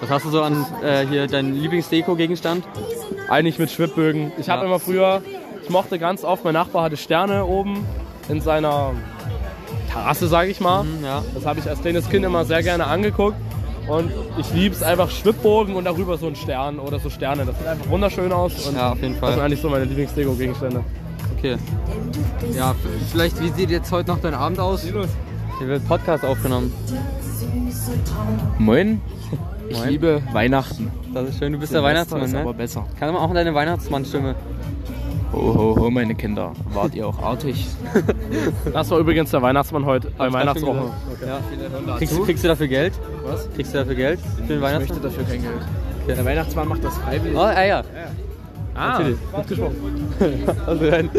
Was 0.00 0.10
hast 0.10 0.24
du 0.26 0.30
so 0.30 0.42
an 0.42 0.64
äh, 0.82 1.06
hier 1.06 1.26
dein 1.26 1.54
Lieblingsdeko-Gegenstand? 1.54 2.64
Eigentlich 3.28 3.58
mit 3.58 3.70
Schwibbögen. 3.70 4.32
Ich 4.38 4.48
habe 4.48 4.62
Ja. 4.62 4.66
immer 4.66 4.78
früher, 4.78 5.22
ich 5.62 5.68
mochte 5.70 5.98
ganz 5.98 6.22
oft, 6.24 6.44
mein 6.44 6.54
Nachbar 6.54 6.84
hatte 6.84 6.96
Sterne 6.96 7.44
oben 7.44 7.84
in 8.28 8.40
seiner 8.40 8.92
Terrasse, 9.90 10.28
sage 10.28 10.50
ich 10.50 10.60
mal. 10.60 10.82
Hm, 10.82 11.04
ja. 11.04 11.22
Das 11.34 11.46
habe 11.46 11.60
ich 11.60 11.68
als 11.68 11.80
kleines 11.80 12.08
Kind 12.08 12.24
immer 12.24 12.44
sehr 12.44 12.62
gerne 12.62 12.86
angeguckt. 12.86 13.36
Und 13.88 14.10
ich 14.36 14.52
liebe 14.52 14.74
es 14.74 14.82
einfach 14.82 15.10
Schwibbogen 15.10 15.76
und 15.76 15.84
darüber 15.84 16.18
so 16.18 16.26
ein 16.26 16.34
Stern 16.34 16.80
oder 16.80 16.98
so 16.98 17.08
Sterne. 17.08 17.44
Das 17.44 17.56
sieht 17.56 17.68
einfach 17.68 17.88
wunderschön 17.88 18.32
aus. 18.32 18.66
Und 18.66 18.74
Ja, 18.76 18.90
auf 18.92 19.00
jeden 19.00 19.12
Das 19.20 19.20
sind 19.28 19.36
Fall. 19.36 19.40
eigentlich 19.46 19.60
so 19.60 19.68
meine 19.70 19.84
Lieblingsdeko-Gegenstände. 19.84 20.82
Okay. 21.38 21.56
Ja, 22.56 22.74
vielleicht, 23.12 23.40
wie 23.40 23.50
sieht 23.50 23.70
jetzt 23.70 23.92
heute 23.92 24.10
noch 24.10 24.20
dein 24.20 24.34
Abend 24.34 24.58
aus? 24.58 24.82
Hier 24.82 25.68
wird 25.68 25.86
Podcast 25.86 26.24
aufgenommen. 26.24 26.72
Moin. 28.58 29.00
Ich 29.68 29.78
Moin. 29.78 29.88
liebe 29.88 30.22
Weihnachten. 30.32 30.90
Das 31.14 31.28
ist 31.28 31.38
schön, 31.38 31.52
du 31.52 31.58
bist 31.58 31.72
der 31.72 31.82
Weihnachtsmann, 31.82 32.22
ist 32.22 32.34
aber 32.34 32.52
ne? 32.52 32.54
besser. 32.54 32.84
Kann 32.98 33.12
man 33.12 33.22
auch 33.22 33.32
deine 33.32 33.54
Weihnachtsmannstimme. 33.54 34.34
Ho, 35.36 35.54
ho, 35.54 35.76
ho, 35.78 35.90
meine 35.90 36.14
Kinder. 36.14 36.52
Wart 36.72 36.94
ihr 36.94 37.06
auch 37.06 37.18
artig? 37.22 37.66
Das 38.72 38.90
war 38.90 38.98
übrigens 38.98 39.30
der 39.30 39.40
Weihnachtsmann 39.42 39.84
heute 39.84 40.08
ich 40.08 40.16
schon 40.16 40.32
Weihnachtswoche. 40.32 40.90
Ja. 41.26 41.96
Kriegst, 41.98 42.16
du- 42.16 42.24
kriegst 42.24 42.42
du 42.44 42.48
dafür 42.48 42.68
Geld? 42.68 42.94
Was? 43.24 43.48
Kriegst 43.54 43.72
du 43.74 43.78
dafür 43.78 43.94
Geld 43.94 44.20
für 44.36 44.42
den 44.54 44.60
Weihnachtsmann? 44.62 45.02
dafür 45.02 45.24
kein 45.24 45.42
Geld. 45.42 45.54
Der 46.08 46.24
Weihnachtsmann 46.24 46.68
macht 46.68 46.84
das 46.84 46.96
freiwillig. 46.98 47.36
Oh, 47.36 47.40
ah, 47.42 47.64
ja. 47.64 47.82
Ah, 48.74 48.88
Natürlich. 48.98 49.18
gut 49.32 49.46
gesprochen. 49.48 50.08
Also, 50.66 50.84
nein. 50.84 51.10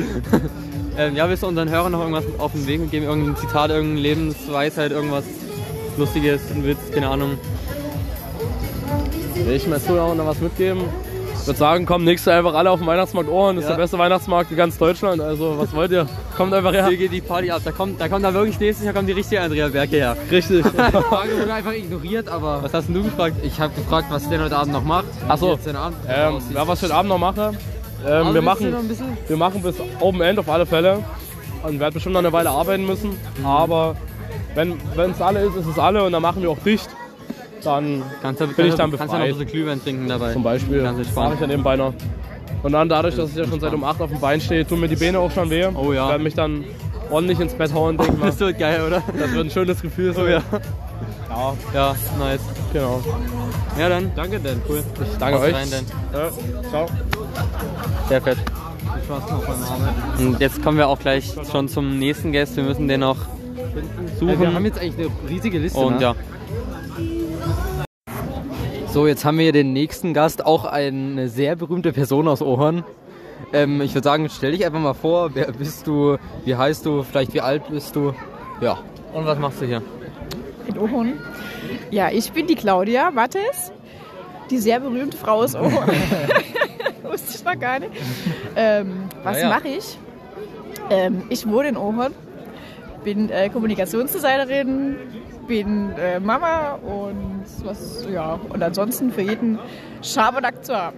ähm, 0.97 1.15
ja, 1.15 1.29
willst 1.29 1.43
du 1.43 1.47
unseren 1.47 1.69
Hörern 1.69 1.91
noch 1.91 1.99
irgendwas 2.01 2.25
auf 2.39 2.51
den 2.53 2.67
Weg 2.67 2.81
mitgeben? 2.81 3.07
Irgendein 3.07 3.35
Zitat, 3.37 3.69
irgendeine 3.69 4.01
Lebensweisheit, 4.01 4.91
irgendwas 4.91 5.23
Lustiges, 5.97 6.41
ein 6.53 6.65
Witz, 6.65 6.91
keine 6.93 7.07
Ahnung. 7.09 7.37
Will 9.35 9.53
ich 9.55 9.67
meinen 9.67 9.81
Zuhörern 9.81 10.17
noch 10.17 10.25
was 10.27 10.39
mitgeben? 10.41 10.81
Ich 11.47 11.49
würde 11.49 11.59
sagen, 11.59 11.85
kommt 11.85 12.03
nächstes 12.03 12.25
Jahr 12.29 12.39
einfach 12.39 12.55
alle 12.55 12.69
auf 12.69 12.79
den 12.81 12.87
Weihnachtsmarkt 12.89 13.29
Ohren. 13.29 13.55
Das 13.55 13.63
ist 13.63 13.69
Ja. 13.69 13.77
der 13.77 13.83
beste 13.83 13.97
Weihnachtsmarkt 13.97 14.51
in 14.51 14.57
ganz 14.57 14.77
Deutschland. 14.77 15.21
Also, 15.21 15.57
was 15.57 15.73
wollt 15.73 15.91
ihr? 15.91 16.05
Kommt 16.35 16.53
einfach 16.53 16.73
her. 16.73 16.87
Hier 16.89 16.97
geht 16.97 17.13
die 17.13 17.21
Party 17.21 17.49
ab. 17.49 17.61
Da 17.63 17.71
kommt, 17.71 18.01
da 18.01 18.09
kommt 18.09 18.25
da 18.25 18.33
wirklich 18.33 18.59
nächstes 18.59 18.83
Jahr 18.85 18.93
kommt 18.93 19.07
die 19.07 19.13
richtige 19.13 19.39
Andrea 19.39 19.69
Berke 19.69 19.95
her. 19.95 20.17
Richtig. 20.29 20.65
Die 20.65 20.69
Frage 20.71 21.39
wurde 21.39 21.53
einfach 21.53 21.71
ignoriert, 21.71 22.27
aber 22.27 22.61
Was 22.63 22.73
hast 22.73 22.87
denn 22.89 22.95
du 22.95 23.03
gefragt? 23.03 23.37
ich 23.43 23.57
habe 23.61 23.73
gefragt, 23.73 24.07
was 24.09 24.27
denn 24.27 24.41
heute 24.43 24.57
Abend 24.57 24.73
noch 24.73 24.83
macht. 24.83 25.05
Ach 25.29 25.37
so. 25.37 25.45
Wie 25.47 25.51
jetzt 25.51 25.67
dein 25.67 25.77
Abend 25.77 25.97
ähm, 26.05 26.37
ja, 26.53 26.67
was 26.67 26.79
ich 26.79 26.83
heute 26.83 26.95
Abend 26.95 27.09
noch 27.11 27.17
mache. 27.17 27.51
Ähm, 28.05 28.33
wir, 28.33 28.41
machen, 28.41 28.75
wir 29.29 29.37
machen 29.37 29.61
bis 29.61 29.75
Open 30.01 30.19
End 30.19 30.39
auf 30.39 30.49
alle 30.49 30.65
Fälle. 30.65 30.99
Und 31.63 31.79
werde 31.79 31.93
bestimmt 31.93 32.11
noch 32.11 32.19
eine 32.19 32.33
Weile 32.33 32.49
arbeiten 32.49 32.85
müssen. 32.85 33.17
Aber 33.45 33.95
wenn 34.53 34.77
es 35.11 35.21
alle 35.21 35.45
ist, 35.45 35.55
ist 35.55 35.67
es 35.67 35.79
alle. 35.79 36.03
Und 36.03 36.11
dann 36.11 36.21
machen 36.21 36.41
wir 36.41 36.49
auch 36.49 36.59
dicht. 36.59 36.89
Dann 37.63 38.03
Kannst 38.21 38.41
du, 38.41 38.47
Bin 38.47 38.51
ich 38.51 38.57
kannst, 38.57 38.79
dann 38.79 38.91
du- 38.91 38.97
kannst 38.97 39.13
du 39.13 39.17
noch 39.17 39.23
ein 39.23 39.29
befreit. 39.31 39.47
bisschen 39.47 39.59
Glühwein 39.61 39.83
trinken 39.83 40.07
dabei. 40.07 40.33
zum 40.33 40.43
Beispiel 40.43 40.81
mache 40.83 41.01
ich 41.33 41.39
dann 41.39 41.49
nebenbei 41.49 41.75
noch. 41.75 41.93
Und 42.63 42.71
dann 42.71 42.89
dadurch, 42.89 43.15
dass 43.15 43.29
ich 43.29 43.35
ja 43.35 43.45
schon 43.45 43.59
seit 43.59 43.73
um 43.73 43.83
8 43.83 44.01
auf 44.01 44.09
dem 44.09 44.19
Bein 44.19 44.41
stehe, 44.41 44.65
tun 44.65 44.79
mir 44.79 44.87
die 44.87 44.95
Beine 44.95 45.19
auch 45.19 45.31
schon 45.31 45.49
weh. 45.49 45.65
Oh 45.75 45.93
ja. 45.93 46.05
Ich 46.05 46.09
werde 46.11 46.23
mich 46.23 46.33
dann 46.33 46.63
ordentlich 47.09 47.39
ins 47.39 47.53
Bett 47.53 47.73
hauen, 47.73 47.97
denke 47.97 48.13
mal. 48.17 48.25
Das 48.27 48.39
wird 48.39 48.57
geil, 48.59 48.81
oder? 48.85 49.01
Das 49.17 49.31
wird 49.31 49.45
ein 49.45 49.51
schönes 49.51 49.81
Gefühl 49.81 50.13
sein. 50.13 50.23
Oh 50.23 50.27
ja. 50.27 50.41
Ja, 51.29 51.53
Ja, 51.73 51.95
nice. 52.17 52.41
genau. 52.73 53.01
Ja, 53.77 53.89
dann. 53.89 54.11
Danke 54.15 54.39
denn, 54.39 54.59
cool. 54.67 54.81
Ich 55.11 55.17
danke 55.19 55.37
Haut 55.39 55.45
euch. 55.47 55.53
rein, 55.55 55.67
denn. 55.69 55.85
Ja, 56.13 56.29
ciao. 56.69 56.85
Sehr 58.09 58.21
fett. 58.21 58.37
Viel 58.37 59.03
Spaß 59.03 59.29
noch 59.31 59.45
beim 59.45 59.63
Arbeiten. 59.63 60.27
Und 60.27 60.39
jetzt 60.39 60.63
kommen 60.63 60.77
wir 60.79 60.87
auch 60.87 60.97
gleich 60.99 61.33
schon 61.51 61.67
zum 61.67 61.99
nächsten 61.99 62.31
Gast. 62.31 62.55
Wir 62.57 62.63
müssen 62.63 62.87
den 62.87 63.01
noch 63.01 63.17
suchen. 64.19 64.29
Äh, 64.33 64.39
wir 64.39 64.53
haben 64.53 64.65
jetzt 64.65 64.79
eigentlich 64.79 65.07
eine 65.07 65.29
riesige 65.29 65.59
Liste. 65.59 65.77
Und 65.79 65.97
ne? 65.97 66.01
ja, 66.01 66.15
So, 68.97 69.05
jetzt 69.05 69.25
haben 69.25 69.37
wir 69.37 69.43
hier 69.43 69.51
den 69.51 69.73
nächsten 69.73 70.15
Gast, 70.15 70.43
auch 70.43 70.65
eine 70.65 71.29
sehr 71.29 71.55
berühmte 71.55 71.93
Person 71.93 72.27
aus 72.27 72.41
Ohren. 72.41 72.83
Ähm, 73.53 73.79
ich 73.79 73.93
würde 73.93 74.05
sagen, 74.05 74.27
stell 74.27 74.53
dich 74.53 74.65
einfach 74.65 74.79
mal 74.79 74.95
vor, 74.95 75.35
wer 75.35 75.51
bist 75.51 75.85
du, 75.85 76.17
wie 76.45 76.55
heißt 76.55 76.83
du, 76.83 77.03
vielleicht 77.03 77.31
wie 77.35 77.41
alt 77.41 77.69
bist 77.69 77.95
du? 77.95 78.15
Ja. 78.59 78.79
und 79.13 79.27
was 79.27 79.37
machst 79.37 79.61
du 79.61 79.67
hier? 79.67 79.83
in 80.65 80.79
Ohren. 80.79 81.13
Ja, 81.91 82.09
ich 82.09 82.31
bin 82.31 82.47
die 82.47 82.55
Claudia 82.55 83.11
Mattes, 83.11 83.71
die 84.49 84.57
sehr 84.57 84.79
berühmte 84.79 85.15
Frau 85.15 85.43
aus 85.43 85.53
Ohren. 85.53 85.91
Wusste 87.03 87.37
ich 87.37 87.45
noch 87.45 87.59
gar 87.59 87.77
nicht. 87.77 87.91
Ähm, 88.55 89.09
was 89.23 89.37
Ja, 89.37 89.43
ja. 89.43 89.49
mache 89.49 89.67
ich? 89.67 89.95
Ähm, 90.89 91.21
ich 91.29 91.47
wohne 91.47 91.69
in 91.69 91.77
Ohren, 91.77 92.15
bin 93.03 93.29
äh, 93.29 93.49
Kommunikationsdesignerin, 93.49 94.95
bin 95.47 95.91
äh, 95.97 96.19
Mama 96.19 96.73
und 96.83 97.43
was, 97.63 98.05
ja, 98.11 98.39
und 98.49 98.61
ansonsten 98.61 99.11
für 99.11 99.21
jeden 99.21 99.57
Schabernack 100.01 100.63
zu 100.65 100.75
haben. 100.75 100.97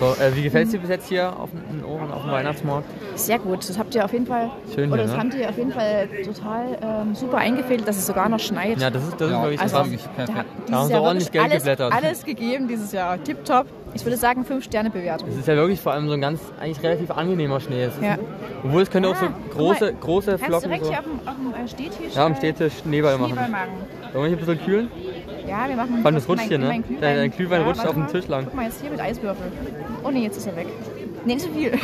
So, 0.00 0.06
äh, 0.20 0.34
wie 0.34 0.42
gefällt 0.42 0.66
es 0.66 0.72
dir 0.72 0.80
bis 0.80 0.90
jetzt 0.90 1.08
hier 1.08 1.38
auf 1.38 1.50
den 1.52 1.84
Ohren 1.84 2.10
auf 2.10 2.22
dem 2.22 2.32
Weihnachtsmarkt? 2.32 2.86
Sehr 3.14 3.38
gut, 3.38 3.68
das 3.68 3.78
habt 3.78 3.94
ihr 3.94 4.04
auf 4.04 4.12
jeden 4.12 4.26
Fall, 4.26 4.50
Schön 4.74 4.88
oder 4.92 5.02
hier, 5.02 5.04
das 5.06 5.12
ne? 5.12 5.18
haben 5.20 5.30
die 5.30 5.46
auf 5.46 5.56
jeden 5.56 5.72
Fall 5.72 6.08
total 6.24 6.78
ähm, 6.82 7.14
super 7.14 7.38
eingefädelt, 7.38 7.86
dass 7.86 7.96
es 7.96 8.06
sogar 8.06 8.28
noch 8.28 8.40
schneit. 8.40 8.80
Ja, 8.80 8.90
das 8.90 9.02
ist, 9.04 9.20
das 9.20 9.28
ist 9.28 9.32
Ja, 9.32 9.42
wirklich 9.42 9.60
Also, 9.60 9.76
krass. 9.76 9.88
da 10.16 10.44
Da 10.68 10.76
haben 10.78 10.88
sie 10.88 10.94
ordentlich 10.94 11.30
Geld 11.30 11.44
alles, 11.44 11.56
geblättert. 11.58 11.92
alles 11.92 12.24
gegeben 12.24 12.66
dieses 12.68 12.90
Jahr. 12.92 13.22
Tipptopp. 13.22 13.66
Ich 13.94 14.04
würde 14.04 14.16
sagen, 14.16 14.44
5 14.44 14.64
Sterne 14.64 14.90
Bewertung. 14.90 15.28
Es 15.28 15.36
ist 15.36 15.46
ja 15.48 15.54
wirklich 15.54 15.80
vor 15.80 15.92
allem 15.92 16.08
so 16.08 16.14
ein 16.14 16.20
ganz, 16.20 16.40
eigentlich 16.60 16.82
relativ 16.82 17.10
angenehmer 17.12 17.60
Schnee. 17.60 17.84
Es 17.84 17.94
ist, 17.94 18.02
Ja. 18.02 18.16
Obwohl 18.64 18.82
es 18.82 18.90
können 18.90 19.06
auch 19.06 19.14
so 19.16 19.26
Ah, 19.26 19.32
große, 19.52 19.84
mal, 19.84 19.94
große 20.00 20.30
Kannst 20.32 20.44
Flocken 20.46 20.68
direkt 20.68 20.84
so. 20.84 20.90
hier 20.90 20.98
auf 21.00 21.04
dem, 21.04 21.28
auf 21.28 21.34
dem 21.54 21.64
äh, 21.64 21.68
Stehtisch, 21.68 22.14
Ja, 22.14 22.26
am 22.26 22.32
äh, 22.32 22.36
Stehtisch 22.36 22.72
Schneeball 22.82 23.18
machen. 23.18 23.32
Schneeball 23.32 23.48
machen. 23.50 23.68
Wollen 24.12 24.14
wir 24.14 24.28
hier 24.28 24.36
ein 24.36 24.46
bisschen 24.46 24.64
kühlen? 24.64 24.90
Ja, 25.48 25.68
wir 25.68 25.76
machen. 25.76 25.96
Vor 25.98 26.06
allem 26.06 26.14
das 26.14 26.28
rutscht 26.28 26.44
hier, 26.48 26.58
ne? 26.58 26.66
mein 26.68 26.84
Dein- 27.00 27.16
dein 27.16 27.30
Glühwein 27.30 27.62
rutscht 27.62 27.78
warte 27.78 27.88
auf 27.90 27.94
dem 27.94 28.02
mal. 28.04 28.10
Tisch 28.10 28.28
lang. 28.28 28.44
Guck 28.46 28.54
mal, 28.54 28.64
jetzt 28.64 28.80
hier 28.80 28.90
mit 28.90 29.00
Eiswürfel. 29.00 29.46
Oh 30.02 30.10
ne, 30.10 30.18
jetzt 30.20 30.36
ist 30.38 30.46
er 30.46 30.56
weg. 30.56 30.66
Nee, 31.26 31.34
nicht 31.34 31.44
so 31.46 31.50
viel. 31.52 31.70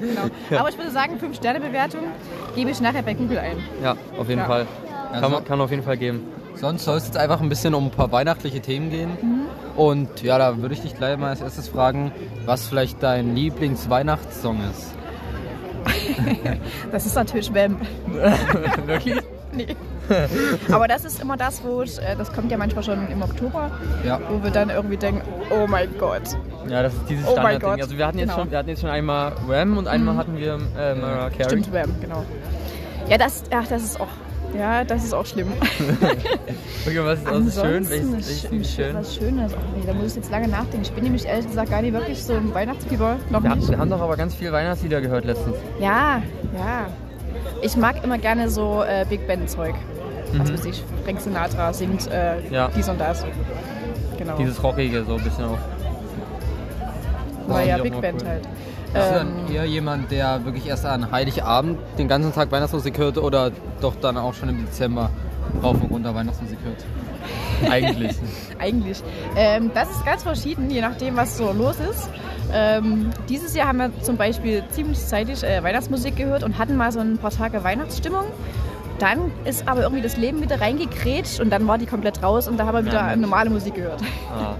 genau. 0.00 0.60
Aber 0.60 0.68
ich 0.68 0.76
würde 0.78 0.90
sagen, 0.90 1.18
5 1.18 1.36
Sterne 1.36 1.60
Bewertung 1.60 2.00
gebe 2.54 2.70
ich 2.70 2.80
nachher 2.80 3.02
bei 3.02 3.14
Google 3.14 3.38
ein. 3.38 3.56
Ja, 3.82 3.96
auf 4.18 4.28
jeden 4.28 4.40
Ja. 4.40 4.46
Fall. 4.46 4.66
Ja, 5.12 5.20
Kann, 5.20 5.22
so- 5.24 5.36
man, 5.36 5.44
kann 5.44 5.60
auf 5.60 5.70
jeden 5.70 5.82
Fall 5.82 5.96
geben. 5.96 6.26
Sonst 6.54 6.84
soll 6.84 6.96
es 6.98 7.06
jetzt 7.06 7.16
einfach 7.16 7.40
ein 7.40 7.48
bisschen 7.48 7.72
um 7.74 7.86
ein 7.86 7.90
paar 7.90 8.10
weihnachtliche 8.10 8.60
Themen 8.60 8.90
gehen. 8.90 9.10
Und 9.78 10.22
ja, 10.24 10.38
da 10.38 10.58
würde 10.60 10.74
ich 10.74 10.80
dich 10.82 10.96
gleich 10.96 11.16
mal 11.16 11.30
als 11.30 11.40
erstes 11.40 11.68
fragen, 11.68 12.10
was 12.44 12.66
vielleicht 12.66 13.00
dein 13.02 13.34
Lieblingsweihnachtssong 13.34 14.60
ist. 14.70 14.94
Das 16.92 17.06
ist 17.06 17.14
natürlich 17.14 17.54
Wham. 17.54 17.76
Wirklich? 18.86 19.20
Nee. 19.52 19.76
Aber 20.72 20.88
das 20.88 21.04
ist 21.04 21.20
immer 21.22 21.36
das, 21.36 21.62
wo 21.64 21.82
ich, 21.82 21.98
äh, 21.98 22.16
das 22.16 22.32
kommt 22.32 22.50
ja 22.50 22.56
manchmal 22.58 22.82
schon 22.82 23.08
im 23.08 23.22
Oktober, 23.22 23.70
Ja. 24.04 24.18
wo 24.28 24.42
wir 24.42 24.50
dann 24.50 24.70
irgendwie 24.70 24.96
denken, 24.96 25.22
oh 25.50 25.66
mein 25.68 25.88
Gott. 25.98 26.22
Ja, 26.68 26.82
das 26.82 26.94
ist 26.94 27.02
dieses 27.08 27.26
Oh 27.28 27.32
Standardding. 27.32 27.82
Also 27.82 27.96
wir 27.96 28.06
hatten 28.06 28.18
jetzt 28.18 28.28
Genau. 28.30 28.40
schon, 28.40 28.50
wir 28.50 28.58
hatten 28.58 28.68
jetzt 28.70 28.80
schon 28.80 28.90
einmal 28.90 29.32
Ram 29.48 29.78
und 29.78 29.86
einmal 29.86 30.16
hatten 30.16 30.36
wir 30.38 30.54
äh, 30.78 30.94
Mariah 30.94 31.30
Carey. 31.30 31.44
Stimmt, 31.44 31.72
Wham, 31.72 31.94
genau. 32.00 32.24
Ja, 33.08 33.16
das, 33.18 33.44
ach, 33.50 33.66
das 33.68 33.82
ist 33.84 34.00
auch, 34.00 34.08
ja, 34.56 34.84
das 34.84 35.04
ist 35.04 35.12
auch 35.14 35.26
schlimm. 35.26 35.48
Okay, 36.86 37.00
was 37.04 37.18
ist 37.18 37.26
also 37.26 37.60
schön? 37.60 37.90
Welches, 37.90 38.44
ist 38.44 38.70
schön? 38.74 38.94
Was 38.94 39.14
Schönes. 39.14 39.52
Ach 39.54 39.76
nee, 39.76 39.82
da 39.86 39.92
muss 39.92 40.12
ich 40.12 40.16
jetzt 40.16 40.30
lange 40.30 40.48
nachdenken. 40.48 40.82
Ich 40.82 40.92
bin 40.92 41.04
nämlich 41.04 41.26
ehrlich 41.26 41.46
gesagt 41.46 41.70
gar 41.70 41.82
nicht 41.82 41.92
wirklich 41.92 42.22
so 42.24 42.34
im 42.34 42.54
Weihnachtsfieber. 42.54 43.16
Noch 43.28 43.42
Wir, 43.42 43.50
nicht. 43.54 43.62
haben- 43.64 43.70
wir 43.72 43.78
haben 43.78 43.90
doch 43.90 44.00
aber 44.00 44.16
ganz 44.16 44.34
viele 44.34 44.52
Weihnachtslieder 44.52 45.02
gehört 45.02 45.26
letztens. 45.26 45.56
Ja, 45.80 46.22
ja. 46.56 46.86
Ich 47.60 47.76
mag 47.76 48.02
immer 48.04 48.16
gerne 48.16 48.48
so 48.48 48.82
äh, 48.84 49.04
Big 49.06 49.26
Band-Zeug. 49.26 49.74
Was 50.34 50.50
weiß 50.52 50.64
ich, 50.66 50.82
Frank 51.04 51.20
Sinatra 51.20 51.72
singt 51.74 52.06
äh, 52.10 52.36
Ja. 52.50 52.70
dies 52.74 52.88
und 52.88 52.98
das. 52.98 53.24
Genau. 54.16 54.36
Dieses 54.38 54.62
Rockige 54.62 55.04
so 55.04 55.16
ein 55.16 55.24
bisschen 55.24 55.44
auch. 55.44 55.58
Weil 57.48 57.68
ja 57.68 57.74
die 57.76 57.80
auch 57.80 57.84
Big 57.84 58.00
Band 58.00 58.22
cool. 58.22 58.28
halt. 58.28 58.48
Bist 58.92 59.06
du 59.10 59.14
Ähm, 59.14 59.28
dann 59.46 59.54
eher 59.54 59.64
jemand, 59.64 60.10
der 60.10 60.44
wirklich 60.44 60.66
erst 60.66 60.86
an 60.86 61.10
Heiligabend 61.10 61.78
den 61.98 62.08
ganzen 62.08 62.32
Tag 62.32 62.50
Weihnachtsmusik 62.50 62.98
hört 62.98 63.18
oder 63.18 63.50
doch 63.80 63.94
dann 63.96 64.16
auch 64.16 64.34
schon 64.34 64.48
im 64.48 64.64
Dezember 64.64 65.10
rauf 65.62 65.76
und 65.82 65.90
runter 65.90 66.14
Weihnachtsmusik 66.14 66.58
hört? 66.64 66.84
Eigentlich. 67.70 68.16
Eigentlich. 68.58 69.02
Ähm, 69.36 69.70
das 69.74 69.90
ist 69.90 70.04
ganz 70.06 70.22
verschieden, 70.22 70.70
je 70.70 70.80
nachdem, 70.80 71.16
was 71.16 71.36
so 71.36 71.52
los 71.52 71.76
ist. 71.80 72.08
Ähm, 72.52 73.10
dieses 73.28 73.54
Jahr 73.54 73.68
haben 73.68 73.78
wir 73.78 73.90
zum 74.02 74.16
Beispiel 74.16 74.62
ziemlich 74.70 74.98
zeitig 74.98 75.42
äh, 75.42 75.62
Weihnachtsmusik 75.62 76.16
gehört 76.16 76.42
und 76.44 76.58
hatten 76.58 76.76
mal 76.76 76.90
so 76.92 77.00
ein 77.00 77.18
paar 77.18 77.30
Tage 77.30 77.62
Weihnachtsstimmung. 77.64 78.24
Dann 78.98 79.30
ist 79.44 79.68
aber 79.68 79.82
irgendwie 79.82 80.02
das 80.02 80.16
Leben 80.16 80.40
wieder 80.40 80.60
reingekrätscht 80.60 81.40
und 81.40 81.50
dann 81.50 81.68
war 81.68 81.78
die 81.78 81.86
komplett 81.86 82.22
raus 82.22 82.48
und 82.48 82.56
da 82.58 82.66
haben 82.66 82.74
wir 82.74 82.86
wieder 82.86 83.04
Mensch. 83.04 83.20
normale 83.20 83.50
Musik 83.50 83.74
gehört. 83.74 84.00
Ah. 84.32 84.54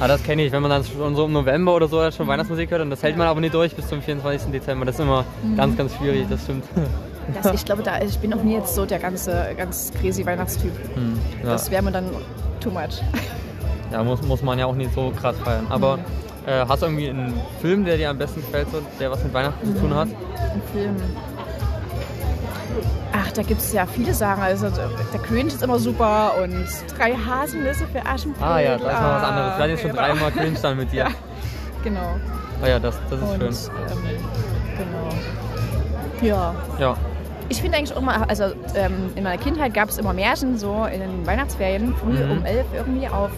Ah, 0.00 0.06
das 0.06 0.22
kenne 0.22 0.44
ich, 0.44 0.52
wenn 0.52 0.62
man 0.62 0.70
dann 0.70 0.84
schon 0.84 1.16
so 1.16 1.24
im 1.24 1.32
November 1.32 1.74
oder 1.74 1.88
so 1.88 2.10
schon 2.12 2.28
Weihnachtsmusik 2.28 2.70
hört 2.70 2.82
und 2.82 2.90
das 2.90 3.02
hält 3.02 3.16
man 3.16 3.26
aber 3.26 3.40
nicht 3.40 3.52
durch 3.52 3.74
bis 3.74 3.88
zum 3.88 4.00
24. 4.00 4.52
Dezember. 4.52 4.86
Das 4.86 4.94
ist 4.94 5.00
immer 5.00 5.24
ganz, 5.56 5.76
ganz 5.76 5.94
schwierig, 5.96 6.26
das 6.30 6.42
stimmt. 6.42 6.64
Das, 7.42 7.52
ich 7.52 7.62
glaube, 7.66 7.82
da, 7.82 8.00
ich 8.00 8.18
bin 8.20 8.32
auch 8.32 8.42
nie 8.42 8.54
jetzt 8.54 8.74
so 8.74 8.86
der 8.86 8.98
ganze, 8.98 9.48
ganz 9.54 9.92
crazy 10.00 10.24
Weihnachtstyp. 10.24 10.72
Hm, 10.94 11.18
ja. 11.42 11.50
Das 11.50 11.70
wäre 11.70 11.82
mir 11.82 11.92
dann 11.92 12.06
too 12.58 12.70
much. 12.70 13.02
ja, 13.92 14.02
muss, 14.02 14.22
muss 14.22 14.40
man 14.40 14.58
ja 14.58 14.64
auch 14.64 14.74
nicht 14.74 14.94
so 14.94 15.12
krass 15.20 15.36
feiern. 15.44 15.66
Aber 15.68 15.98
äh, 16.46 16.64
hast 16.66 16.80
du 16.80 16.86
irgendwie 16.86 17.10
einen 17.10 17.34
Film, 17.60 17.84
der 17.84 17.98
dir 17.98 18.08
am 18.08 18.16
besten 18.16 18.40
gefällt, 18.40 18.70
so, 18.70 18.80
der 18.98 19.10
was 19.10 19.22
mit 19.22 19.34
Weihnachten 19.34 19.74
zu 19.74 19.78
tun 19.78 19.94
hat? 19.94 20.08
Ein 20.08 20.62
Film. 20.72 20.96
Ach, 23.12 23.32
da 23.32 23.42
gibt 23.42 23.60
es 23.60 23.72
ja 23.72 23.86
viele 23.86 24.12
Sachen. 24.14 24.42
Also 24.42 24.68
der 24.70 25.20
König 25.20 25.46
ist 25.54 25.62
immer 25.62 25.78
super 25.78 26.34
und 26.42 26.66
drei 26.96 27.12
Haselnüsse 27.14 27.86
für 27.86 28.04
Aschenbrödel. 28.04 28.46
Ah 28.46 28.60
ja, 28.60 28.72
das 28.76 28.80
ist 28.82 29.00
noch 29.00 29.14
was 29.14 29.22
anderes. 29.22 29.48
Wir 29.56 29.62
hatten 29.62 29.70
jetzt 29.70 29.80
schon 29.82 29.90
genau. 29.90 30.02
dreimal 30.02 30.30
Cringe 30.32 30.58
dann 30.60 30.76
mit 30.76 30.92
dir. 30.92 30.98
Ja. 31.08 31.84
Genau. 31.84 32.16
Ah 32.62 32.66
ja, 32.68 32.78
das, 32.80 32.98
das 33.08 33.20
ist 33.20 33.28
Und, 33.28 33.38
schön. 33.40 33.48
ähm, 33.88 34.18
genau. 34.76 36.26
Ja. 36.28 36.54
Ja. 36.80 36.96
Ich 37.48 37.62
finde 37.62 37.78
eigentlich 37.78 37.96
auch 37.96 38.00
immer, 38.02 38.28
also 38.28 38.44
ähm, 38.74 39.10
in 39.14 39.22
meiner 39.22 39.38
Kindheit 39.40 39.72
gab 39.74 39.88
es 39.88 39.96
immer 39.96 40.12
Märchen, 40.12 40.58
so 40.58 40.84
in 40.92 41.00
den 41.00 41.24
Weihnachtsferien, 41.26 41.94
früh 41.94 42.12
Mhm. 42.24 42.30
um 42.32 42.44
elf 42.44 42.66
irgendwie 42.74 43.08
auf 43.08 43.30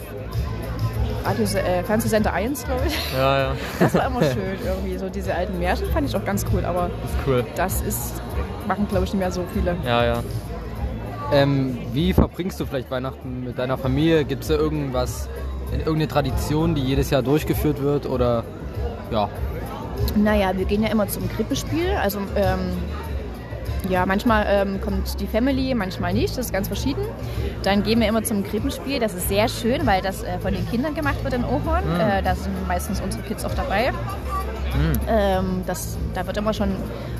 Radio, 1.24 1.44
äh, 1.44 1.83
Fernsehsender 1.85 2.33
1, 2.33 2.64
glaube 2.64 2.83
ich. 2.87 2.98
Ja, 3.16 3.38
ja. 3.38 3.52
Das 3.78 3.94
war 3.94 4.06
immer 4.06 4.22
schön 4.22 4.59
irgendwie. 4.64 4.96
So 4.98 5.09
diese 5.09 5.35
alten 5.35 5.59
Märchen 5.59 5.87
fand 5.92 6.09
ich 6.09 6.16
auch 6.16 6.24
ganz 6.24 6.44
cool, 6.52 6.64
aber 6.64 6.90
Das 7.02 7.11
ist 7.11 7.26
cool. 7.26 7.44
das 7.56 7.80
ist, 7.83 8.22
machen 8.66 8.87
glaube 8.88 9.04
ich 9.04 9.12
nicht 9.12 9.20
mehr 9.20 9.30
so 9.33 9.44
viele. 9.52 9.76
Ja, 9.85 10.04
ja. 10.04 10.22
Ähm, 11.33 11.78
wie 11.92 12.12
verbringst 12.12 12.59
du 12.59 12.66
vielleicht 12.66 12.90
Weihnachten 12.90 13.44
mit 13.44 13.59
deiner 13.59 13.78
Familie? 13.78 14.24
Gibt 14.24 14.42
es 14.42 14.48
da 14.48 14.54
irgendwas, 14.54 15.28
irgendeine 15.70 16.09
Tradition, 16.09 16.74
die 16.74 16.83
jedes 16.83 17.11
Jahr 17.11 17.22
durchgeführt 17.22 17.80
wird? 17.83 18.06
Oder 18.06 18.42
ja, 19.12 19.28
Naja, 20.16 20.50
wir 20.56 20.64
gehen 20.64 20.83
ja 20.83 20.88
immer 20.88 21.06
zum 21.06 21.28
Krippenspiel. 21.30 21.90
Also 22.02 22.18
ähm, 22.35 22.59
ja, 23.88 24.06
manchmal 24.06 24.46
ähm, 24.48 24.80
kommt 24.80 25.20
die 25.20 25.26
Family, 25.26 25.74
manchmal 25.74 26.12
nicht. 26.12 26.37
Das 26.37 26.46
ist 26.46 26.52
ganz 26.52 26.68
verschieden. 26.68 27.02
Dann 27.62 27.83
gehen 27.83 28.00
wir 28.00 28.09
immer 28.09 28.22
zum 28.22 28.44
Krippenspiel. 28.44 28.98
Das 28.98 29.14
ist 29.14 29.28
sehr 29.28 29.48
schön, 29.48 29.87
weil 29.87 30.02
das 30.02 30.22
äh, 30.22 30.38
von 30.38 30.52
den 30.52 30.68
Kindern 30.68 30.94
gemacht 30.94 31.22
wird 31.24 31.35
in 31.35 31.44
Ohorn. 31.44 31.85
Äh, 31.98 32.22
da 32.22 32.35
sind 32.35 32.68
meistens 32.68 33.00
unsere 33.00 33.22
Kids 33.24 33.44
auch 33.44 33.54
dabei. 33.54 33.92
Ähm, 35.09 35.62
das, 35.66 35.96
da 36.14 36.26
wird 36.26 36.37
immer 36.37 36.54
schon 36.54 36.70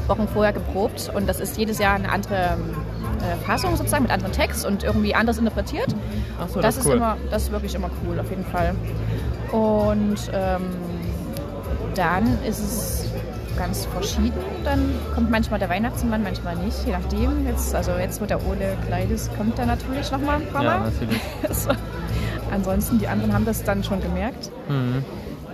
Wochen 0.06 0.28
vorher 0.28 0.52
geprobt 0.52 1.10
und 1.14 1.28
das 1.28 1.40
ist 1.40 1.56
jedes 1.56 1.78
Jahr 1.78 1.94
eine 1.94 2.10
andere 2.10 2.34
ähm, 2.34 2.74
äh, 3.20 3.36
Fassung 3.44 3.76
sozusagen 3.76 4.04
mit 4.04 4.12
anderen 4.12 4.32
Text 4.32 4.64
und 4.64 4.82
irgendwie 4.84 5.14
anders 5.14 5.38
interpretiert. 5.38 5.94
Ach 6.40 6.48
so, 6.48 6.60
das, 6.60 6.62
das 6.62 6.76
ist 6.76 6.80
ist 6.80 6.86
cool. 6.86 6.96
immer, 6.96 7.16
das 7.30 7.42
ist 7.44 7.52
wirklich 7.52 7.74
immer 7.74 7.90
cool 8.06 8.18
auf 8.18 8.30
jeden 8.30 8.44
Fall. 8.44 8.74
Und 9.52 10.30
ähm, 10.32 10.62
dann 11.94 12.38
ist 12.44 12.58
es 12.58 13.10
ganz 13.61 13.85
verschieden. 13.85 14.33
Dann 14.64 14.90
kommt 15.14 15.31
manchmal 15.31 15.59
der 15.61 15.68
Weihnachtsmann, 15.68 16.23
manchmal 16.23 16.57
nicht, 16.57 16.87
je 16.87 16.92
nachdem. 16.92 17.46
Jetzt, 17.46 17.75
also 17.75 17.92
jetzt, 17.92 18.18
wo 18.20 18.25
der 18.25 18.38
Ole 18.46 18.75
Kleid 18.87 19.11
ist, 19.11 19.37
kommt 19.37 19.59
er 19.59 19.66
natürlich 19.66 20.11
noch 20.11 20.18
mal 20.20 20.37
ein 20.37 20.46
paar 20.46 20.64
Ja, 20.64 20.79
Mal. 20.79 20.90
natürlich. 20.90 21.20
so. 21.51 21.70
Ansonsten, 22.51 22.99
die 22.99 23.07
anderen 23.07 23.35
haben 23.35 23.44
das 23.44 23.62
dann 23.62 23.85
schon 23.85 24.01
gemerkt. 24.01 24.51
Mhm. 24.70 25.05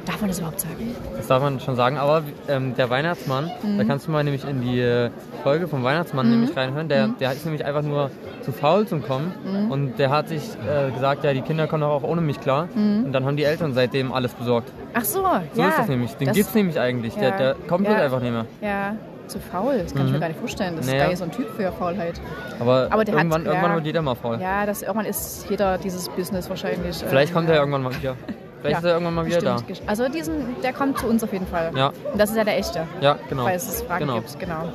Darf 0.07 0.21
man 0.21 0.29
das 0.31 0.39
überhaupt 0.39 0.61
sagen? 0.61 0.95
Das 1.17 1.27
darf 1.27 1.43
man 1.43 1.59
schon 1.61 1.75
sagen, 1.77 1.99
aber 1.99 2.23
ähm, 2.49 2.75
der 2.77 2.89
Weihnachtsmann, 2.91 3.51
da 3.77 3.85
kannst 3.85 4.07
du 4.07 4.13
mal 4.13 4.23
nämlich 4.23 4.49
in 4.49 4.61
die 4.63 4.81
äh, 4.81 5.11
Folge 5.43 5.67
vom 5.69 5.83
Weihnachtsmann 5.83 6.31
nämlich 6.31 6.57
reinhören, 6.57 6.89
der, 6.89 7.09
der 7.09 7.33
ist 7.33 7.45
nämlich 7.45 7.65
einfach 7.65 7.83
nur 7.83 8.11
zu 8.43 8.53
faul 8.53 8.87
zum 8.87 9.03
Kommen 9.03 9.33
und 9.69 9.99
der 9.99 10.11
hat 10.11 10.29
sich 10.29 10.43
äh, 10.69 10.93
gesagt, 10.93 11.25
ja 11.25 11.33
die 11.35 11.41
Kinder 11.43 11.67
kommen 11.67 11.81
doch 11.83 11.91
auch 11.91 12.03
ohne 12.05 12.21
mich 12.21 12.41
klar 12.41 12.69
und 12.77 13.13
dann 13.13 13.25
haben 13.25 13.37
die 13.37 13.43
Eltern 13.45 13.75
seitdem 13.75 14.13
alles 14.13 14.33
besorgt. 14.35 14.71
Ach 14.95 15.05
so, 15.05 15.25
So 15.53 15.61
ja. 15.63 15.69
ist 15.69 15.79
das 15.79 15.89
nämlich, 15.89 16.15
den 16.15 16.29
das- 16.29 16.37
gibt's 16.37 16.55
nämlich 16.55 16.79
eigentlich, 16.79 17.15
der, 17.15 17.29
ja, 17.31 17.37
der 17.37 17.55
kommt 17.69 17.87
ja. 17.87 17.95
halt 17.95 18.05
einfach 18.05 18.21
nicht 18.21 18.33
mehr. 18.33 18.47
Ja, 18.63 18.95
zu 19.27 19.41
faul. 19.41 19.79
Das 19.83 19.93
kann 19.93 20.07
ich 20.07 20.13
mir 20.13 20.21
gar 20.21 20.29
nicht 20.29 20.39
vorstellen. 20.39 20.77
Das 20.77 20.85
ist 20.87 20.91
Naja. 20.93 21.03
gar 21.03 21.09
nicht 21.11 21.19
so 21.19 21.25
ein 21.25 21.33
Typ 21.33 21.49
für 21.57 21.73
Faulheit. 21.73 22.21
Aber, 22.61 22.87
Aber 22.91 23.05
der 23.05 23.15
hat- 23.15 23.21
irgendwann, 23.23 23.45
irgendwann 23.45 23.71
ja. 23.71 23.75
wird 23.77 23.87
jeder 23.87 24.03
mal 24.03 24.15
faul. 24.15 24.39
Ja, 24.41 24.65
das, 24.67 24.83
irgendwann 24.83 25.07
ist 25.07 25.51
jeder 25.51 25.79
dieses 25.79 26.09
Business 26.11 26.49
wahrscheinlich. 26.49 26.97
Vielleicht 27.05 27.31
ähm, 27.31 27.35
kommt 27.35 27.49
er 27.51 27.57
irgendwann 27.57 27.83
mal 27.83 27.95
wieder. 27.97 28.15
Vielleicht 28.67 28.79
ist 28.79 28.85
er 28.85 28.93
irgendwann 28.93 29.15
mal 29.15 29.27
wieder 29.27 29.41
da. 29.41 29.57
Also 29.87 30.09
diesen, 30.09 30.61
der 30.63 30.73
kommt 30.73 30.99
zu 30.99 31.07
uns 31.07 31.23
auf 31.25 31.33
jeden 31.33 31.47
Fall. 31.47 31.71
Ja. 31.77 31.93
Und 32.13 32.21
das 32.21 32.31
ist 32.31 32.37
ja 32.37 32.45
der 32.45 32.59
echte, 32.59 32.87
Ja, 33.01 33.19
genau. 33.29 33.45
falls 33.45 33.69
es 33.69 33.83
Fragen 33.83 34.07
genau. 34.07 34.21
gibt. 34.21 34.39
Genau. 34.39 34.69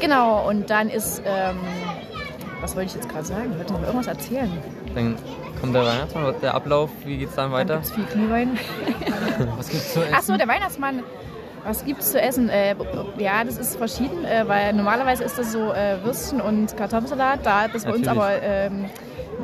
Genau, 0.00 0.48
und 0.48 0.68
dann 0.68 0.88
ist, 0.90 1.22
ähm, 1.24 1.56
was 2.60 2.74
wollte 2.76 2.88
ich 2.88 2.94
jetzt 2.94 3.08
gerade 3.08 3.24
sagen? 3.24 3.50
Ich 3.52 3.58
wollte 3.58 3.72
noch 3.72 3.82
irgendwas 3.82 4.06
erzählen. 4.06 4.50
Dann 4.94 5.16
kommt 5.60 5.74
der 5.74 5.84
Weihnachtsmann, 5.84 6.34
der 6.42 6.54
Ablauf, 6.54 6.90
wie 7.04 7.16
geht's 7.18 7.34
dann 7.34 7.50
Dann 7.50 7.60
weiter? 7.60 7.74
gibt 7.76 7.86
es 7.86 7.92
viel 7.92 8.04
Glühwein. 8.04 8.58
was 9.56 9.68
gibt's 9.68 9.92
zu 9.94 10.00
essen? 10.00 10.14
Ach 10.14 10.22
so, 10.22 10.36
der 10.36 10.48
Weihnachtsmann. 10.48 11.02
Was 11.64 11.84
gibt's 11.84 12.12
zu 12.12 12.20
essen? 12.20 12.48
Äh, 12.48 12.76
ja, 13.18 13.42
das 13.42 13.58
ist 13.58 13.76
verschieden, 13.76 14.24
äh, 14.24 14.46
weil 14.46 14.72
normalerweise 14.72 15.24
ist 15.24 15.36
das 15.36 15.50
so 15.50 15.72
äh, 15.72 15.96
Würstchen 16.04 16.40
und 16.40 16.76
Kartoffelsalat. 16.76 17.40
Da 17.44 17.66
das 17.66 17.84
bei 17.84 17.92
uns 17.92 18.06
Natürlich. 18.06 18.08
aber 18.08 18.42
ähm, 18.42 18.84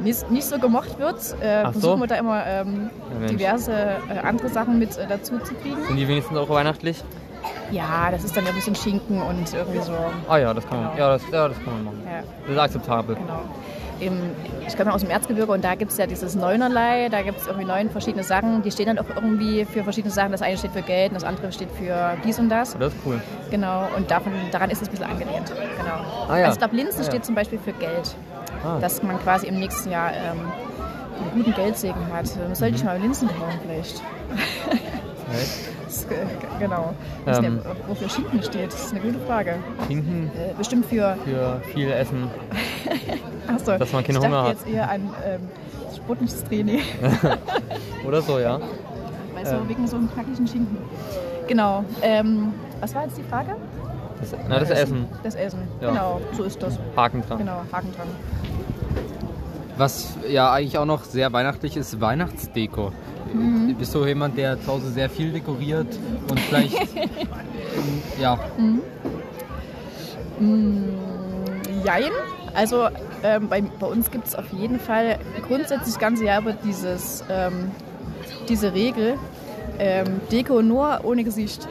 nicht, 0.02 0.31
nicht 0.31 0.46
so 0.46 0.59
gemocht 0.59 0.98
wird, 0.98 1.16
äh, 1.42 1.62
Ach 1.64 1.72
so. 1.74 1.81
versuchen 1.81 2.00
wir 2.00 2.07
da 2.07 2.14
immer 2.16 2.46
ähm, 2.46 2.90
Ja, 3.20 3.26
diverse 3.28 3.72
äh, 3.72 4.18
andere 4.22 4.48
Sachen 4.48 4.78
mit 4.78 4.96
äh, 4.96 5.07
dazu 5.09 5.38
zu 5.40 5.55
kriegen. 5.55 5.76
Sind 5.87 5.96
die 5.96 6.09
wenigstens 6.09 6.37
auch 6.38 6.48
weihnachtlich? 6.48 7.02
Ja, 7.70 8.11
das 8.11 8.22
ist 8.24 8.37
dann 8.37 8.44
ja 8.44 8.50
ein 8.50 8.57
bisschen 8.57 8.74
Schinken 8.74 9.20
und 9.22 9.52
irgendwie 9.55 9.81
so. 9.81 9.94
Ah 10.28 10.37
ja, 10.38 10.52
das 10.55 10.66
kann 10.68 10.83
man, 10.83 10.92
Genau. 10.92 10.98
ja, 11.07 11.12
das, 11.14 11.22
ja, 11.33 11.48
das 11.48 11.57
kann 11.64 11.72
man 11.74 11.85
machen. 11.85 12.02
Ja, 12.07 12.22
Das 12.46 12.50
ist 12.55 12.59
akzeptabel. 12.59 13.16
genau. 13.16 13.40
Im, 14.00 14.18
ich 14.66 14.76
komme 14.76 14.90
ja 14.90 14.94
aus 14.96 15.00
dem 15.02 15.11
Erzgebirge 15.11 15.52
und 15.52 15.62
da 15.64 15.76
gibt 15.76 15.92
es 15.92 15.96
ja 15.98 16.07
dieses 16.07 16.35
Neunerlei, 16.35 17.09
da 17.09 17.22
gibt 17.22 17.38
es 17.40 17.46
irgendwie 17.46 17.66
neun 17.66 17.88
verschiedene 17.88 18.24
Sachen, 18.24 18.61
die 18.62 18.70
stehen 18.72 18.87
dann 18.87 18.98
auch 18.98 19.05
irgendwie 19.14 19.64
für 19.64 19.85
verschiedene 19.85 20.12
Sachen. 20.12 20.33
Das 20.33 20.42
eine 20.42 20.57
steht 20.59 20.72
für 20.72 20.83
Geld 20.83 21.11
und 21.12 21.14
das 21.14 21.24
andere 21.24 21.52
steht 21.52 21.68
für 21.70 22.14
dies 22.24 22.37
und 22.40 22.48
das. 22.48 22.76
Das 22.76 22.92
ist 22.92 22.98
cool. 23.07 23.20
Genau, 23.52 23.87
und 23.96 24.11
davon, 24.11 24.33
daran 24.50 24.70
ist 24.70 24.83
es 24.83 24.88
ein 24.88 24.90
bisschen 24.90 25.07
angelehnt. 25.07 25.52
Genau. 25.78 26.28
Ah 26.28 26.37
ja. 26.37 26.44
Also 26.46 26.55
ich 26.55 26.59
glaube, 26.59 26.74
Linsen 26.76 26.98
Ah 27.00 27.05
ja. 27.05 27.11
steht 27.11 27.24
zum 27.24 27.35
Beispiel 27.37 27.61
für 27.61 27.72
Geld, 27.74 28.14
Ah. 28.64 28.79
dass 28.81 29.03
man 29.03 29.18
quasi 29.20 29.46
im 29.46 29.59
nächsten 29.59 29.90
Jahr 29.90 30.11
ähm, 30.12 30.38
einen 31.20 31.31
guten 31.35 31.53
Geldsegen 31.55 32.01
hat. 32.12 32.27
Ähm, 32.27 32.55
Sollte 32.55 32.72
Mhm. 32.75 32.77
ich 32.79 32.85
mal 32.85 32.98
Linsen 32.98 33.29
kaufen 33.29 33.59
vielleicht? 33.66 34.03
Das, 35.87 36.05
äh, 36.05 36.09
genau. 36.59 36.92
Weiß 37.25 37.38
Ähm. 37.38 37.55
nicht, 37.57 37.66
wofür 37.88 38.09
Schinken 38.09 38.42
steht, 38.42 38.72
das 38.72 38.85
ist 38.87 38.92
eine 38.92 39.01
gute 39.01 39.18
Frage. 39.20 39.55
Schinken 39.87 40.31
Äh, 40.37 40.53
bestimmt 40.57 40.87
für, 40.87 41.16
für 41.25 41.61
viel 41.72 41.90
Essen. 41.90 42.29
achso, 43.48 43.79
Dass 43.79 43.92
man 43.92 44.05
keine 44.05 44.18
ich 44.18 44.25
Hunger 44.25 44.42
hat. 44.42 44.48
jetzt 44.51 44.66
eher 44.68 44.90
an 44.90 45.11
ähm, 45.25 45.40
sportliches 45.94 46.44
Training. 46.48 46.81
Oder 48.07 48.22
so, 48.22 48.38
ja. 48.38 48.59
Weißt 49.35 49.53
du, 49.53 49.57
Ähm. 49.57 49.68
wegen 49.68 49.87
so 49.87 49.96
einem 49.96 50.11
knackischen 50.12 50.46
Schinken. 50.46 50.77
Genau. 51.48 51.85
Ähm, 52.03 52.53
was 52.81 52.94
war 52.94 53.05
jetzt 53.05 53.16
die 53.18 53.22
Frage? 53.25 53.57
Das, 54.20 54.35
na, 54.48 54.59
das 54.61 54.70
Essen. 54.70 55.07
Das 55.22 55.35
Essen. 55.35 55.61
Ja. 55.81 55.88
Genau, 55.90 56.20
so 56.37 56.44
ist 56.44 56.62
das. 56.62 56.79
Haken 56.96 57.22
dran. 57.27 57.38
Genau, 57.38 57.62
Haken 57.72 57.92
dran. 57.96 58.07
Was 59.76 60.16
ja 60.28 60.52
eigentlich 60.52 60.78
auch 60.78 60.85
noch 60.85 61.04
sehr 61.04 61.32
weihnachtlich 61.32 61.76
ist, 61.76 62.00
Weihnachtsdeko. 62.00 62.92
Mhm. 63.32 63.74
Bist 63.76 63.94
du 63.94 64.04
jemand, 64.04 64.37
der 64.37 64.61
zu 64.61 64.66
Hause 64.66 64.90
sehr 64.90 65.08
viel 65.08 65.32
dekoriert 65.32 65.87
und 66.28 66.38
vielleicht 66.40 66.74
ja, 68.20 68.38
Jein. 71.85 72.12
Also 72.54 72.88
ähm, 73.22 73.48
bei, 73.48 73.62
bei 73.62 73.87
uns 73.87 74.11
gibt 74.11 74.26
es 74.26 74.35
auf 74.35 74.52
jeden 74.52 74.78
Fall 74.78 75.18
grundsätzlich 75.46 75.94
das 75.94 75.98
ganze 75.98 76.24
Jahr 76.26 76.42
über 76.42 76.52
dieses, 76.52 77.24
ähm, 77.30 77.70
diese 78.48 78.74
Regel, 78.74 79.14
ähm, 79.78 80.20
Deko 80.30 80.61
nur 80.62 81.00
ohne 81.04 81.24
Gesicht. 81.24 81.66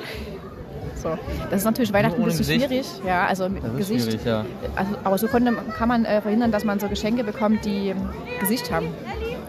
So. 1.01 1.17
Das 1.49 1.59
ist 1.59 1.65
natürlich 1.65 1.91
Weihnachten 1.93 2.19
ein 2.21 2.25
bisschen 2.25 2.39
Gesicht? 2.45 2.65
schwierig. 2.67 2.87
Ja, 3.05 3.25
also 3.25 3.49
mit 3.49 3.63
Das 3.63 3.75
Gesicht. 3.77 4.05
schwierig, 4.05 4.25
ja. 4.25 4.45
Also, 4.75 4.91
aber 5.03 5.17
so 5.17 5.27
konnte, 5.27 5.53
kann 5.77 5.87
man 5.89 6.05
äh, 6.05 6.21
verhindern, 6.21 6.51
dass 6.51 6.63
man 6.63 6.79
so 6.79 6.87
Geschenke 6.87 7.23
bekommt, 7.23 7.65
die 7.65 7.93
Gesicht 8.39 8.71
haben, 8.71 8.87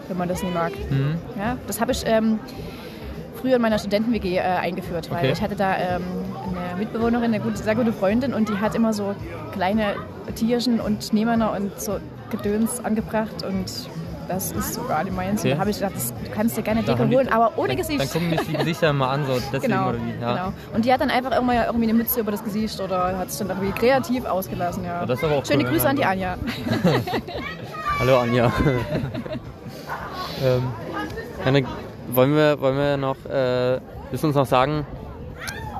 wenn 0.07 0.17
man 0.17 0.27
das 0.29 0.41
nicht 0.43 0.53
mag. 0.53 0.71
Mhm. 0.89 1.15
Ja, 1.37 1.57
das 1.67 1.79
habe 1.79 1.91
ich 1.91 2.03
ähm, 2.05 2.39
früher 3.39 3.57
in 3.57 3.61
meiner 3.61 3.77
Studenten-WG 3.79 4.37
äh, 4.37 4.39
eingeführt, 4.41 5.09
weil 5.11 5.19
Okay. 5.19 5.31
ich 5.33 5.41
hatte 5.41 5.55
da 5.55 5.75
ähm, 5.77 6.01
eine 6.49 6.79
Mitbewohnerin, 6.79 7.25
eine 7.25 7.39
gute, 7.39 7.57
sehr 7.57 7.75
gute 7.75 7.93
Freundin 7.93 8.33
und 8.33 8.49
die 8.49 8.57
hat 8.57 8.73
immer 8.75 8.93
so 8.93 9.15
kleine 9.51 9.95
Tierchen 10.35 10.79
und 10.79 11.03
Schneemänner 11.03 11.51
und 11.51 11.79
so 11.79 11.97
Gedöns 12.31 12.83
angebracht 12.83 13.43
und 13.47 13.65
Das 14.27 14.51
ist 14.53 14.73
sogar 14.73 15.03
die 15.03 15.11
meins. 15.11 15.41
Okay. 15.41 15.51
Da 15.53 15.59
habe 15.59 15.69
ich 15.69 15.77
gedacht, 15.77 15.95
das 15.95 16.13
du 16.13 16.31
kannst 16.33 16.55
dir 16.57 16.61
gerne 16.63 16.81
die- 16.83 16.91
holen, 17.15 17.27
aber 17.31 17.51
ohne 17.57 17.69
dann, 17.69 17.77
Gesicht. 17.77 17.99
Dann 17.99 18.09
gucken 18.09 18.29
mich 18.29 18.41
die 18.47 18.53
Gesichter 18.53 18.93
mal 18.93 19.09
an, 19.09 19.25
so 19.25 19.33
deswegen 19.51 19.61
Genau, 19.73 19.89
oder 19.89 19.97
wie. 19.97 20.21
Ja. 20.21 20.33
genau. 20.33 20.53
Und 20.73 20.85
die 20.85 20.93
hat 20.93 21.01
dann 21.01 21.09
einfach 21.09 21.31
irgendwann 21.31 21.55
ja 21.57 21.65
irgendwie 21.65 21.85
eine 21.89 21.93
Mütze 21.97 22.19
über 22.21 22.31
das 22.31 22.43
Gesicht 22.43 22.79
oder 22.79 23.17
hat 23.17 23.27
es 23.27 23.37
dann 23.37 23.49
irgendwie 23.49 23.71
kreativ 23.71 24.25
ausgelassen. 24.25 24.85
Ja. 24.85 25.01
Ja, 25.01 25.05
das 25.05 25.19
ist 25.19 25.25
aber 25.25 25.35
auch 25.35 25.45
Schöne 25.45 25.63
cool, 25.65 25.71
Grüße 25.71 25.83
wenn 25.83 25.89
an 25.89 25.95
die 25.97 26.01
man- 26.03 26.11
Anja. 26.11 26.37
Hallo 27.99 28.19
Anja. 28.19 28.51
ähm, 30.43 30.63
Henrik, 31.43 31.65
wollen 32.11 32.35
wir, 32.35 32.59
wollen 32.61 32.77
wir 32.77 32.97
noch, 32.97 33.17
äh, 33.25 33.79
willst 34.09 34.23
du 34.23 34.27
uns 34.27 34.35
noch 34.35 34.45
sagen, 34.45 34.85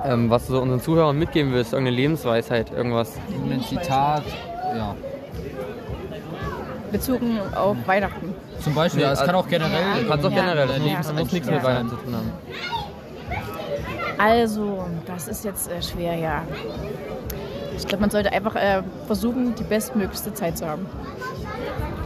ähm, 0.06 0.29
was 0.29 0.47
du 0.47 0.53
so 0.53 0.62
unseren 0.62 0.82
Zuhörern 0.82 1.17
mitgeben 1.17 1.53
willst? 1.53 1.73
Irgendeine 1.73 1.95
Lebensweisheit, 1.95 2.71
irgendwas? 2.71 3.13
Ein 3.49 3.62
Zitat, 3.63 4.23
ja. 4.75 4.95
Bezogen 6.91 7.39
auf 7.56 7.75
Weihnachten. 7.88 8.32
Zum 8.61 8.73
Beispiel, 8.75 9.01
Nee, 9.01 9.07
ja, 9.07 9.13
es 9.13 9.19
kann 9.21 9.35
auch 9.35 9.47
generell. 9.47 10.03
Du 10.03 10.07
kannst 10.09 10.25
auch 10.25 10.29
generell, 10.29 10.67
das 10.67 10.77
Ja. 10.77 10.83
muss, 10.83 11.07
das 11.07 11.13
muss 11.13 11.31
nichts 11.31 11.49
mit. 11.49 11.63
Weihnachten 11.63 11.89
zu 11.89 11.95
tun 11.97 12.15
haben. 12.15 12.31
Also, 14.17 14.85
das 15.05 15.27
ist 15.27 15.43
jetzt 15.43 15.69
äh, 15.71 15.81
schwer, 15.81 16.15
ja. 16.15 16.43
Ich 17.75 17.87
glaube, 17.87 18.01
man 18.01 18.09
sollte 18.09 18.31
einfach 18.31 18.55
äh, 18.55 18.83
versuchen, 19.07 19.55
die 19.55 19.63
bestmöglichste 19.63 20.33
Zeit 20.33 20.57
zu 20.57 20.67
haben. 20.67 20.85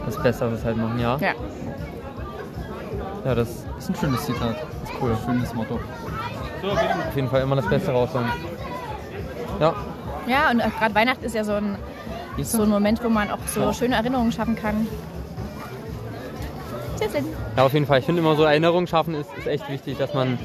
Das 0.06 0.16
Beste 0.22 0.50
was 0.50 0.64
halt 0.64 0.76
machen, 0.78 0.98
ja? 0.98 1.16
Ja. 1.18 1.32
Ja, 3.24 3.34
das 3.34 3.48
Das 3.76 3.84
ist 3.84 3.90
ein 3.90 3.94
schönes 3.96 4.24
Zitat. 4.24 4.56
ist 4.84 4.92
cool. 5.00 5.16
Schönes 5.24 5.54
Motto. 5.54 5.74
Auf 5.76 7.14
jeden 7.16 7.28
Fall 7.28 7.42
immer 7.42 7.56
das 7.56 7.68
Beste 7.68 7.92
rausholen. 7.92 8.26
Ja, 9.60 9.74
Ja, 10.26 10.50
und 10.50 10.60
äh, 10.60 10.68
gerade 10.78 10.94
Weihnachten 10.94 11.24
ist 11.24 11.34
ja 11.34 11.44
so 11.44 11.52
ein, 11.52 11.76
so 12.42 12.62
ein 12.62 12.68
Moment, 12.68 13.04
wo 13.04 13.08
man 13.08 13.30
auch 13.30 13.38
so 13.46 13.72
schöne 13.72 13.94
Erinnerungen 13.96 14.32
schaffen 14.32 14.56
kann. 14.56 14.88
Schön. 16.98 17.24
Ja, 17.56 17.64
auf 17.64 17.72
jeden 17.72 17.86
Fall. 17.86 17.98
Ich 18.00 18.04
finde 18.06 18.20
immer 18.20 18.36
so 18.36 18.44
Erinnerungen 18.44 18.86
schaffen 18.86 19.14
ist, 19.14 19.28
ist 19.38 19.46
echt 19.46 19.68
wichtig, 19.70 19.98
dass 19.98 20.14
man 20.14 20.38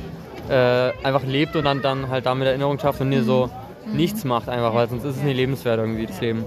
äh, 0.49 0.91
einfach 1.03 1.23
lebt 1.23 1.55
und 1.55 1.65
dann, 1.65 1.81
dann 1.81 2.09
halt 2.09 2.25
damit 2.25 2.47
Erinnerungen 2.47 2.79
schafft 2.79 3.01
und 3.01 3.09
nie 3.09 3.21
so 3.21 3.49
nichts 3.91 4.23
macht 4.23 4.49
einfach, 4.49 4.73
weil 4.73 4.87
sonst 4.89 5.03
ist 5.03 5.17
es 5.17 5.23
nie 5.23 5.33
lebenswert 5.33 5.79
irgendwie, 5.79 6.05
das 6.05 6.19
Leben. 6.21 6.45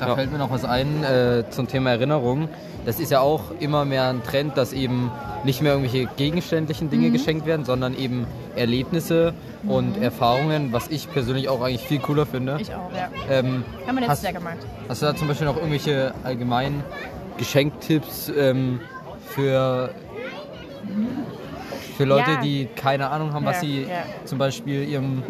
Da 0.00 0.08
Ja. 0.08 0.14
fällt 0.16 0.32
mir 0.32 0.38
noch 0.38 0.50
was 0.50 0.64
ein 0.64 1.04
äh, 1.04 1.44
zum 1.50 1.68
Thema 1.68 1.90
Erinnerung. 1.90 2.48
Das 2.84 3.00
ist 3.00 3.10
ja 3.10 3.20
auch 3.20 3.42
immer 3.60 3.84
mehr 3.84 4.08
ein 4.08 4.22
Trend, 4.22 4.56
dass 4.58 4.72
eben 4.72 5.10
nicht 5.44 5.62
mehr 5.62 5.72
irgendwelche 5.72 6.06
gegenständlichen 6.16 6.90
Dinge 6.90 7.10
geschenkt 7.10 7.46
werden, 7.46 7.64
sondern 7.64 7.96
eben 7.96 8.26
Erlebnisse 8.56 9.32
und 9.66 10.00
Erfahrungen, 10.02 10.72
was 10.72 10.88
ich 10.88 11.10
persönlich 11.10 11.48
auch 11.48 11.62
eigentlich 11.62 11.82
viel 11.86 11.98
cooler 12.00 12.26
finde. 12.26 12.58
Ich 12.60 12.74
auch, 12.74 12.90
ja. 12.94 13.08
Ähm, 13.30 13.64
Haben 13.86 13.94
wir 13.96 14.00
letztes 14.00 14.08
hast, 14.08 14.22
Jahr 14.24 14.32
gemacht. 14.34 14.56
hast 14.88 15.00
du 15.02 15.06
da 15.06 15.16
zum 15.16 15.28
Beispiel 15.28 15.46
noch 15.46 15.56
irgendwelche 15.56 16.12
allgemeinen 16.24 16.82
Geschenktipps 17.38 18.30
ähm, 18.36 18.80
für, 19.34 19.90
für 21.96 22.04
Leute, 22.04 22.30
Ja. 22.32 22.40
die 22.40 22.68
keine 22.76 23.08
Ahnung 23.10 23.32
haben, 23.32 23.44
was 23.44 23.56
Ja, 23.56 23.60
sie 23.60 23.82
ja. 23.82 23.88
zum 24.24 24.38
Beispiel 24.38 24.84
ihrem, 24.88 25.22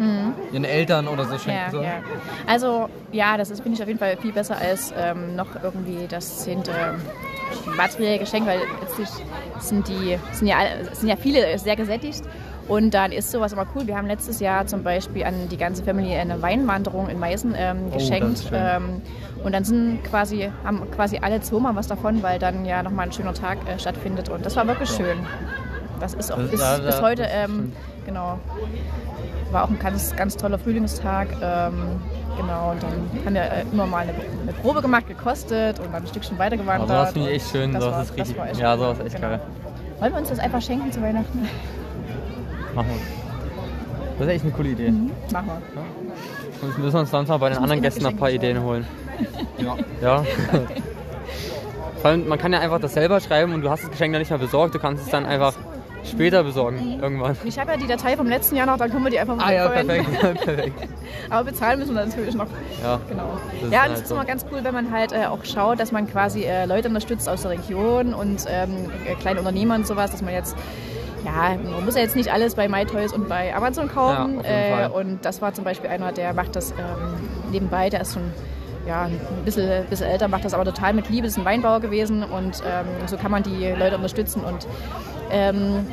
ihren 0.51 0.63
Eltern 0.65 1.07
oder 1.07 1.25
so 1.25 1.37
schenken 1.37 1.71
sollen? 1.71 1.87
Also, 2.47 2.89
ja, 3.11 3.37
das 3.37 3.49
ist, 3.51 3.61
finde 3.61 3.75
ich, 3.77 3.81
auf 3.81 3.87
jeden 3.87 3.99
Fall 3.99 4.17
viel 4.17 4.31
besser 4.31 4.57
als 4.57 4.93
ähm, 4.97 5.35
noch 5.35 5.47
irgendwie 5.63 6.07
das 6.09 6.43
zehnte 6.43 6.71
materielle 7.77 8.19
Geschenk, 8.19 8.45
weil 8.47 8.59
letztlich 8.81 9.09
sind, 9.59 9.87
die, 9.87 10.17
sind, 10.33 10.47
ja, 10.47 10.57
sind 10.93 11.09
ja 11.09 11.15
viele 11.15 11.57
sehr 11.59 11.75
gesättigt. 11.75 12.21
Und 12.67 12.93
dann 12.95 13.11
ist 13.11 13.31
sowas 13.31 13.53
immer 13.53 13.67
cool. 13.75 13.85
Wir 13.85 13.95
haben 13.95 14.07
letztes 14.07 14.39
Jahr 14.39 14.65
zum 14.65 14.81
Beispiel 14.81 15.23
an 15.23 15.49
die 15.49 15.57
ganze 15.57 15.83
Familie 15.83 16.19
eine 16.19 16.41
Weinwanderung 16.41 17.09
in 17.09 17.19
Meißen 17.19 17.53
ähm, 17.55 17.77
Oh, 17.87 17.93
das 17.93 18.01
geschenkt. 18.03 18.39
schön. 18.39 18.53
ähm, 18.59 19.01
und 19.43 19.53
dann 19.53 19.63
sind 19.63 20.03
quasi, 20.03 20.49
haben 20.63 20.89
quasi 20.89 21.19
alle 21.21 21.39
zweimal 21.41 21.75
was 21.75 21.87
davon, 21.87 22.23
weil 22.23 22.39
dann 22.39 22.65
ja 22.65 22.81
nochmal 22.81 23.05
ein 23.05 23.11
schöner 23.11 23.35
Tag 23.35 23.59
äh, 23.67 23.77
stattfindet. 23.77 24.29
Und 24.29 24.43
das 24.45 24.55
war 24.55 24.65
wirklich 24.65 24.89
schön. 24.89 25.17
Das 25.99 26.15
ist 26.15 26.31
auch 26.31 26.37
Das- 26.39 26.49
bis, 26.51 26.59
ja, 26.59 26.77
bis 26.79 27.01
heute, 27.01 27.21
das 27.23 27.31
ähm, 27.49 27.71
genau, 28.05 28.39
war 29.51 29.65
auch 29.65 29.69
ein 29.69 29.77
ganz, 29.77 30.15
ganz 30.15 30.35
toller 30.35 30.57
Frühlingstag. 30.57 31.27
Ähm, 31.43 31.73
genau, 32.35 32.71
und 32.71 32.81
dann 32.81 33.25
haben 33.25 33.33
wir 33.35 33.43
äh, 33.43 33.61
immer 33.71 33.85
mal 33.85 33.99
eine, 33.99 34.13
eine 34.41 34.53
Probe 34.63 34.81
gemacht, 34.81 35.07
gekostet 35.07 35.79
und 35.79 35.93
dann 35.93 36.01
ein 36.01 36.07
Stückchen 36.07 36.39
weitergewandert. 36.39 36.89
Aber 36.89 36.99
sowas 37.01 37.13
finde 37.13 37.29
ich 37.29 37.35
echt 37.35 37.51
schön, 37.51 37.73
Das 37.73 37.83
sowas 37.83 37.95
war- 37.95 38.01
ist 38.01 38.09
das 38.09 38.17
richtig. 38.19 38.37
war 38.39 38.49
echt 38.49 38.59
ja, 38.59 38.75
sowas 38.77 38.97
ist 38.97 39.05
echt 39.05 39.15
Genau. 39.17 39.27
geil. 39.29 39.39
Wollen 39.99 40.11
wir 40.13 40.19
uns 40.19 40.29
das 40.29 40.39
einfach 40.39 40.61
schenken 40.63 40.91
zu 40.91 41.01
Weihnachten? 41.03 41.47
Machen 42.75 42.89
wir. 42.89 43.25
Das 44.17 44.27
ist 44.27 44.33
echt 44.33 44.43
eine 44.45 44.53
coole 44.53 44.69
Idee. 44.69 44.91
Machen 45.31 45.47
wir. 45.47 45.61
Sonst 46.61 46.77
müssen 46.77 46.93
wir 46.93 46.99
uns 47.01 47.11
sonst 47.11 47.29
mal 47.29 47.37
bei 47.37 47.49
den 47.49 47.57
anderen 47.57 47.81
Gästen 47.81 48.03
noch 48.03 48.11
ein 48.11 48.17
paar 48.17 48.31
Ideen 48.31 48.61
holen. 48.63 48.85
Ja. 49.57 49.77
Ja. 50.01 50.25
Vor 52.01 52.11
allem, 52.11 52.27
man 52.27 52.37
kann 52.37 52.51
ja 52.51 52.59
einfach 52.59 52.79
das 52.81 52.93
selber 52.93 53.21
schreiben 53.21 53.53
und 53.53 53.61
du 53.61 53.69
hast 53.69 53.83
das 53.83 53.89
Geschenk 53.89 54.13
dann 54.13 54.19
nicht 54.19 54.29
mehr 54.29 54.37
besorgt, 54.37 54.75
du 54.75 54.79
kannst 54.79 55.05
es 55.05 55.09
dann 55.09 55.25
einfach 55.25 55.53
später 56.03 56.43
besorgen, 56.43 56.99
irgendwann. 57.01 57.37
Ich 57.45 57.57
habe 57.57 57.71
ja 57.71 57.77
die 57.77 57.87
Datei 57.87 58.15
vom 58.15 58.27
letzten 58.27 58.55
Jahr 58.55 58.67
noch, 58.67 58.77
dann 58.77 58.91
können 58.91 59.05
wir 59.05 59.11
die 59.11 59.19
einfach 59.19 59.37
Ah 59.39 59.51
ja, 59.51 59.69
perfekt. 59.69 60.19
perfekt. 60.19 60.89
Aber 61.29 61.45
bezahlen 61.45 61.79
müssen 61.79 61.95
wir 61.95 62.05
natürlich 62.05 62.35
noch. 62.35 62.47
Ja. 62.83 62.99
Genau. 63.09 63.39
Das 63.61 63.71
ja, 63.71 63.79
und 63.79 63.85
es 63.85 63.89
halt 63.89 63.97
ist 64.01 64.07
so. 64.09 64.15
immer 64.15 64.25
ganz 64.25 64.45
cool, 64.51 64.59
wenn 64.63 64.73
man 64.73 64.91
halt 64.91 65.13
äh, 65.13 65.25
auch 65.25 65.43
schaut, 65.45 65.79
dass 65.79 65.91
man 65.91 66.07
quasi 66.07 66.43
äh, 66.43 66.65
Leute 66.65 66.89
unterstützt 66.89 67.27
aus 67.27 67.43
der 67.43 67.51
Region 67.51 68.13
und 68.13 68.45
ähm, 68.49 68.91
äh, 69.07 69.15
kleine 69.15 69.39
Unternehmer 69.39 69.75
und 69.75 69.87
sowas, 69.87 70.11
dass 70.11 70.21
man 70.21 70.33
jetzt 70.33 70.55
ja, 71.25 71.57
man 71.71 71.83
muss 71.85 71.95
ja 71.95 72.01
jetzt 72.01 72.15
nicht 72.15 72.31
alles 72.31 72.55
bei 72.55 72.67
MyToys 72.67 73.11
und 73.13 73.27
bei 73.27 73.53
Amazon 73.55 73.87
kaufen. 73.89 74.39
Ja, 74.43 74.85
äh, 74.85 74.89
und 74.89 75.25
das 75.25 75.41
war 75.41 75.53
zum 75.53 75.63
Beispiel 75.63 75.89
einer, 75.89 76.11
der 76.11 76.33
macht 76.33 76.55
das 76.55 76.71
ähm, 76.71 76.77
nebenbei, 77.51 77.89
der 77.89 78.01
ist 78.01 78.13
schon 78.13 78.31
ja, 78.87 79.03
ein 79.05 79.19
bisschen, 79.43 79.85
bisschen 79.89 80.07
älter, 80.07 80.27
macht 80.27 80.45
das 80.45 80.53
aber 80.53 80.63
total 80.65 80.93
mit 80.93 81.09
Liebe, 81.09 81.25
ist 81.27 81.37
ein 81.39 81.45
Weinbauer 81.45 81.79
gewesen 81.79 82.23
und 82.23 82.61
ähm, 82.65 82.85
so 83.07 83.17
kann 83.17 83.31
man 83.31 83.41
die 83.41 83.67
Leute 83.77 83.95
unterstützen 83.95 84.41
und, 84.43 84.67
ähm, 85.31 85.87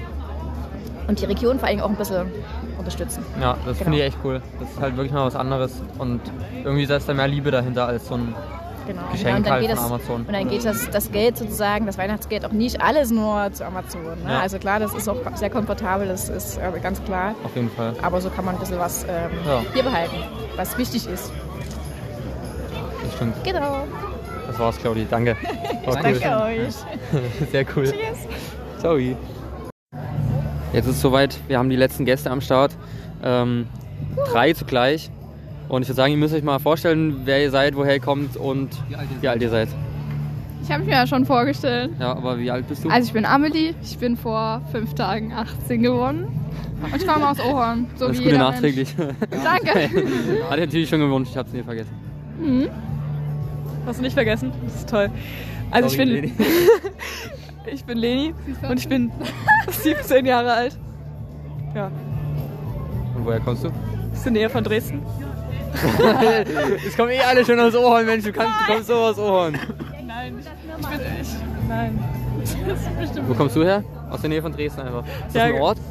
und 1.08 1.18
die 1.18 1.24
Region 1.24 1.58
vor 1.58 1.68
allem 1.68 1.80
auch 1.80 1.88
ein 1.88 1.96
bisschen 1.96 2.30
unterstützen. 2.78 3.24
Ja, 3.40 3.52
das 3.64 3.78
Genau. 3.78 3.84
finde 3.84 3.98
ich 3.98 4.04
echt 4.04 4.18
cool. 4.24 4.42
Das 4.60 4.68
ist 4.70 4.80
halt 4.80 4.96
wirklich 4.96 5.12
mal 5.12 5.24
was 5.24 5.36
anderes 5.36 5.80
und 5.98 6.20
irgendwie 6.64 6.82
ist 6.82 7.08
da 7.08 7.14
mehr 7.14 7.28
Liebe 7.28 7.50
dahinter 7.50 7.86
als 7.86 8.08
so 8.08 8.14
ein 8.14 8.34
Genau. 8.86 9.02
Geschenk 9.12 9.36
und 9.38 9.46
dann 9.46 9.52
halt 9.52 9.62
geht 9.62 9.70
das, 9.72 9.78
Amazon. 9.84 10.24
Und 10.26 10.32
dann 10.32 10.48
geht 10.48 10.64
das, 10.64 10.90
das 10.90 11.12
Geld 11.12 11.36
sozusagen, 11.36 11.86
das 11.86 11.98
Weihnachtsgeld 11.98 12.44
auch 12.44 12.52
nicht 12.52 12.80
alles 12.80 13.10
nur 13.10 13.52
zu 13.52 13.64
Amazon. 13.64 14.02
Ne? 14.02 14.16
Ja. 14.28 14.40
Also 14.40 14.58
klar, 14.58 14.80
das 14.80 14.94
ist 14.94 15.08
auch 15.08 15.16
sehr 15.34 15.50
komfortabel, 15.50 16.08
das 16.08 16.28
ist 16.28 16.58
äh, 16.58 16.80
ganz 16.80 17.02
klar. 17.04 17.34
auf 17.44 17.54
jeden 17.54 17.70
Fall. 17.70 17.94
Aber 18.02 18.20
so 18.20 18.30
kann 18.30 18.44
man 18.44 18.54
ein 18.56 18.60
bisschen 18.60 18.78
was 18.78 19.04
ähm, 19.04 19.30
Ja. 19.46 19.62
hier 19.74 19.82
behalten, 19.82 20.16
was 20.56 20.76
wichtig 20.78 21.06
ist. 21.06 21.32
Das 23.04 23.14
stimmt. 23.14 23.44
Genau. 23.44 23.84
Das 24.46 24.58
war's, 24.58 24.78
Claudi. 24.78 25.06
Danke. 25.08 25.36
War 25.86 25.96
cool. 26.04 26.18
Danke 26.20 26.42
euch. 26.44 26.74
Sehr 27.50 27.64
cool. 27.76 27.84
Tschüss. 27.84 28.26
Ciao. 28.78 28.96
Jetzt 28.96 30.86
ist 30.86 30.96
es 30.96 31.00
soweit. 31.00 31.38
Wir 31.48 31.58
haben 31.58 31.70
die 31.70 31.76
letzten 31.76 32.04
Gäste 32.04 32.30
am 32.30 32.40
Start. 32.40 32.72
Ähm, 33.22 33.68
drei 34.30 34.52
zugleich. 34.52 35.10
Und 35.68 35.82
ich 35.82 35.88
würde 35.88 35.96
sagen, 35.96 36.12
ihr 36.12 36.18
müsst 36.18 36.34
euch 36.34 36.42
mal 36.42 36.58
vorstellen, 36.58 37.22
wer 37.24 37.42
ihr 37.42 37.50
seid, 37.50 37.74
woher 37.76 37.94
ihr 37.94 38.00
kommt 38.00 38.36
und 38.36 38.70
wie 39.20 39.28
alt 39.28 39.40
ihr 39.42 39.48
seid. 39.50 39.68
Ich 40.62 40.70
habe 40.70 40.84
mich 40.84 40.92
ja 40.92 41.06
schon 41.06 41.24
vorgestellt. 41.26 41.90
Ja, 41.98 42.12
aber 42.12 42.38
wie 42.38 42.50
alt 42.50 42.68
bist 42.68 42.84
du? 42.84 42.88
Also 42.90 43.06
ich 43.08 43.12
bin 43.12 43.24
Amelie, 43.24 43.74
ich 43.82 43.98
bin 43.98 44.16
vor 44.16 44.62
fünf 44.70 44.94
Tagen 44.94 45.32
18 45.32 45.82
geworden. 45.82 46.26
Und 46.82 46.96
ich 46.96 47.06
komme 47.06 47.28
aus 47.28 47.38
Ohorn, 47.40 47.86
so 47.96 48.06
Alles 48.06 48.18
wie 48.18 48.24
Gute 48.24 48.34
jeder 48.34 48.50
nachträglich. 48.50 48.96
Mensch. 48.98 49.14
Danke. 49.44 49.70
Hatte 50.50 50.60
ich 50.60 50.66
natürlich 50.66 50.88
schon 50.88 51.00
gewünscht, 51.00 51.30
ich 51.32 51.36
habe 51.36 51.48
es 51.48 51.54
nie 51.54 51.62
vergessen. 51.62 51.90
Hast 53.86 53.98
du 53.98 54.02
nicht 54.02 54.14
vergessen? 54.14 54.52
Das 54.64 54.74
ist 54.76 54.88
toll. 54.88 55.10
Also 55.70 55.86
ich 55.88 55.92
Sorry, 55.94 56.06
bin, 56.06 56.14
Leni. 56.14 56.32
ich 57.72 57.84
bin 57.84 57.98
Leni 57.98 58.34
und 58.68 58.78
ich 58.78 58.88
bin 58.88 59.10
17 59.70 60.26
Jahre 60.26 60.52
alt. 60.52 60.78
Ja, 61.74 61.86
Und 63.16 63.24
woher 63.24 63.40
kommst 63.40 63.64
du? 63.64 63.70
das 64.10 64.20
ist 64.20 64.26
in 64.26 64.34
der 64.34 64.42
Nähe 64.44 64.50
von 64.50 64.62
Dresden. 64.62 65.00
Es 66.86 66.96
kommen 66.96 67.10
eh 67.10 67.20
alle 67.20 67.44
schon 67.44 67.58
aus 67.58 67.74
Ohren, 67.74 68.06
Mensch. 68.06 68.24
Du, 68.24 68.32
kannst, 68.32 68.52
du 68.60 68.72
kommst 68.72 68.86
so 68.88 68.94
aus 68.94 69.18
Ohren. 69.18 69.58
Nein, 70.06 70.34
ich 70.38 70.44
bin 70.44 71.00
ich. 71.20 71.28
Nein. 71.68 71.98
Das 72.66 72.80
ist 72.80 72.98
bestimmt. 72.98 73.28
Wo 73.28 73.34
kommst 73.34 73.56
du 73.56 73.64
her? 73.64 73.82
Aus 74.10 74.20
der 74.20 74.30
Nähe 74.30 74.42
von 74.42 74.52
Dresden 74.52 74.80
einfach. 74.82 75.04
Ist 75.04 75.12
das 75.26 75.34
Ja, 75.34 75.42
ein 75.44 75.60
Ort? 75.60 75.78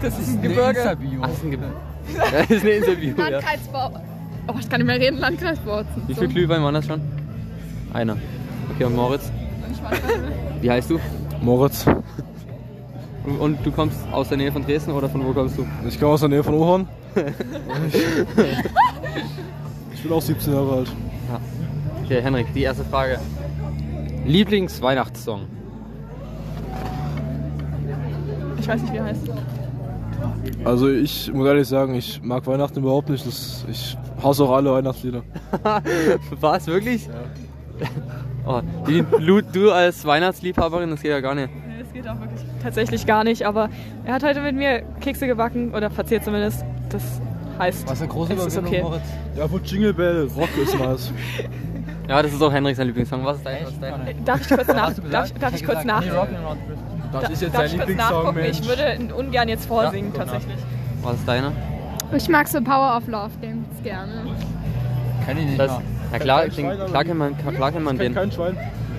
Das 0.00 0.16
ist 0.18 0.28
ein 0.28 0.42
Gebirge. 0.42 0.96
Ach, 1.20 1.26
das 1.28 1.32
ist 1.38 1.44
ein 1.44 1.50
Gebirge. 1.50 1.72
Das 2.32 2.50
ist 2.50 2.62
ein 2.64 2.68
Interview. 2.68 3.14
Landkreisbau. 3.16 3.90
Oh, 4.46 4.54
ich 4.58 4.68
kann 4.70 4.80
nicht 4.80 4.86
mehr 4.86 4.98
reden, 5.00 5.18
Landkreis 5.18 5.58
Bautzen. 5.58 6.02
Wie 6.06 6.14
viel 6.14 6.28
Glühwein 6.28 6.62
waren 6.62 6.74
das 6.74 6.86
schon? 6.86 7.00
Einer. 7.92 8.16
Okay, 8.74 8.84
und 8.84 8.94
Moritz? 8.96 9.30
Wie 10.62 10.70
heißt 10.70 10.88
du? 10.90 10.98
Moritz. 11.42 11.84
Und- 13.24 13.38
Und 13.40 13.66
du 13.66 13.70
kommst 13.72 13.98
aus 14.12 14.28
der 14.28 14.38
Nähe 14.38 14.50
von 14.52 14.64
Dresden 14.64 14.92
oder 14.92 15.08
von 15.08 15.22
wo 15.26 15.32
kommst 15.32 15.58
du? 15.58 15.66
Ich 15.86 15.98
komme 16.00 16.12
aus 16.12 16.20
der 16.20 16.28
Nähe 16.30 16.42
von 16.44 16.54
Ohorn. 16.54 16.88
ich 19.92 20.02
bin 20.02 20.12
auch 20.12 20.22
17 20.22 20.52
Jahre 20.52 20.76
alt. 20.78 20.92
Okay, 22.04 22.22
Henrik, 22.22 22.52
die 22.54 22.62
erste 22.62 22.84
Frage. 22.84 23.18
Lieblingsweihnachtssong. 24.24 25.46
Ich 28.58 28.68
weiß 28.68 28.82
nicht, 28.82 28.92
wie 28.92 28.98
er 28.98 29.04
heißt. 29.04 29.28
Also 30.64 30.90
ich 30.90 31.32
muss 31.32 31.46
ehrlich 31.46 31.68
sagen, 31.68 31.94
ich 31.94 32.20
mag 32.22 32.46
Weihnachten 32.46 32.80
überhaupt 32.80 33.08
nicht. 33.08 33.26
Das, 33.26 33.64
ich 33.70 33.96
hasse 34.22 34.44
auch 34.44 34.52
alle 34.52 34.72
Weihnachtslieder. 34.72 35.22
War 36.40 36.56
es 36.56 36.66
wirklich? 36.66 37.08
Oh, 38.46 38.60
die, 38.88 39.04
Lu, 39.18 39.40
du 39.40 39.70
als 39.70 40.04
Weihnachtsliebhaberin, 40.04 40.90
das 40.90 41.02
geht 41.02 41.10
ja 41.10 41.20
gar 41.20 41.34
nicht. 41.34 41.50
Nee, 41.54 41.82
das 41.82 41.92
geht 41.92 42.08
auch 42.08 42.18
wirklich 42.18 42.40
tatsächlich 42.62 43.06
gar 43.06 43.24
nicht, 43.24 43.46
aber 43.46 43.68
er 44.04 44.14
hat 44.14 44.24
heute 44.24 44.40
mit 44.40 44.56
mir 44.56 44.82
Kekse 45.00 45.26
gebacken 45.26 45.74
oder 45.74 45.90
verziert 45.90 46.24
zumindest. 46.24 46.64
Das 46.90 47.02
heißt, 47.58 47.88
Was 47.88 48.00
eine 48.00 48.08
große 48.08 48.32
es 48.34 48.46
ist 48.46 48.58
okay. 48.58 48.82
Moritz. 48.82 49.02
Ja, 49.36 49.50
wo 49.50 49.58
Jingle 49.58 49.92
Bell 49.94 50.28
Rock 50.36 50.48
ist 50.62 50.78
was. 50.78 51.12
Ja, 52.08 52.22
das 52.22 52.32
ist 52.32 52.42
auch 52.42 52.52
Henrik 52.52 52.74
sein 52.76 52.86
Lieblingssong. 52.86 53.24
Was 53.24 53.36
ist 53.38 53.46
dein? 53.46 53.64
Was 53.64 53.72
ist 53.72 53.82
dein? 53.82 54.24
Darf 54.24 54.40
ich 54.40 54.48
kurz, 54.48 54.66
nach, 54.68 54.74
darf, 54.74 55.02
gesagt? 55.02 55.42
darf 55.42 55.54
ich 55.54 55.64
kurz 55.64 55.82
gesagt, 55.82 55.86
nach, 55.86 56.00
nee. 56.00 56.08
Das 57.12 57.30
ist 57.30 57.42
jetzt 57.42 57.54
dein 57.54 57.66
ich 57.66 57.72
Lieblingssong, 57.72 58.10
nachgucken? 58.12 58.34
Mensch. 58.40 58.60
Ich 58.60 58.68
würde 58.68 59.14
ungern 59.14 59.48
jetzt 59.48 59.66
vorsingen, 59.66 60.12
tatsächlich. 60.14 60.56
Was 61.02 61.16
ist 61.16 61.28
deiner? 61.28 61.52
Ich 62.16 62.28
mag 62.28 62.48
so 62.48 62.62
Power 62.62 62.96
of 62.96 63.06
Love, 63.08 63.30
den 63.42 63.64
gibt's 63.64 63.82
gerne. 63.82 64.22
Kenn 65.26 65.38
ich 65.38 65.44
nicht 65.44 65.60
Das, 65.60 65.70
mal. 65.72 65.82
ja 66.12 66.18
klar, 66.18 66.46
ich 66.46 66.54
Schwein, 66.54 66.78
klar 66.86 67.04
kennt 67.04 67.18
man, 67.18 67.36
klar 67.36 67.72
kennt 67.72 67.84
man 67.84 67.96
Ich 67.96 68.00
den. 68.02 68.14
kein 68.14 68.32
Schwein. 68.32 68.56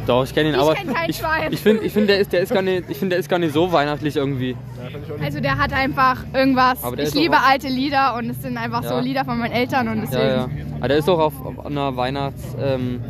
Doch, 0.09 0.23
ich 0.23 0.33
kenne 0.33 0.49
ihn, 0.49 0.55
Ich 0.55 0.61
aber 0.61 0.73
kenn 0.73 0.91
kein 0.91 1.07
ich, 1.09 1.17
Schwein. 1.17 1.53
ich 1.53 1.59
finde, 1.59 1.83
ich 1.83 1.93
find, 1.93 2.09
der, 2.09 2.17
ist, 2.19 2.33
der, 2.33 2.39
ist 2.41 2.51
gar 2.51 2.63
nicht, 2.63 2.85
ich 2.89 2.97
find, 2.97 3.11
der 3.11 3.19
ist 3.19 3.29
gar 3.29 3.37
nicht 3.37 3.53
so 3.53 3.71
weihnachtlich 3.71 4.15
irgendwie. 4.15 4.57
Also 5.23 5.39
der 5.39 5.59
hat 5.59 5.71
einfach 5.71 6.23
irgendwas. 6.33 6.81
Der 6.81 7.05
Ich 7.07 7.13
liebe 7.13 7.35
auch- 7.37 7.47
alte 7.47 7.67
Lieder 7.67 8.15
und 8.15 8.27
es 8.31 8.41
sind 8.41 8.57
einfach 8.57 8.81
so 8.83 8.95
Ja. 8.95 8.99
Lieder 9.01 9.23
von 9.23 9.37
meinen 9.37 9.51
Eltern 9.51 9.87
und 9.87 10.01
deswegen. 10.01 10.21
Ja, 10.21 10.35
ja. 10.35 10.49
Aber 10.79 10.87
der 10.87 10.97
ist 10.97 11.07
auch 11.07 11.19
auf, 11.19 11.33
auf 11.45 11.63
einer 11.65 11.95
Weihnachts... 11.95 12.41
Ähm, 12.59 13.01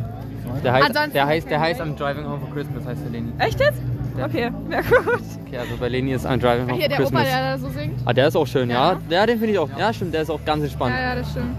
der, 0.61 0.73
heißt, 0.73 0.87
Ansonsten 0.87 1.13
der, 1.13 1.25
heißt, 1.27 1.49
der 1.49 1.59
heißt 1.61 1.79
ich. 1.79 1.85
I'm 1.85 1.95
Driving 1.95 2.25
Home 2.25 2.39
for 2.41 2.53
Christmas, 2.53 2.85
heißt 2.85 3.01
der 3.01 3.11
Leni. 3.11 3.31
Echt 3.39 3.59
jetzt? 3.61 3.81
Okay, 4.21 4.51
ja 4.69 4.81
gut. 4.81 5.21
Okay, 5.47 5.57
also 5.57 5.77
bei 5.79 5.87
Leni 5.87 6.11
ist 6.11 6.25
I'm 6.27 6.37
Driving 6.37 6.63
Home 6.69 6.73
Hier 6.73 6.81
for 6.81 6.89
der 6.89 6.97
Christmas. 6.97 7.21
Opa, 7.21 7.31
der 7.31 7.51
da 7.53 7.57
so 7.59 7.69
singt. 7.69 7.93
ah, 8.03 8.11
der 8.13 8.27
ist 8.27 8.35
auch 8.35 8.47
schön, 8.47 8.69
ja. 8.69 8.91
Ja. 8.91 8.99
Ja, 9.19 9.25
den 9.25 9.37
finde 9.39 9.53
ich 9.53 9.59
auch. 9.59 9.69
Ja, 9.77 9.93
stimmt, 9.93 10.13
der 10.13 10.23
ist 10.23 10.29
auch 10.31 10.43
ganz 10.43 10.63
entspannt. 10.63 10.95
Ja, 10.97 11.09
ja, 11.11 11.15
das 11.15 11.31
stimmt. 11.31 11.55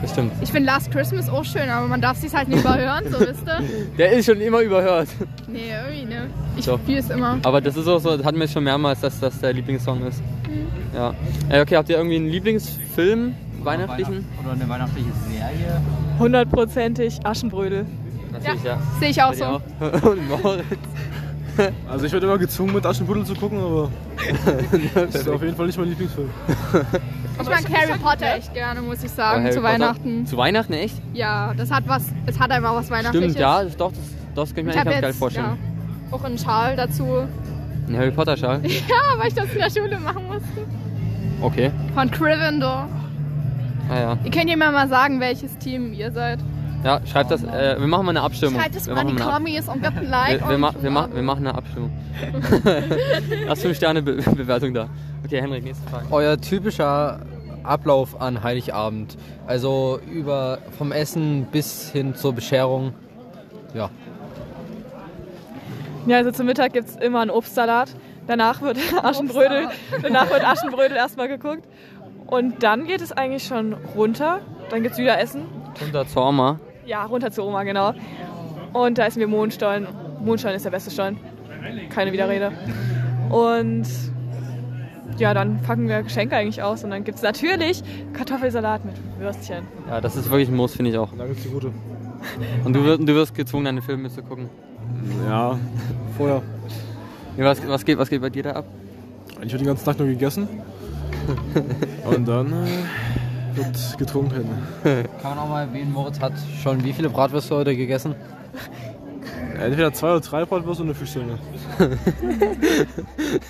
Das 0.00 0.10
stimmt. 0.10 0.32
Ich 0.42 0.50
finde 0.50 0.66
Last 0.66 0.90
Christmas 0.90 1.28
auch 1.28 1.44
schön, 1.44 1.68
aber 1.68 1.86
man 1.86 2.00
darf 2.00 2.18
sich 2.18 2.34
halt 2.34 2.48
nicht 2.48 2.60
überhören, 2.60 3.04
so 3.10 3.20
wisst 3.20 3.46
ihr. 3.46 3.60
Der 3.98 4.12
ist 4.12 4.26
schon 4.26 4.40
immer 4.40 4.60
überhört. 4.60 5.08
Nee, 5.46 5.70
irgendwie, 5.70 6.14
ne? 6.14 6.26
Ich 6.56 6.66
Doch. 6.66 6.78
spiele 6.78 6.98
es 6.98 7.10
immer. 7.10 7.38
Aber 7.42 7.60
das 7.60 7.76
ist 7.76 7.86
auch 7.88 7.98
so, 7.98 8.16
das 8.16 8.24
hatten 8.26 8.38
wir 8.38 8.48
schon 8.48 8.64
mehrmals, 8.64 9.00
dass 9.00 9.18
das 9.20 9.40
der 9.40 9.52
Lieblingssong 9.52 10.06
ist. 10.06 10.22
Ja. 10.94 11.14
Äh, 11.48 11.60
okay, 11.62 11.76
habt 11.76 11.88
ihr 11.88 11.96
irgendwie 11.96 12.16
einen 12.16 12.28
Lieblingsfilm, 12.28 13.34
weihnachtlichen? 13.62 14.26
Oder 14.42 14.52
eine 14.52 14.68
weihnachtliche 14.68 15.10
Serie. 15.28 15.80
Hundertprozentig 16.18 17.24
Aschenbrödel. 17.24 17.86
Natürlich, 18.32 18.64
ja. 18.64 18.78
Sehe 19.00 19.10
ich 19.10 19.22
auch 19.22 19.32
dir 19.32 19.36
so. 19.38 19.44
auch? 19.44 20.02
Und 20.10 20.28
Moritz. 20.28 20.64
Also 21.88 22.06
ich 22.06 22.12
werde 22.12 22.26
immer 22.26 22.36
gezwungen 22.38 22.74
mit 22.74 22.84
Aschenputtel 22.84 23.24
zu 23.24 23.36
gucken, 23.36 23.60
aber 23.60 23.88
das 24.94 25.14
ist 25.14 25.28
auf 25.28 25.40
jeden 25.40 25.54
Fall 25.54 25.66
nicht 25.66 25.78
mein 25.78 25.88
Lieblingsfilm. 25.88 26.28
Ich 27.40 27.48
mag 27.48 27.64
Harry 27.72 27.98
Potter 27.98 28.36
echt 28.36 28.54
gerne, 28.54 28.80
muss 28.80 29.02
ich 29.02 29.10
sagen, 29.10 29.44
zu 29.50 29.60
Potter. 29.60 29.72
Weihnachten. 29.74 30.26
Zu 30.26 30.36
Weihnachten, 30.36 30.72
echt? 30.72 30.94
Ja, 31.12 31.52
das 31.56 31.70
hat 31.70 31.84
was, 31.86 32.04
es 32.26 32.38
hat 32.38 32.50
einfach 32.50 32.74
was 32.74 32.90
Weihnachtliches. 32.90 33.32
Stimmt, 33.32 33.40
ja, 33.40 33.64
das, 33.64 33.76
doch, 33.76 33.90
das, 33.92 33.98
das 34.34 34.54
kann 34.54 34.68
ich 34.68 34.74
mir 34.74 34.80
eigentlich 34.80 34.92
ganz 34.92 35.00
geil 35.02 35.12
vorstellen. 35.14 35.46
ja, 35.46 36.16
auch 36.16 36.24
einen 36.24 36.38
Schal 36.38 36.76
dazu. 36.76 37.26
Ein 37.88 37.96
Harry 37.96 38.10
Potter 38.10 38.36
Schal. 38.36 38.60
Ja, 38.64 39.18
weil 39.18 39.28
ich 39.28 39.34
das 39.34 39.46
in 39.52 39.58
der 39.58 39.70
Schule 39.70 39.98
machen 39.98 40.26
musste. 40.26 40.66
Okay. 41.40 41.70
Von 41.94 42.10
Gryffindor. 42.10 42.88
Ah 43.90 43.98
ja. 43.98 44.18
Ihr 44.24 44.30
könnt 44.30 44.48
ja 44.48 44.56
mal 44.56 44.72
mal 44.72 44.88
sagen, 44.88 45.20
welches 45.20 45.58
Team 45.58 45.92
ihr 45.92 46.10
seid. 46.10 46.38
Ja, 46.84 47.00
schreibt 47.06 47.30
das. 47.30 47.42
Äh, 47.42 47.76
wir 47.78 47.86
machen 47.86 48.04
mal 48.04 48.10
eine 48.10 48.20
Abstimmung. 48.20 48.60
Schreibt 48.60 48.76
es 48.76 48.86
wir 48.86 48.94
mal 48.94 49.00
in 49.00 49.08
die 49.08 49.14
machen 49.14 49.28
mal 49.28 49.36
eine 49.36 49.44
Kommis 49.44 49.68
und 49.68 49.82
gebt 49.82 49.96
ein 49.96 50.10
Like. 50.10 50.40
wir, 50.42 50.50
wir, 50.50 50.58
ma 50.58 50.74
wir, 50.78 50.90
ma 50.90 51.08
wir 51.12 51.22
machen 51.22 51.46
eine 51.46 51.56
Abstimmung. 51.56 51.90
Lass 53.46 53.62
5 53.62 53.76
Sterne 53.76 54.02
Be 54.02 54.16
Bewertung 54.16 54.74
da. 54.74 54.88
Okay, 55.24 55.40
Henrik, 55.40 55.64
nächste 55.64 55.88
Frage. 55.88 56.06
Euer 56.10 56.38
typischer 56.38 57.20
Ablauf 57.62 58.20
an 58.20 58.42
Heiligabend. 58.42 59.16
Also 59.46 59.98
über 60.12 60.58
vom 60.76 60.92
Essen 60.92 61.46
bis 61.50 61.90
hin 61.90 62.14
zur 62.14 62.34
Bescherung. 62.34 62.92
Ja. 63.72 63.88
Ja, 66.06 66.18
also 66.18 66.32
zum 66.32 66.44
Mittag 66.44 66.74
gibt 66.74 66.88
es 66.90 66.96
immer 66.96 67.20
einen 67.20 67.30
Obstsalat. 67.30 67.88
Danach 68.26 68.60
wird 68.60 68.76
Aschenbrödel, 69.02 69.68
danach 70.02 70.30
wird 70.30 70.44
Aschenbrödel 70.46 70.98
erstmal 70.98 71.28
geguckt. 71.28 71.64
Und 72.26 72.62
dann 72.62 72.86
geht 72.86 73.00
es 73.00 73.12
eigentlich 73.12 73.44
schon 73.44 73.74
runter. 73.94 74.40
Dann 74.68 74.82
gibt 74.82 74.94
es 74.94 74.98
wieder 74.98 75.18
Essen. 75.18 75.46
Unter 75.82 76.06
Zorma. 76.06 76.60
Ja, 76.86 77.04
runter 77.04 77.30
zu 77.30 77.42
Oma, 77.42 77.62
genau. 77.64 77.92
Und 78.72 78.98
da 78.98 79.06
essen 79.06 79.20
wir 79.20 79.26
Mondstollen. 79.28 79.86
Mondstollen 80.24 80.56
ist 80.56 80.64
der 80.64 80.70
beste 80.70 80.90
Stollen. 80.90 81.18
Keine 81.90 82.12
Widerrede. 82.12 82.52
Und 83.30 83.86
ja, 85.18 85.32
dann 85.32 85.60
packen 85.62 85.88
wir 85.88 86.02
Geschenke 86.02 86.36
eigentlich 86.36 86.62
aus. 86.62 86.84
Und 86.84 86.90
dann 86.90 87.04
gibt 87.04 87.16
es 87.16 87.22
natürlich 87.22 87.82
Kartoffelsalat 88.12 88.84
mit 88.84 88.94
Würstchen. 89.18 89.64
Ja, 89.88 90.00
das 90.00 90.16
ist 90.16 90.30
wirklich 90.30 90.48
ein 90.48 90.56
Muss, 90.56 90.74
finde 90.74 90.90
ich 90.90 90.98
auch. 90.98 91.08
Da 91.16 91.26
gibt's 91.26 91.42
die 91.44 91.48
gute. 91.50 91.70
Und 92.64 92.72
du, 92.74 92.84
wirst- 92.84 93.00
du 93.02 93.14
wirst 93.14 93.34
gezwungen, 93.34 93.66
deine 93.66 93.82
Filme 93.82 94.08
zu 94.10 94.22
gucken. 94.22 94.48
Ja, 95.28 95.58
vorher. 96.16 96.42
Ja, 97.36 97.44
was, 97.44 97.66
was, 97.66 97.84
geht, 97.84 97.98
was 97.98 98.08
geht 98.10 98.20
bei 98.20 98.30
dir 98.30 98.42
da 98.44 98.50
ab? 98.52 98.64
Ich 99.42 99.52
habe 99.52 99.58
den 99.58 99.66
ganzen 99.66 99.84
Tag 99.84 99.98
nur 99.98 100.08
gegessen. 100.08 100.48
Und 102.04 102.26
dann 102.28 102.52
äh, 102.52 102.66
wird 103.56 103.98
getrunken. 103.98 104.48
Kann 104.82 105.04
man 105.22 105.38
auch 105.38 105.48
mal 105.48 105.62
erwähnen, 105.62 105.92
Moritz 105.92 106.20
hat 106.20 106.32
schon 106.62 106.82
wie 106.84 106.92
viele 106.92 107.10
Bratwürste 107.10 107.54
heute 107.54 107.76
gegessen? 107.76 108.14
Entweder 109.60 109.92
zwei 109.92 110.10
oder 110.12 110.20
drei 110.20 110.44
Bratwürste 110.44 110.82
und 110.82 110.88
eine 110.90 110.94
Fischstängel. 110.94 111.38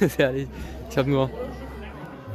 Ist 0.01 0.19
herrlich. 0.19 0.49
Ich 0.91 0.99
habe 0.99 1.11
nur 1.11 1.31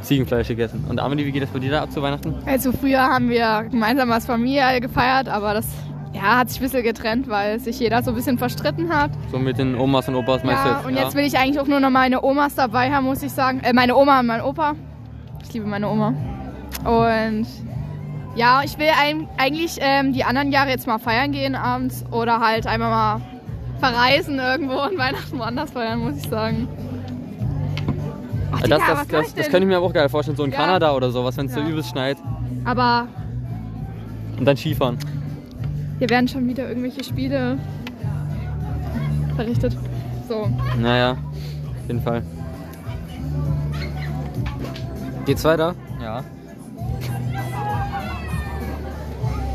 Ziegenfleisch 0.02 0.48
gegessen. 0.48 0.86
Und 0.90 1.00
Amelie, 1.00 1.26
wie 1.26 1.32
geht 1.32 1.44
das 1.44 1.50
bei 1.50 1.60
dir 1.60 1.72
da 1.72 1.84
ab 1.84 1.92
zu 1.92 2.02
Weihnachten? 2.02 2.36
Also 2.46 2.72
früher 2.72 3.02
haben 3.02 3.30
wir 3.30 3.66
gemeinsam 3.70 4.12
als 4.12 4.26
Familie 4.26 4.80
gefeiert, 4.82 5.28
aber 5.28 5.54
das 5.54 5.68
ja, 6.14 6.40
hat 6.40 6.50
sich 6.50 6.60
ein 6.60 6.64
bisschen 6.64 6.84
getrennt, 6.84 7.30
weil 7.30 7.60
sich 7.60 7.80
jeder 7.80 8.02
so 8.02 8.12
ein 8.12 8.16
bisschen 8.16 8.38
verstritten 8.38 8.90
hat. 8.90 9.12
So 9.32 9.38
mit 9.38 9.58
den 9.58 9.76
Omas 9.76 10.08
und 10.08 10.16
Opas 10.16 10.44
meinst 10.44 10.64
du 10.64 10.70
Ja, 10.70 10.76
jetzt? 10.78 10.86
und 10.88 10.96
jetzt 10.96 11.16
will 11.16 11.26
ich 11.26 11.38
eigentlich 11.38 11.60
auch 11.60 11.68
nur 11.68 11.80
noch 11.80 11.90
meine 11.92 12.24
Omas 12.24 12.56
dabei 12.56 12.92
haben, 12.92 13.06
muss 13.06 13.22
ich 13.22 13.32
sagen. 13.32 13.60
Äh, 13.62 13.74
meine 13.74 13.96
Oma 13.96 14.20
und 14.22 14.26
mein 14.26 14.42
Opa. 14.42 14.74
Ich 15.44 15.54
liebe 15.54 15.68
meine 15.68 15.88
Oma. 15.88 16.14
Und 16.86 17.46
ja, 18.36 18.62
ich 18.64 18.78
will 18.78 18.88
ein, 19.00 19.28
eigentlich 19.38 19.78
ähm, 19.82 20.14
die 20.14 20.24
anderen 20.24 20.52
Jahre 20.52 20.70
jetzt 20.70 20.88
mal 20.88 20.98
feiern 21.00 21.32
gehen 21.32 21.56
abends 21.56 22.06
oder 22.12 22.40
halt 22.40 22.68
einmal 22.68 22.90
mal 22.90 23.22
verreisen 23.80 24.40
irgendwo 24.40 24.76
und 24.82 24.98
Weihnachten 24.98 25.38
woanders 25.40 25.72
feiern, 25.72 26.00
muss 26.00 26.18
ich 26.18 26.30
sagen. 26.30 26.68
Ach, 28.52 28.62
Digga, 28.62 28.78
das, 28.78 28.88
das, 28.88 29.08
das, 29.08 29.28
ich 29.30 29.34
das 29.36 29.44
könnte 29.50 29.60
ich 29.60 29.66
mir 29.68 29.80
auch 29.80 29.94
geil 29.94 30.10
vorstellen, 30.10 30.38
so 30.38 30.44
in 30.44 30.52
Ja. 30.52 30.58
Kanada 30.58 30.94
oder 30.94 31.12
sowas, 31.12 31.38
wenn 31.38 31.46
es 31.48 31.54
so 31.54 31.60
Ja. 31.60 31.68
übelst 31.68 31.90
schneit. 31.92 32.18
Aber 32.66 33.08
Und 34.38 34.46
dann 34.46 34.58
Skifahren. 34.58 34.98
hier 36.00 36.10
werden 36.10 36.28
schon 36.28 36.48
wieder 36.48 36.68
irgendwelche 36.68 37.04
Spiele 37.04 37.58
verrichtet. 39.36 39.78
So. 40.28 40.50
Naja, 40.80 41.12
auf 41.12 41.88
jeden 41.88 42.02
Fall. 42.02 42.22
Geht's 45.26 45.44
weiter? 45.44 45.76
Ja. 46.02 46.24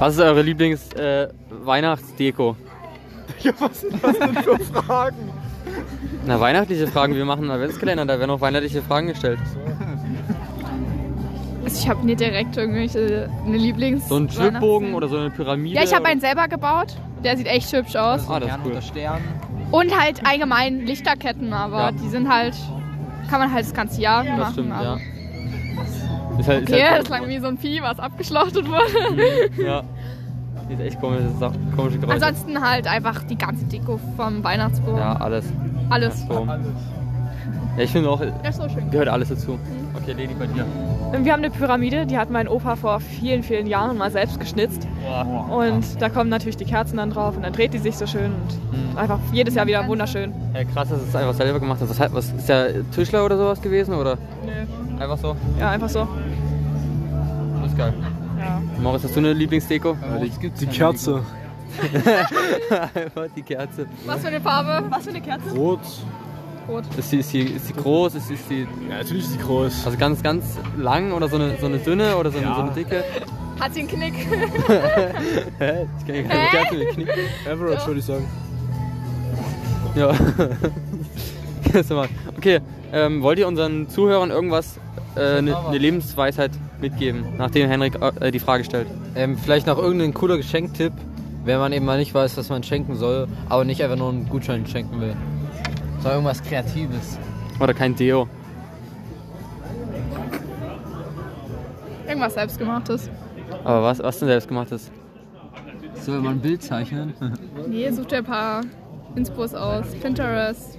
Was 0.04 0.14
ist 0.16 0.20
eure 0.20 0.42
Lieblings-Weihnachtsdeko? 0.42 2.56
Ja, 3.42 3.52
was 3.58 3.80
sind 3.80 4.04
das 4.04 4.18
denn 4.18 4.34
für 4.34 4.58
Fragen? 4.58 5.30
Na, 6.26 6.38
weihnachtliche 6.38 6.86
Fragen. 6.88 7.14
Wir 7.14 7.24
machen 7.24 7.44
einen 7.44 7.52
Adventskalender, 7.52 8.04
da 8.04 8.18
werden 8.18 8.30
auch 8.30 8.42
weihnachtliche 8.42 8.82
Fragen 8.82 9.06
gestellt. 9.06 9.38
Also 11.64 11.78
ich 11.80 11.88
habe 11.88 12.04
nicht 12.04 12.20
direkt 12.20 12.54
irgendwelche 12.54 13.30
eine 13.46 13.56
Lieblings. 13.56 14.06
So 14.10 14.16
ein 14.16 14.28
Schwibbogen 14.28 14.92
oder 14.92 15.08
so 15.08 15.16
eine 15.16 15.30
Pyramide. 15.30 15.76
Ja, 15.76 15.84
ich 15.84 15.94
habe 15.94 16.04
einen 16.04 16.20
selber 16.20 16.48
gebaut. 16.48 16.88
Der 17.24 17.38
sieht 17.38 17.46
echt 17.46 17.72
hübsch 17.72 17.96
aus. 17.96 18.28
Ah, 18.28 18.40
das 18.40 18.50
ist 18.50 18.58
cool. 18.94 19.18
Und 19.70 19.98
halt 19.98 20.20
allgemein 20.26 20.84
Lichterketten, 20.84 21.54
aber 21.54 21.78
Ja. 21.78 21.92
die 21.92 22.10
sind 22.10 22.28
halt. 22.28 22.54
Kann 23.30 23.40
man 23.40 23.50
halt 23.50 23.64
das 23.64 23.72
ganze 23.72 24.02
Jahr 24.02 24.22
machen. 24.22 24.38
Das 24.38 24.52
stimmt, 24.52 24.68
ja. 24.68 24.98
Ist 26.38 26.48
halt, 26.48 26.68
ist 26.68 26.74
Okay, 26.74 26.84
halt 26.84 27.00
das 27.00 27.06
klang 27.06 27.28
wie 27.28 27.38
so 27.38 27.46
ein 27.46 27.58
Vieh, 27.58 27.80
was 27.82 27.98
abgeschlachtet 27.98 28.66
wurde. 28.68 29.62
Ja. 29.62 29.82
Sieht 30.68 30.81
echt 30.81 31.00
komisch, 31.00 31.20
das 31.24 31.35
ist 31.35 31.42
auch 31.42 31.77
komische 31.77 31.98
Geräusche. 31.98 32.24
Ansonsten 32.27 32.61
halt 32.61 32.87
einfach 32.87 33.22
die 33.24 33.37
ganze 33.37 33.64
Deko 33.66 33.98
vom 34.16 34.42
Weihnachtsbaum. 34.42 34.96
Ja, 34.96 35.16
alles. 35.16 35.44
Alles. 35.90 36.27
So. 36.27 36.46
Ja, 37.77 37.83
ich 37.83 37.90
finde 37.90 38.08
auch, 38.08 38.21
Das 38.42 38.56
ist 38.56 38.62
so 38.62 38.69
schön. 38.69 38.90
gehört 38.90 39.08
alles 39.08 39.29
dazu. 39.29 39.58
Okay, 40.00 40.12
Lady, 40.12 40.35
bei 40.38 40.46
dir. 40.46 40.65
Wir 41.23 41.33
haben 41.33 41.42
eine 41.44 41.50
Pyramide, 41.50 42.06
die 42.06 42.17
hat 42.19 42.31
mein 42.31 42.48
Opa 42.48 42.77
vor 42.77 42.98
vielen, 43.00 43.42
vielen 43.42 43.67
Jahren 43.67 43.96
mal 43.98 44.10
selbst 44.10 44.40
geschnitzt. 44.40 44.87
Und 45.50 46.00
da 46.00 46.08
kommen 46.08 46.31
natürlich 46.31 46.56
die 46.56 46.65
Kerzen 46.65 46.96
dann 46.96 47.10
drauf 47.10 47.37
und 47.37 47.42
dann 47.44 47.52
dreht 47.52 47.73
die 47.75 47.79
sich 47.79 47.96
so 47.96 48.06
schön 48.06 48.33
und 48.33 48.98
einfach 48.98 49.19
jedes 49.33 49.54
Jahr 49.54 49.67
wieder 49.67 49.87
wunderschön. 49.87 50.33
Ja, 50.54 50.65
krass, 50.65 50.88
dass 50.88 51.00
es 51.02 51.15
einfach 51.15 51.35
selber 51.35 51.60
gemacht 51.60 51.79
hast. 51.81 51.90
Was, 52.00 52.12
was 52.15 52.33
ist 52.33 52.48
der 52.48 52.90
Tischler 52.90 53.25
oder 53.25 53.37
sowas 53.37 53.60
gewesen? 53.60 53.94
Oder 53.94 54.17
Nö. 54.44 55.00
einfach 55.02 55.19
so? 55.19 55.37
Ja, 55.60 55.71
einfach 55.71 55.88
so. 55.88 56.08
Das 57.62 57.71
ist 57.71 57.79
geil. 57.79 57.92
Moritz, 58.81 59.04
hast 59.04 59.14
du 59.16 59.20
eine 59.20 59.33
Lieblingsdeko? 59.33 59.96
Ja, 60.00 60.18
die, 60.18 60.50
die 60.50 60.66
Kerze. 60.66 61.22
einfach 62.94 63.27
die 63.35 63.42
Kerze. 63.42 63.87
Was 64.06 64.20
für 64.20 64.29
eine 64.29 64.40
Farbe? 64.40 64.87
Was 64.90 65.04
für 65.04 65.10
eine 65.10 65.20
Kerze? 65.20 65.50
Rot. 65.54 65.81
Ist 66.96 67.10
sie, 67.10 67.18
ist 67.18 67.31
sie, 67.31 67.40
ist 67.42 67.66
sie 67.66 67.72
groß? 67.75 68.14
Ist 68.14 68.29
sie, 68.29 68.35
ist 68.35 68.48
sie 68.48 68.66
Ja, 68.88 68.96
natürlich 68.98 69.25
ist 69.25 69.35
die 69.35 69.38
groß. 69.38 69.85
also 69.85 69.98
ganz, 69.98 70.22
ganz 70.22 70.58
lang 70.79 71.12
oder 71.12 71.29
so 71.29 71.37
eine, 71.37 71.56
so 71.58 71.66
eine 71.66 71.79
dünne 71.79 72.16
oder 72.16 72.31
so 72.31 72.38
eine, 72.38 72.46
Ja. 72.46 72.54
so 72.54 72.62
eine 72.62 72.70
dicke? 72.72 73.04
Hat 73.60 73.75
sie 73.75 73.81
einen 73.81 73.88
Knick? 73.88 74.14
Hä? 75.58 75.87
Ich 75.98 76.06
kann 76.06 76.29
keine 76.29 76.48
Kerze 76.50 76.75
mit 76.75 76.88
Knick. 76.90 77.08
Average 77.50 77.87
würde 77.87 78.00
ich 78.00 78.06
sagen. 78.06 78.25
Ja. 79.94 80.12
Okay, 82.37 82.60
ähm, 82.92 83.20
wollt 83.22 83.38
ihr 83.40 83.48
unseren 83.48 83.88
Zuhörern 83.88 84.31
irgendwas, 84.31 84.79
äh, 85.16 85.38
eine 85.38 85.50
ne 85.72 85.79
Lebensweisheit 85.79 86.52
mitgeben, 86.81 87.25
nachdem 87.38 87.68
Henrik 87.68 87.98
äh, 88.20 88.31
die 88.31 88.38
Frage 88.38 88.64
stellt? 88.64 88.87
Ähm, 89.14 89.37
vielleicht 89.38 89.66
noch 89.66 89.79
irgendein 89.79 90.14
cooler 90.14 90.37
Geschenktipp, 90.37 90.92
wenn 91.44 91.58
man 91.58 91.72
eben 91.72 91.85
mal 91.85 91.98
nicht 91.98 92.14
weiß, 92.14 92.37
was 92.37 92.48
man 92.48 92.62
schenken 92.62 92.96
soll, 92.96 93.29
aber 93.48 93.64
nicht 93.64 93.83
einfach 93.83 93.96
nur 93.96 94.10
einen 94.10 94.29
Gutschein 94.29 94.66
schenken 94.66 95.00
will. 95.00 95.14
So 96.00 96.08
irgendwas 96.08 96.42
Kreatives. 96.42 97.18
Oder 97.60 97.75
kein 97.75 97.94
Deo? 97.94 98.29
Irgendwas 102.06 102.35
selbstgemachtes. 102.35 103.10
Aber 103.64 103.83
was, 103.83 103.98
was 104.00 104.18
denn 104.18 104.29
selbstgemachtes? 104.29 104.90
Soll 105.94 106.20
man 106.20 106.35
ein 106.35 106.40
Bild 106.40 106.62
zeichnen? 106.62 107.14
Nee, 107.66 107.90
such 107.90 108.06
dir 108.06 108.18
ein 108.18 108.25
paar 108.25 108.60
Inspos 109.16 109.54
aus. 109.54 109.87
Pinterest. 110.02 110.79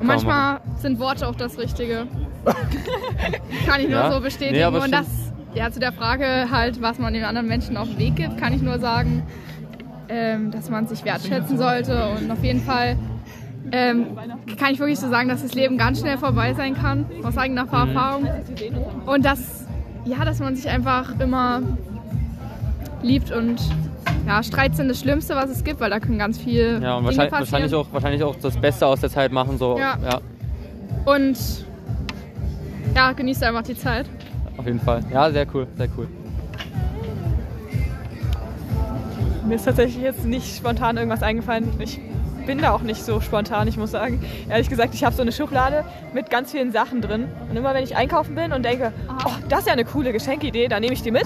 Und 0.00 0.06
man 0.06 0.16
manchmal 0.16 0.60
sind 0.78 0.98
Worte 1.00 1.26
auch 1.28 1.34
das 1.34 1.58
Richtige. 1.58 2.06
kann 3.66 3.80
ich 3.80 3.88
nur 3.88 3.98
Ja. 3.98 4.12
so 4.12 4.20
bestätigen. 4.20 4.70
Nee, 4.72 4.78
Und 4.78 4.92
das, 4.92 5.06
ja, 5.54 5.70
zu 5.70 5.80
der 5.80 5.92
Frage 5.92 6.46
halt, 6.50 6.80
was 6.80 6.98
man 6.98 7.12
den 7.14 7.24
anderen 7.24 7.48
Menschen 7.48 7.76
auf 7.76 7.88
den 7.88 7.98
Weg 7.98 8.16
gibt, 8.16 8.38
kann 8.38 8.52
ich 8.52 8.62
nur 8.62 8.78
sagen, 8.78 9.22
ähm, 10.08 10.50
dass 10.50 10.70
man 10.70 10.86
sich 10.86 11.04
wertschätzen 11.04 11.58
sollte. 11.58 12.08
Und 12.18 12.30
auf 12.30 12.42
jeden 12.42 12.62
Fall 12.62 12.96
ähm, 13.72 14.06
kann 14.58 14.72
ich 14.72 14.78
wirklich 14.78 14.98
so 14.98 15.08
sagen, 15.10 15.28
dass 15.28 15.42
das 15.42 15.54
Leben 15.54 15.76
ganz 15.76 16.00
schnell 16.00 16.16
vorbei 16.16 16.54
sein 16.54 16.74
kann, 16.74 17.04
aus 17.24 17.36
eigener 17.36 17.64
Mhm. 17.64 17.72
Erfahrung. 17.72 18.28
Und 19.06 19.24
dass, 19.24 19.66
ja, 20.06 20.24
dass 20.24 20.38
man 20.38 20.56
sich 20.56 20.68
einfach 20.68 21.18
immer 21.20 21.60
liebt 23.02 23.30
und 23.30 23.56
ja, 24.28 24.42
Streit 24.42 24.76
sind 24.76 24.88
das 24.88 25.00
Schlimmste, 25.00 25.34
was 25.34 25.48
es 25.48 25.64
gibt, 25.64 25.80
weil 25.80 25.88
da 25.88 25.98
können 25.98 26.18
ganz 26.18 26.36
viel 26.38 26.80
Ja, 26.82 26.96
und 26.96 27.04
wahrscheinlich, 27.06 27.32
wahrscheinlich, 27.32 27.74
auch, 27.74 27.86
wahrscheinlich 27.90 28.22
auch 28.22 28.36
das 28.36 28.56
Beste 28.58 28.86
aus 28.86 29.00
der 29.00 29.08
Zeit 29.08 29.32
machen. 29.32 29.56
So. 29.56 29.78
Ja. 29.78 29.96
ja, 30.04 30.20
Und 31.06 31.38
ja, 32.94 33.12
genießt 33.12 33.42
einfach 33.42 33.62
die 33.62 33.76
Zeit. 33.76 34.06
auf 34.58 34.66
jeden 34.66 34.80
Fall. 34.80 35.02
Ja, 35.10 35.30
sehr 35.30 35.46
cool, 35.54 35.66
sehr 35.78 35.88
cool. 35.96 36.06
Mir 39.46 39.54
ist 39.54 39.64
tatsächlich 39.64 40.02
jetzt 40.02 40.26
nicht 40.26 40.56
spontan 40.58 40.98
irgendwas 40.98 41.22
eingefallen. 41.22 41.72
Ich 41.78 41.98
bin 42.46 42.58
da 42.58 42.72
auch 42.72 42.82
nicht 42.82 43.02
so 43.02 43.22
spontan, 43.22 43.66
ich 43.66 43.78
muss 43.78 43.92
sagen. 43.92 44.22
Ehrlich 44.50 44.68
gesagt, 44.68 44.92
ich 44.92 45.04
habe 45.04 45.16
so 45.16 45.22
eine 45.22 45.32
Schublade 45.32 45.84
mit 46.12 46.28
ganz 46.28 46.52
vielen 46.52 46.70
Sachen 46.70 47.00
drin. 47.00 47.28
Und 47.48 47.56
immer 47.56 47.72
wenn 47.72 47.82
ich 47.82 47.96
einkaufen 47.96 48.34
bin 48.34 48.52
und 48.52 48.62
denke, 48.62 48.92
oh, 49.24 49.30
das 49.48 49.60
ist 49.60 49.66
ja 49.68 49.72
eine 49.72 49.86
coole 49.86 50.12
Geschenkidee, 50.12 50.68
dann 50.68 50.82
nehme 50.82 50.92
ich 50.92 51.02
die 51.02 51.10
mit. 51.12 51.24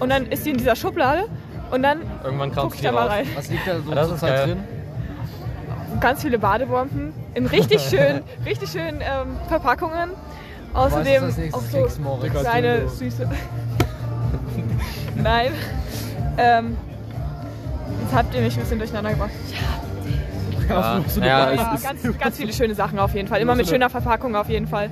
Und 0.00 0.08
dann 0.08 0.26
ist 0.26 0.46
die 0.46 0.50
in 0.50 0.56
dieser 0.56 0.76
Schublade. 0.76 1.26
Und 1.70 1.82
dann 1.82 2.00
Irgendwann 2.24 2.48
gucke 2.50 2.60
kramst 2.60 2.76
ich 2.76 2.82
da 2.82 2.92
mal 2.92 3.02
raus. 3.02 3.10
rein. 3.10 3.26
Was 3.34 3.50
liegt 3.50 3.66
da 3.66 3.80
so 3.80 3.94
Das 3.94 4.04
ist 4.06 4.10
zurzeit 4.20 4.36
geil. 4.36 4.46
drin? 4.46 6.00
Ganz 6.00 6.22
viele 6.22 6.38
Badebomben 6.38 7.12
in 7.34 7.46
richtig 7.46 7.80
schön, 7.90 8.22
richtig 8.46 8.70
schön 8.70 9.00
ähm, 9.00 9.36
Verpackungen. 9.48 10.10
Außerdem 10.74 11.24
auch 11.52 11.60
so 11.60 11.88
kleine 12.40 12.88
süße. 12.88 13.28
Nein. 15.16 15.52
Ähm, 16.36 16.76
jetzt 18.02 18.14
habt 18.14 18.34
ihr 18.34 18.42
mich 18.42 18.54
ein 18.54 18.60
bisschen 18.60 18.78
durcheinander 18.78 19.10
gebracht. 19.10 19.30
Ja, 20.68 21.00
ja, 21.20 21.52
Ja, 21.54 21.72
ist, 21.74 21.82
ganz, 21.84 22.18
ganz 22.18 22.36
viele 22.36 22.52
schöne 22.52 22.74
Sachen 22.74 22.98
auf 22.98 23.14
jeden 23.14 23.26
Fall. 23.28 23.40
Immer 23.40 23.54
mit 23.54 23.68
schöner 23.68 23.88
Verpackung 23.88 24.36
auf 24.36 24.48
jeden 24.50 24.66
Fall. 24.66 24.90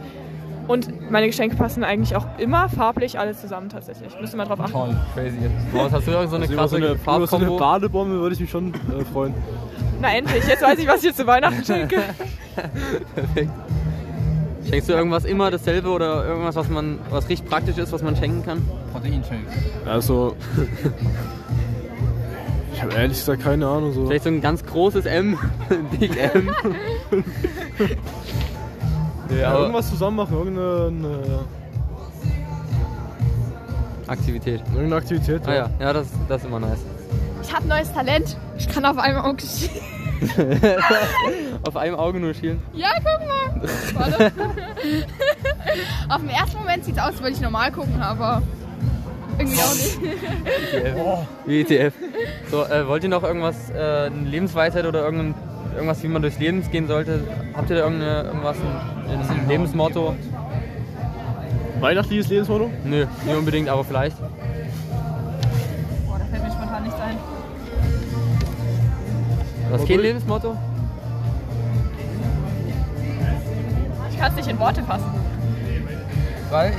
Und 0.69 1.11
meine 1.11 1.27
Geschenke 1.27 1.57
passen 1.57 1.85
eigentlich 1.85 2.17
auch 2.17 2.27
immer 2.39 2.69
farblich 2.69 3.19
alle 3.19 3.35
zusammen 3.37 3.69
tatsächlich. 3.69 4.13
Müsst 4.21 4.35
ihr 4.35 4.37
mal 4.37 4.47
drauf 4.47 4.61
achten. 4.61 4.73
Toll, 4.73 4.97
crazy. 5.15 5.37
Boris, 5.73 5.93
hast 5.93 6.07
du 6.07 6.11
irgend 6.11 6.31
so 6.31 6.37
eine 6.37 6.45
Also 6.45 6.57
krasse 6.57 6.71
so 6.71 6.77
eine, 6.77 6.87
über 7.17 7.27
so 7.27 7.37
eine? 7.37 7.51
Badebombe 7.51 8.15
würde 8.21 8.35
ich 8.35 8.41
mich 8.41 8.51
schon 8.51 8.75
äh, 8.75 9.05
freuen. 9.13 9.35
Na 10.01 10.13
endlich, 10.15 10.45
jetzt 10.47 10.63
weiß 10.63 10.79
ich, 10.79 10.87
was 10.87 10.99
ich 10.99 11.05
jetzt 11.05 11.19
zu 11.19 11.27
Weihnachten 11.27 11.65
schenke. 11.65 11.97
Perfekt. 13.15 13.51
Schenkst 14.69 14.89
du 14.89 14.95
irgendwas 14.95 15.25
immer 15.25 15.51
dasselbe 15.51 15.89
oder 15.91 16.25
irgendwas, 16.27 16.57
was 16.57 16.69
man, 16.69 16.99
was 17.11 17.29
richtig 17.29 17.49
praktisch 17.49 17.79
ist, 17.79 17.93
was 17.93 18.03
man 18.03 18.17
schenken 18.17 18.45
kann? 18.45 18.69
Proteinshake. 18.93 19.47
Also. 19.87 20.35
ich 22.75 22.83
habe 22.83 22.93
ehrlich 22.95 23.17
gesagt 23.19 23.43
keine 23.45 23.67
Ahnung. 23.69 23.93
So. 23.93 24.07
Vielleicht 24.07 24.25
so 24.25 24.31
ein 24.31 24.41
ganz 24.41 24.67
großes 24.67 25.07
M, 25.07 25.39
Big 25.99 26.17
M. 26.17 26.51
ja, 29.31 29.37
Ja, 29.37 29.59
irgendwas 29.59 29.89
zusammen 29.91 30.17
machen, 30.17 30.37
irgendeine, 30.37 31.41
Aktivität. 34.07 34.61
irgendeine 34.69 34.97
Aktivität. 34.97 35.43
Ah 35.47 35.55
ja, 35.55 35.71
ja, 35.81 35.93
das, 35.93 36.07
das 36.29 36.43
ist 36.43 36.47
immer 36.49 36.61
nice. 36.61 36.79
Ich 37.43 37.53
habe 37.55 37.67
neues 37.67 37.93
Talent. 37.93 38.37
Ich 38.59 38.69
kann 38.69 38.85
auf 38.85 38.99
einem 38.99 39.19
Auge 39.19 39.43
schielen. 39.43 39.83
Auf 41.67 41.77
einem 41.77 41.95
Auge 41.97 42.19
nur 42.19 42.33
schielen. 42.33 42.63
Ja, 42.73 42.89
guck 42.97 43.27
mal. 43.27 43.69
Warte. 43.95 44.33
auf 46.09 46.21
den 46.23 46.31
ersten 46.31 46.57
Moment 46.59 46.85
sieht 46.87 46.95
es 46.97 47.01
aus, 47.03 47.09
als 47.09 47.21
würde 47.21 47.33
ich 47.33 47.41
normal 47.43 47.71
gucken, 47.71 48.01
aber 48.01 48.41
irgendwie 49.39 49.59
auch 49.61 49.75
nicht. 49.75 49.99
Wie 51.45 51.61
ETF. 51.61 51.95
So, 52.51 52.65
äh, 52.65 52.87
wollt 52.89 53.03
ihr 53.03 53.09
noch 53.11 53.25
irgendwas, 53.25 53.69
äh, 53.71 54.07
eine 54.07 54.29
Lebensweisheit 54.29 54.87
oder 54.87 55.03
irgendein, 55.05 55.35
irgendwas, 55.77 56.03
wie 56.03 56.09
man 56.09 56.23
durchs 56.23 56.39
Leben 56.39 56.69
gehen 56.71 56.89
sollte? 56.89 57.23
Habt 57.55 57.71
ihr 57.71 57.77
da 57.77 57.85
irgendeine, 57.85 58.23
irgendwas, 58.25 58.57
ein, 59.09 59.21
ein 59.21 59.49
Lebensmotto? 59.49 60.17
Weihnachtliches 61.81 62.29
Lebensmotto? 62.29 62.71
Nö, 62.85 63.07
nicht 63.25 63.37
unbedingt, 63.37 63.69
aber 63.69 63.85
vielleicht. 63.85 64.17
Boah, 64.19 66.19
da 66.19 66.25
fällt 66.25 66.43
mir 66.43 66.51
spontan 66.51 66.83
nichts 66.83 67.01
ein. 67.01 67.17
Das 69.71 69.83
ist 69.83 69.89
kein 69.89 70.01
Lebensmotto? 70.01 70.57
Ich 74.11 74.19
kann 74.19 74.31
es 74.31 74.37
nicht 74.37 74.49
in 74.49 74.59
Worte 74.59 74.83
fassen. 74.83 75.05
Weil 76.51 76.73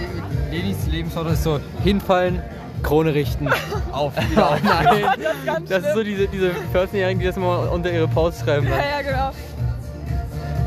Lenis 0.50 0.88
Lebensmotto 0.88 1.30
ist 1.30 1.44
so 1.44 1.60
hinfallen, 1.84 2.42
Krone 2.84 3.14
richten, 3.14 3.48
auf, 3.92 4.14
auf. 4.18 4.64
Nein, 4.64 5.06
Ganz 5.46 5.70
das 5.70 5.86
ist 5.86 5.94
so 5.94 6.04
diese, 6.04 6.28
diese 6.28 6.52
14-Jährigen, 6.74 7.20
die 7.20 7.26
das 7.26 7.38
immer 7.38 7.72
unter 7.72 7.92
ihre 7.92 8.08
Posts 8.08 8.42
schreiben. 8.44 8.68
Ja, 8.68 8.78
ja, 8.78 9.02
genau. 9.02 9.32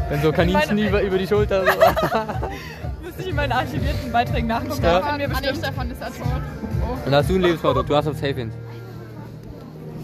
Wenn 0.08 0.22
so 0.22 0.32
Kaninchen 0.32 0.76
Meine- 0.76 0.88
über, 0.88 1.02
über 1.02 1.18
die 1.18 1.26
Schulter. 1.26 1.64
So. 1.64 1.70
Müsste 3.04 3.22
ich 3.22 3.28
in 3.28 3.36
meinen 3.36 3.52
archivierten 3.52 4.10
Beiträgen 4.12 4.48
nachgucken. 4.48 4.82
Ja. 4.82 4.98
Ja. 4.98 5.06
Von 5.06 5.16
mir 5.18 5.24
Ah, 5.26 5.28
bestimmt. 5.28 5.58
Stefan 5.58 5.90
ist 5.90 6.00
tot. 6.00 6.12
Und 7.06 7.14
hast 7.14 7.30
du 7.30 7.34
ein 7.36 7.40
Lebensmotto? 7.42 7.82
Du 7.84 7.94
hast 7.96 8.08
auf 8.08 8.14
Safe 8.16 8.34
hin. 8.34 8.50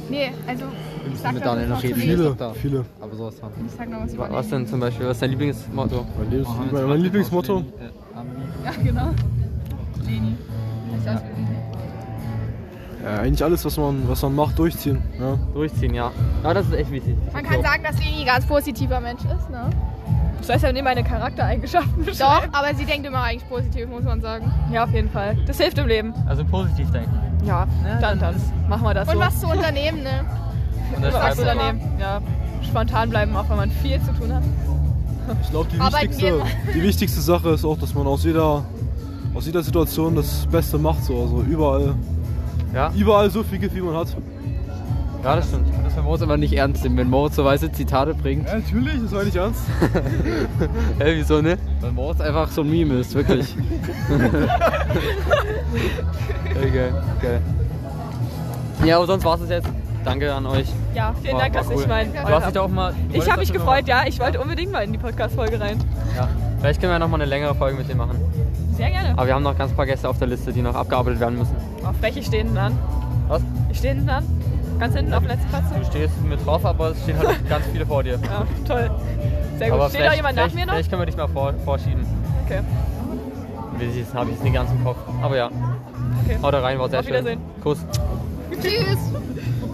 Nee, 0.09 0.31
also 0.47 0.65
ich 1.13 1.19
sag 1.21 1.33
mit 1.33 1.45
noch 1.45 1.53
Daniel 1.55 1.71
was 1.71 1.77
noch 1.79 1.83
reden. 1.83 2.01
Viele, 2.01 2.35
da. 2.37 2.53
viele. 2.53 2.85
Aber 3.01 3.17
sowas 3.17 3.35
haben. 3.43 3.53
Ich 3.67 3.73
sag 3.77 3.89
noch 3.91 4.03
was 4.05 4.15
über 4.15 4.31
Was 4.31 4.49
denn 4.49 4.67
zum 4.69 4.79
Beispiel? 4.81 5.07
Was 5.07 5.17
ist 5.17 5.23
dein 5.23 5.31
Lieblingsmotto? 5.31 6.07
Mein, 6.17 6.31
Lebens 6.31 6.49
mein, 6.73 6.87
mein 6.89 7.01
Lieblingsmotto? 7.01 7.65
Ja, 8.65 8.73
genau. 8.83 9.11
Leni. 10.05 10.37
Nicht. 10.93 11.09
Ja, 13.07 13.21
eigentlich 13.21 13.43
alles, 13.45 13.65
was 13.65 13.77
man, 13.77 14.09
was 14.09 14.21
man 14.23 14.35
macht, 14.35 14.59
durchziehen. 14.59 15.01
Ja. 15.21 15.39
Durchziehen, 15.55 15.95
ja. 15.95 16.11
Ja, 16.43 16.53
das 16.55 16.67
ist 16.67 16.73
echt 16.75 16.91
wichtig. 16.91 17.15
Man 17.33 17.45
kann 17.45 17.63
sagen, 17.63 17.83
dass 17.85 17.99
Leni 17.99 18.21
ein 18.21 18.27
ganz 18.27 18.45
positiver 18.47 18.99
Mensch 19.01 19.21
ist, 19.23 19.49
ne? 19.49 19.71
Das 20.41 20.49
heißt 20.51 20.65
ja 20.65 20.73
nicht 20.73 20.85
meine 20.85 21.03
Charaktereigenschaften 21.03 22.05
Doch, 22.07 22.43
aber 22.53 22.75
sie 22.77 22.85
denkt 22.85 23.07
immer 23.07 23.23
eigentlich 23.23 23.49
positiv, 23.49 23.89
muss 23.89 24.03
man 24.05 24.21
sagen. 24.21 24.53
Ja, 24.73 24.85
auf 24.85 24.93
jeden 24.93 25.11
Fall. 25.11 25.37
Das 25.47 25.57
hilft 25.59 25.79
im 25.79 25.87
Leben. 25.87 26.13
Also 26.27 26.45
positiv 26.45 26.91
denken. 26.91 27.17
Ja, 27.45 27.67
dann, 28.01 28.19
dann 28.19 28.35
machen 28.69 28.83
wir 28.85 28.95
das 28.95 29.09
Und 29.09 29.15
so. 29.15 29.21
was 29.21 29.41
zu 29.41 29.47
unternehmen, 29.47 30.03
ne? 30.03 30.25
Und 30.97 31.03
was 31.05 31.13
sagst 31.15 31.39
du 31.41 31.45
daneben. 31.45 31.81
Ja, 31.99 32.21
spontan 32.63 33.11
bleiben, 33.11 33.35
auch 33.37 33.49
wenn 33.49 33.57
man 33.57 33.71
viel 33.71 34.01
zu 34.03 34.13
tun 34.15 34.35
hat. 34.35 34.43
Ich 35.43 35.51
glaube, 35.51 35.69
die, 35.73 35.79
wichtigste- 35.81 36.43
die 36.75 36.83
wichtigste 36.83 37.21
Sache 37.21 37.51
ist 37.51 37.65
auch, 37.65 37.79
dass 37.79 37.95
man 37.95 38.07
aus 38.07 38.23
jeder, 38.25 38.65
aus 39.35 39.47
jeder 39.47 39.63
Situation 39.63 40.15
das 40.17 40.47
Beste 40.47 40.79
macht. 40.79 41.03
So. 41.05 41.21
Also 41.23 41.41
überall, 41.43 41.95
Ja? 42.75 42.93
überall 42.97 43.31
so 43.31 43.43
viel 43.43 43.59
wie 43.75 43.81
man 43.81 43.95
hat. 43.97 44.09
Ja, 45.25 45.37
das 45.37 45.49
stimmt. 45.49 45.67
Das 45.85 45.97
wir 45.97 46.03
Moritz 46.03 46.23
aber 46.23 46.37
nicht 46.37 46.53
ernst 46.53 46.85
nehmen, 46.85 46.99
wenn 46.99 47.11
Moritz 47.11 47.37
so 47.37 47.45
weiße 47.45 47.73
Zitate 47.73 48.15
bringt. 48.15 48.47
Ja, 48.47 48.59
natürlich, 48.59 49.01
das 49.03 49.13
war 49.13 49.25
nicht 49.25 49.35
ernst. 49.37 49.63
Hä, 50.99 51.13
wieso 51.17 51.41
ne? 51.41 51.59
Weil 51.81 51.93
Moritz 51.93 52.21
einfach 52.21 52.49
so 52.51 52.61
ein 52.61 52.71
Meme 52.71 52.95
ist, 53.01 53.15
wirklich. 53.15 53.55
Okay, 56.57 56.91
okay. 57.19 57.39
Ja, 58.85 58.97
aber 58.97 59.07
sonst 59.07 59.25
war 59.25 59.41
es 59.41 59.49
jetzt. 59.49 59.69
Danke 60.05 60.33
an 60.33 60.47
euch. 60.47 60.67
Ja, 60.95 61.13
vielen 61.21 61.35
War- 61.35 61.41
Dank, 61.43 61.55
war 61.55 61.63
dass 61.63 61.73
cool. 61.73 61.83
ich 61.83 61.89
mein. 61.89 62.13
Du 62.13 62.19
hast 62.29 62.47
dich 62.47 62.55
da 62.55 62.61
auch 62.63 62.69
mal. 62.69 62.95
Ich 63.13 63.29
habe 63.31 63.41
mich 63.41 63.53
gefreut, 63.53 63.89
ja. 63.89 64.05
Ich 64.07 64.21
wollte 64.21 64.41
unbedingt 64.41 64.71
mal 64.73 64.85
in 64.85 64.93
die 64.93 64.99
Podcast-Folge 64.99 65.61
rein. 65.61 65.79
Ja. 66.17 66.29
Vielleicht 66.61 66.81
können 66.81 66.93
wir 66.93 66.99
noch 66.99 67.09
mal 67.09 67.17
eine 67.17 67.25
längere 67.27 67.55
Folge 67.55 67.77
mit 67.79 67.89
dir 67.89 67.97
machen. 67.97 68.17
Sehr 68.77 68.91
gerne. 68.91 69.13
Aber 69.17 69.27
wir 69.27 69.35
haben 69.35 69.43
noch 69.43 69.57
ganz 69.57 69.73
paar 69.73 69.87
Gäste 69.87 70.09
auf 70.09 70.19
der 70.19 70.29
Liste, 70.29 70.53
die 70.53 70.63
noch 70.63 70.75
abgearbeitet 70.75 71.21
werden 71.21 71.39
müssen. 71.39 71.55
Oh, 71.83 71.93
frech, 72.01 72.17
ich 72.17 72.27
stehe 72.27 72.43
hinten 72.43 72.59
an. 72.59 72.79
Was? 73.29 73.43
Ich 73.71 73.79
stehe 73.79 73.95
hinten 73.95 74.09
an. 74.09 74.25
Ganz 74.79 74.95
hinten 74.95 75.15
auf 75.15 75.21
dem 75.21 75.29
letzten 75.29 75.49
Platz. 75.49 75.65
Du 75.79 75.85
stehst 75.87 76.23
mit 76.25 76.45
drauf, 76.45 76.65
aber 76.65 76.91
es 76.91 77.03
stehen 77.03 77.19
halt 77.19 77.49
ganz 77.49 77.65
viele 77.73 77.87
vor 77.87 78.03
dir. 78.03 78.19
Ja, 78.23 78.47
toll. 78.67 78.91
Sehr 79.59 79.71
gut. 79.71 79.79
Aber 79.81 79.89
Steht 79.89 80.01
da 80.01 80.05
vielleicht- 80.05 80.17
jemand 80.17 80.37
nach 80.37 80.43
vielleicht- 80.43 80.55
mir 80.55 80.67
noch? 80.67 80.73
Vielleicht 80.75 80.91
können 80.91 81.03
wir 81.03 81.07
dich 81.07 81.17
mal 81.17 81.29
vor, 81.29 81.55
vorschieben. 81.65 82.05
Okay. 82.45 82.61
weiß 83.79 83.95
ich, 83.97 84.15
habe 84.15 84.27
ich 84.27 84.35
jetzt 84.37 84.45
nicht 84.45 84.55
ganz 84.55 84.71
im 84.71 84.85
Kopf. 84.85 84.99
Aber 85.23 85.37
ja. 85.37 85.47
Okay. 86.25 86.37
Haut 86.43 86.53
da 86.55 86.61
rein, 86.61 86.79
war 86.79 86.89
sehr 86.91 86.99
Auf 87.01 87.07
schön. 87.07 87.15
Wiedersehen. 87.15 87.41
Kuss. 87.63 87.79
Tschüss. 88.61 88.99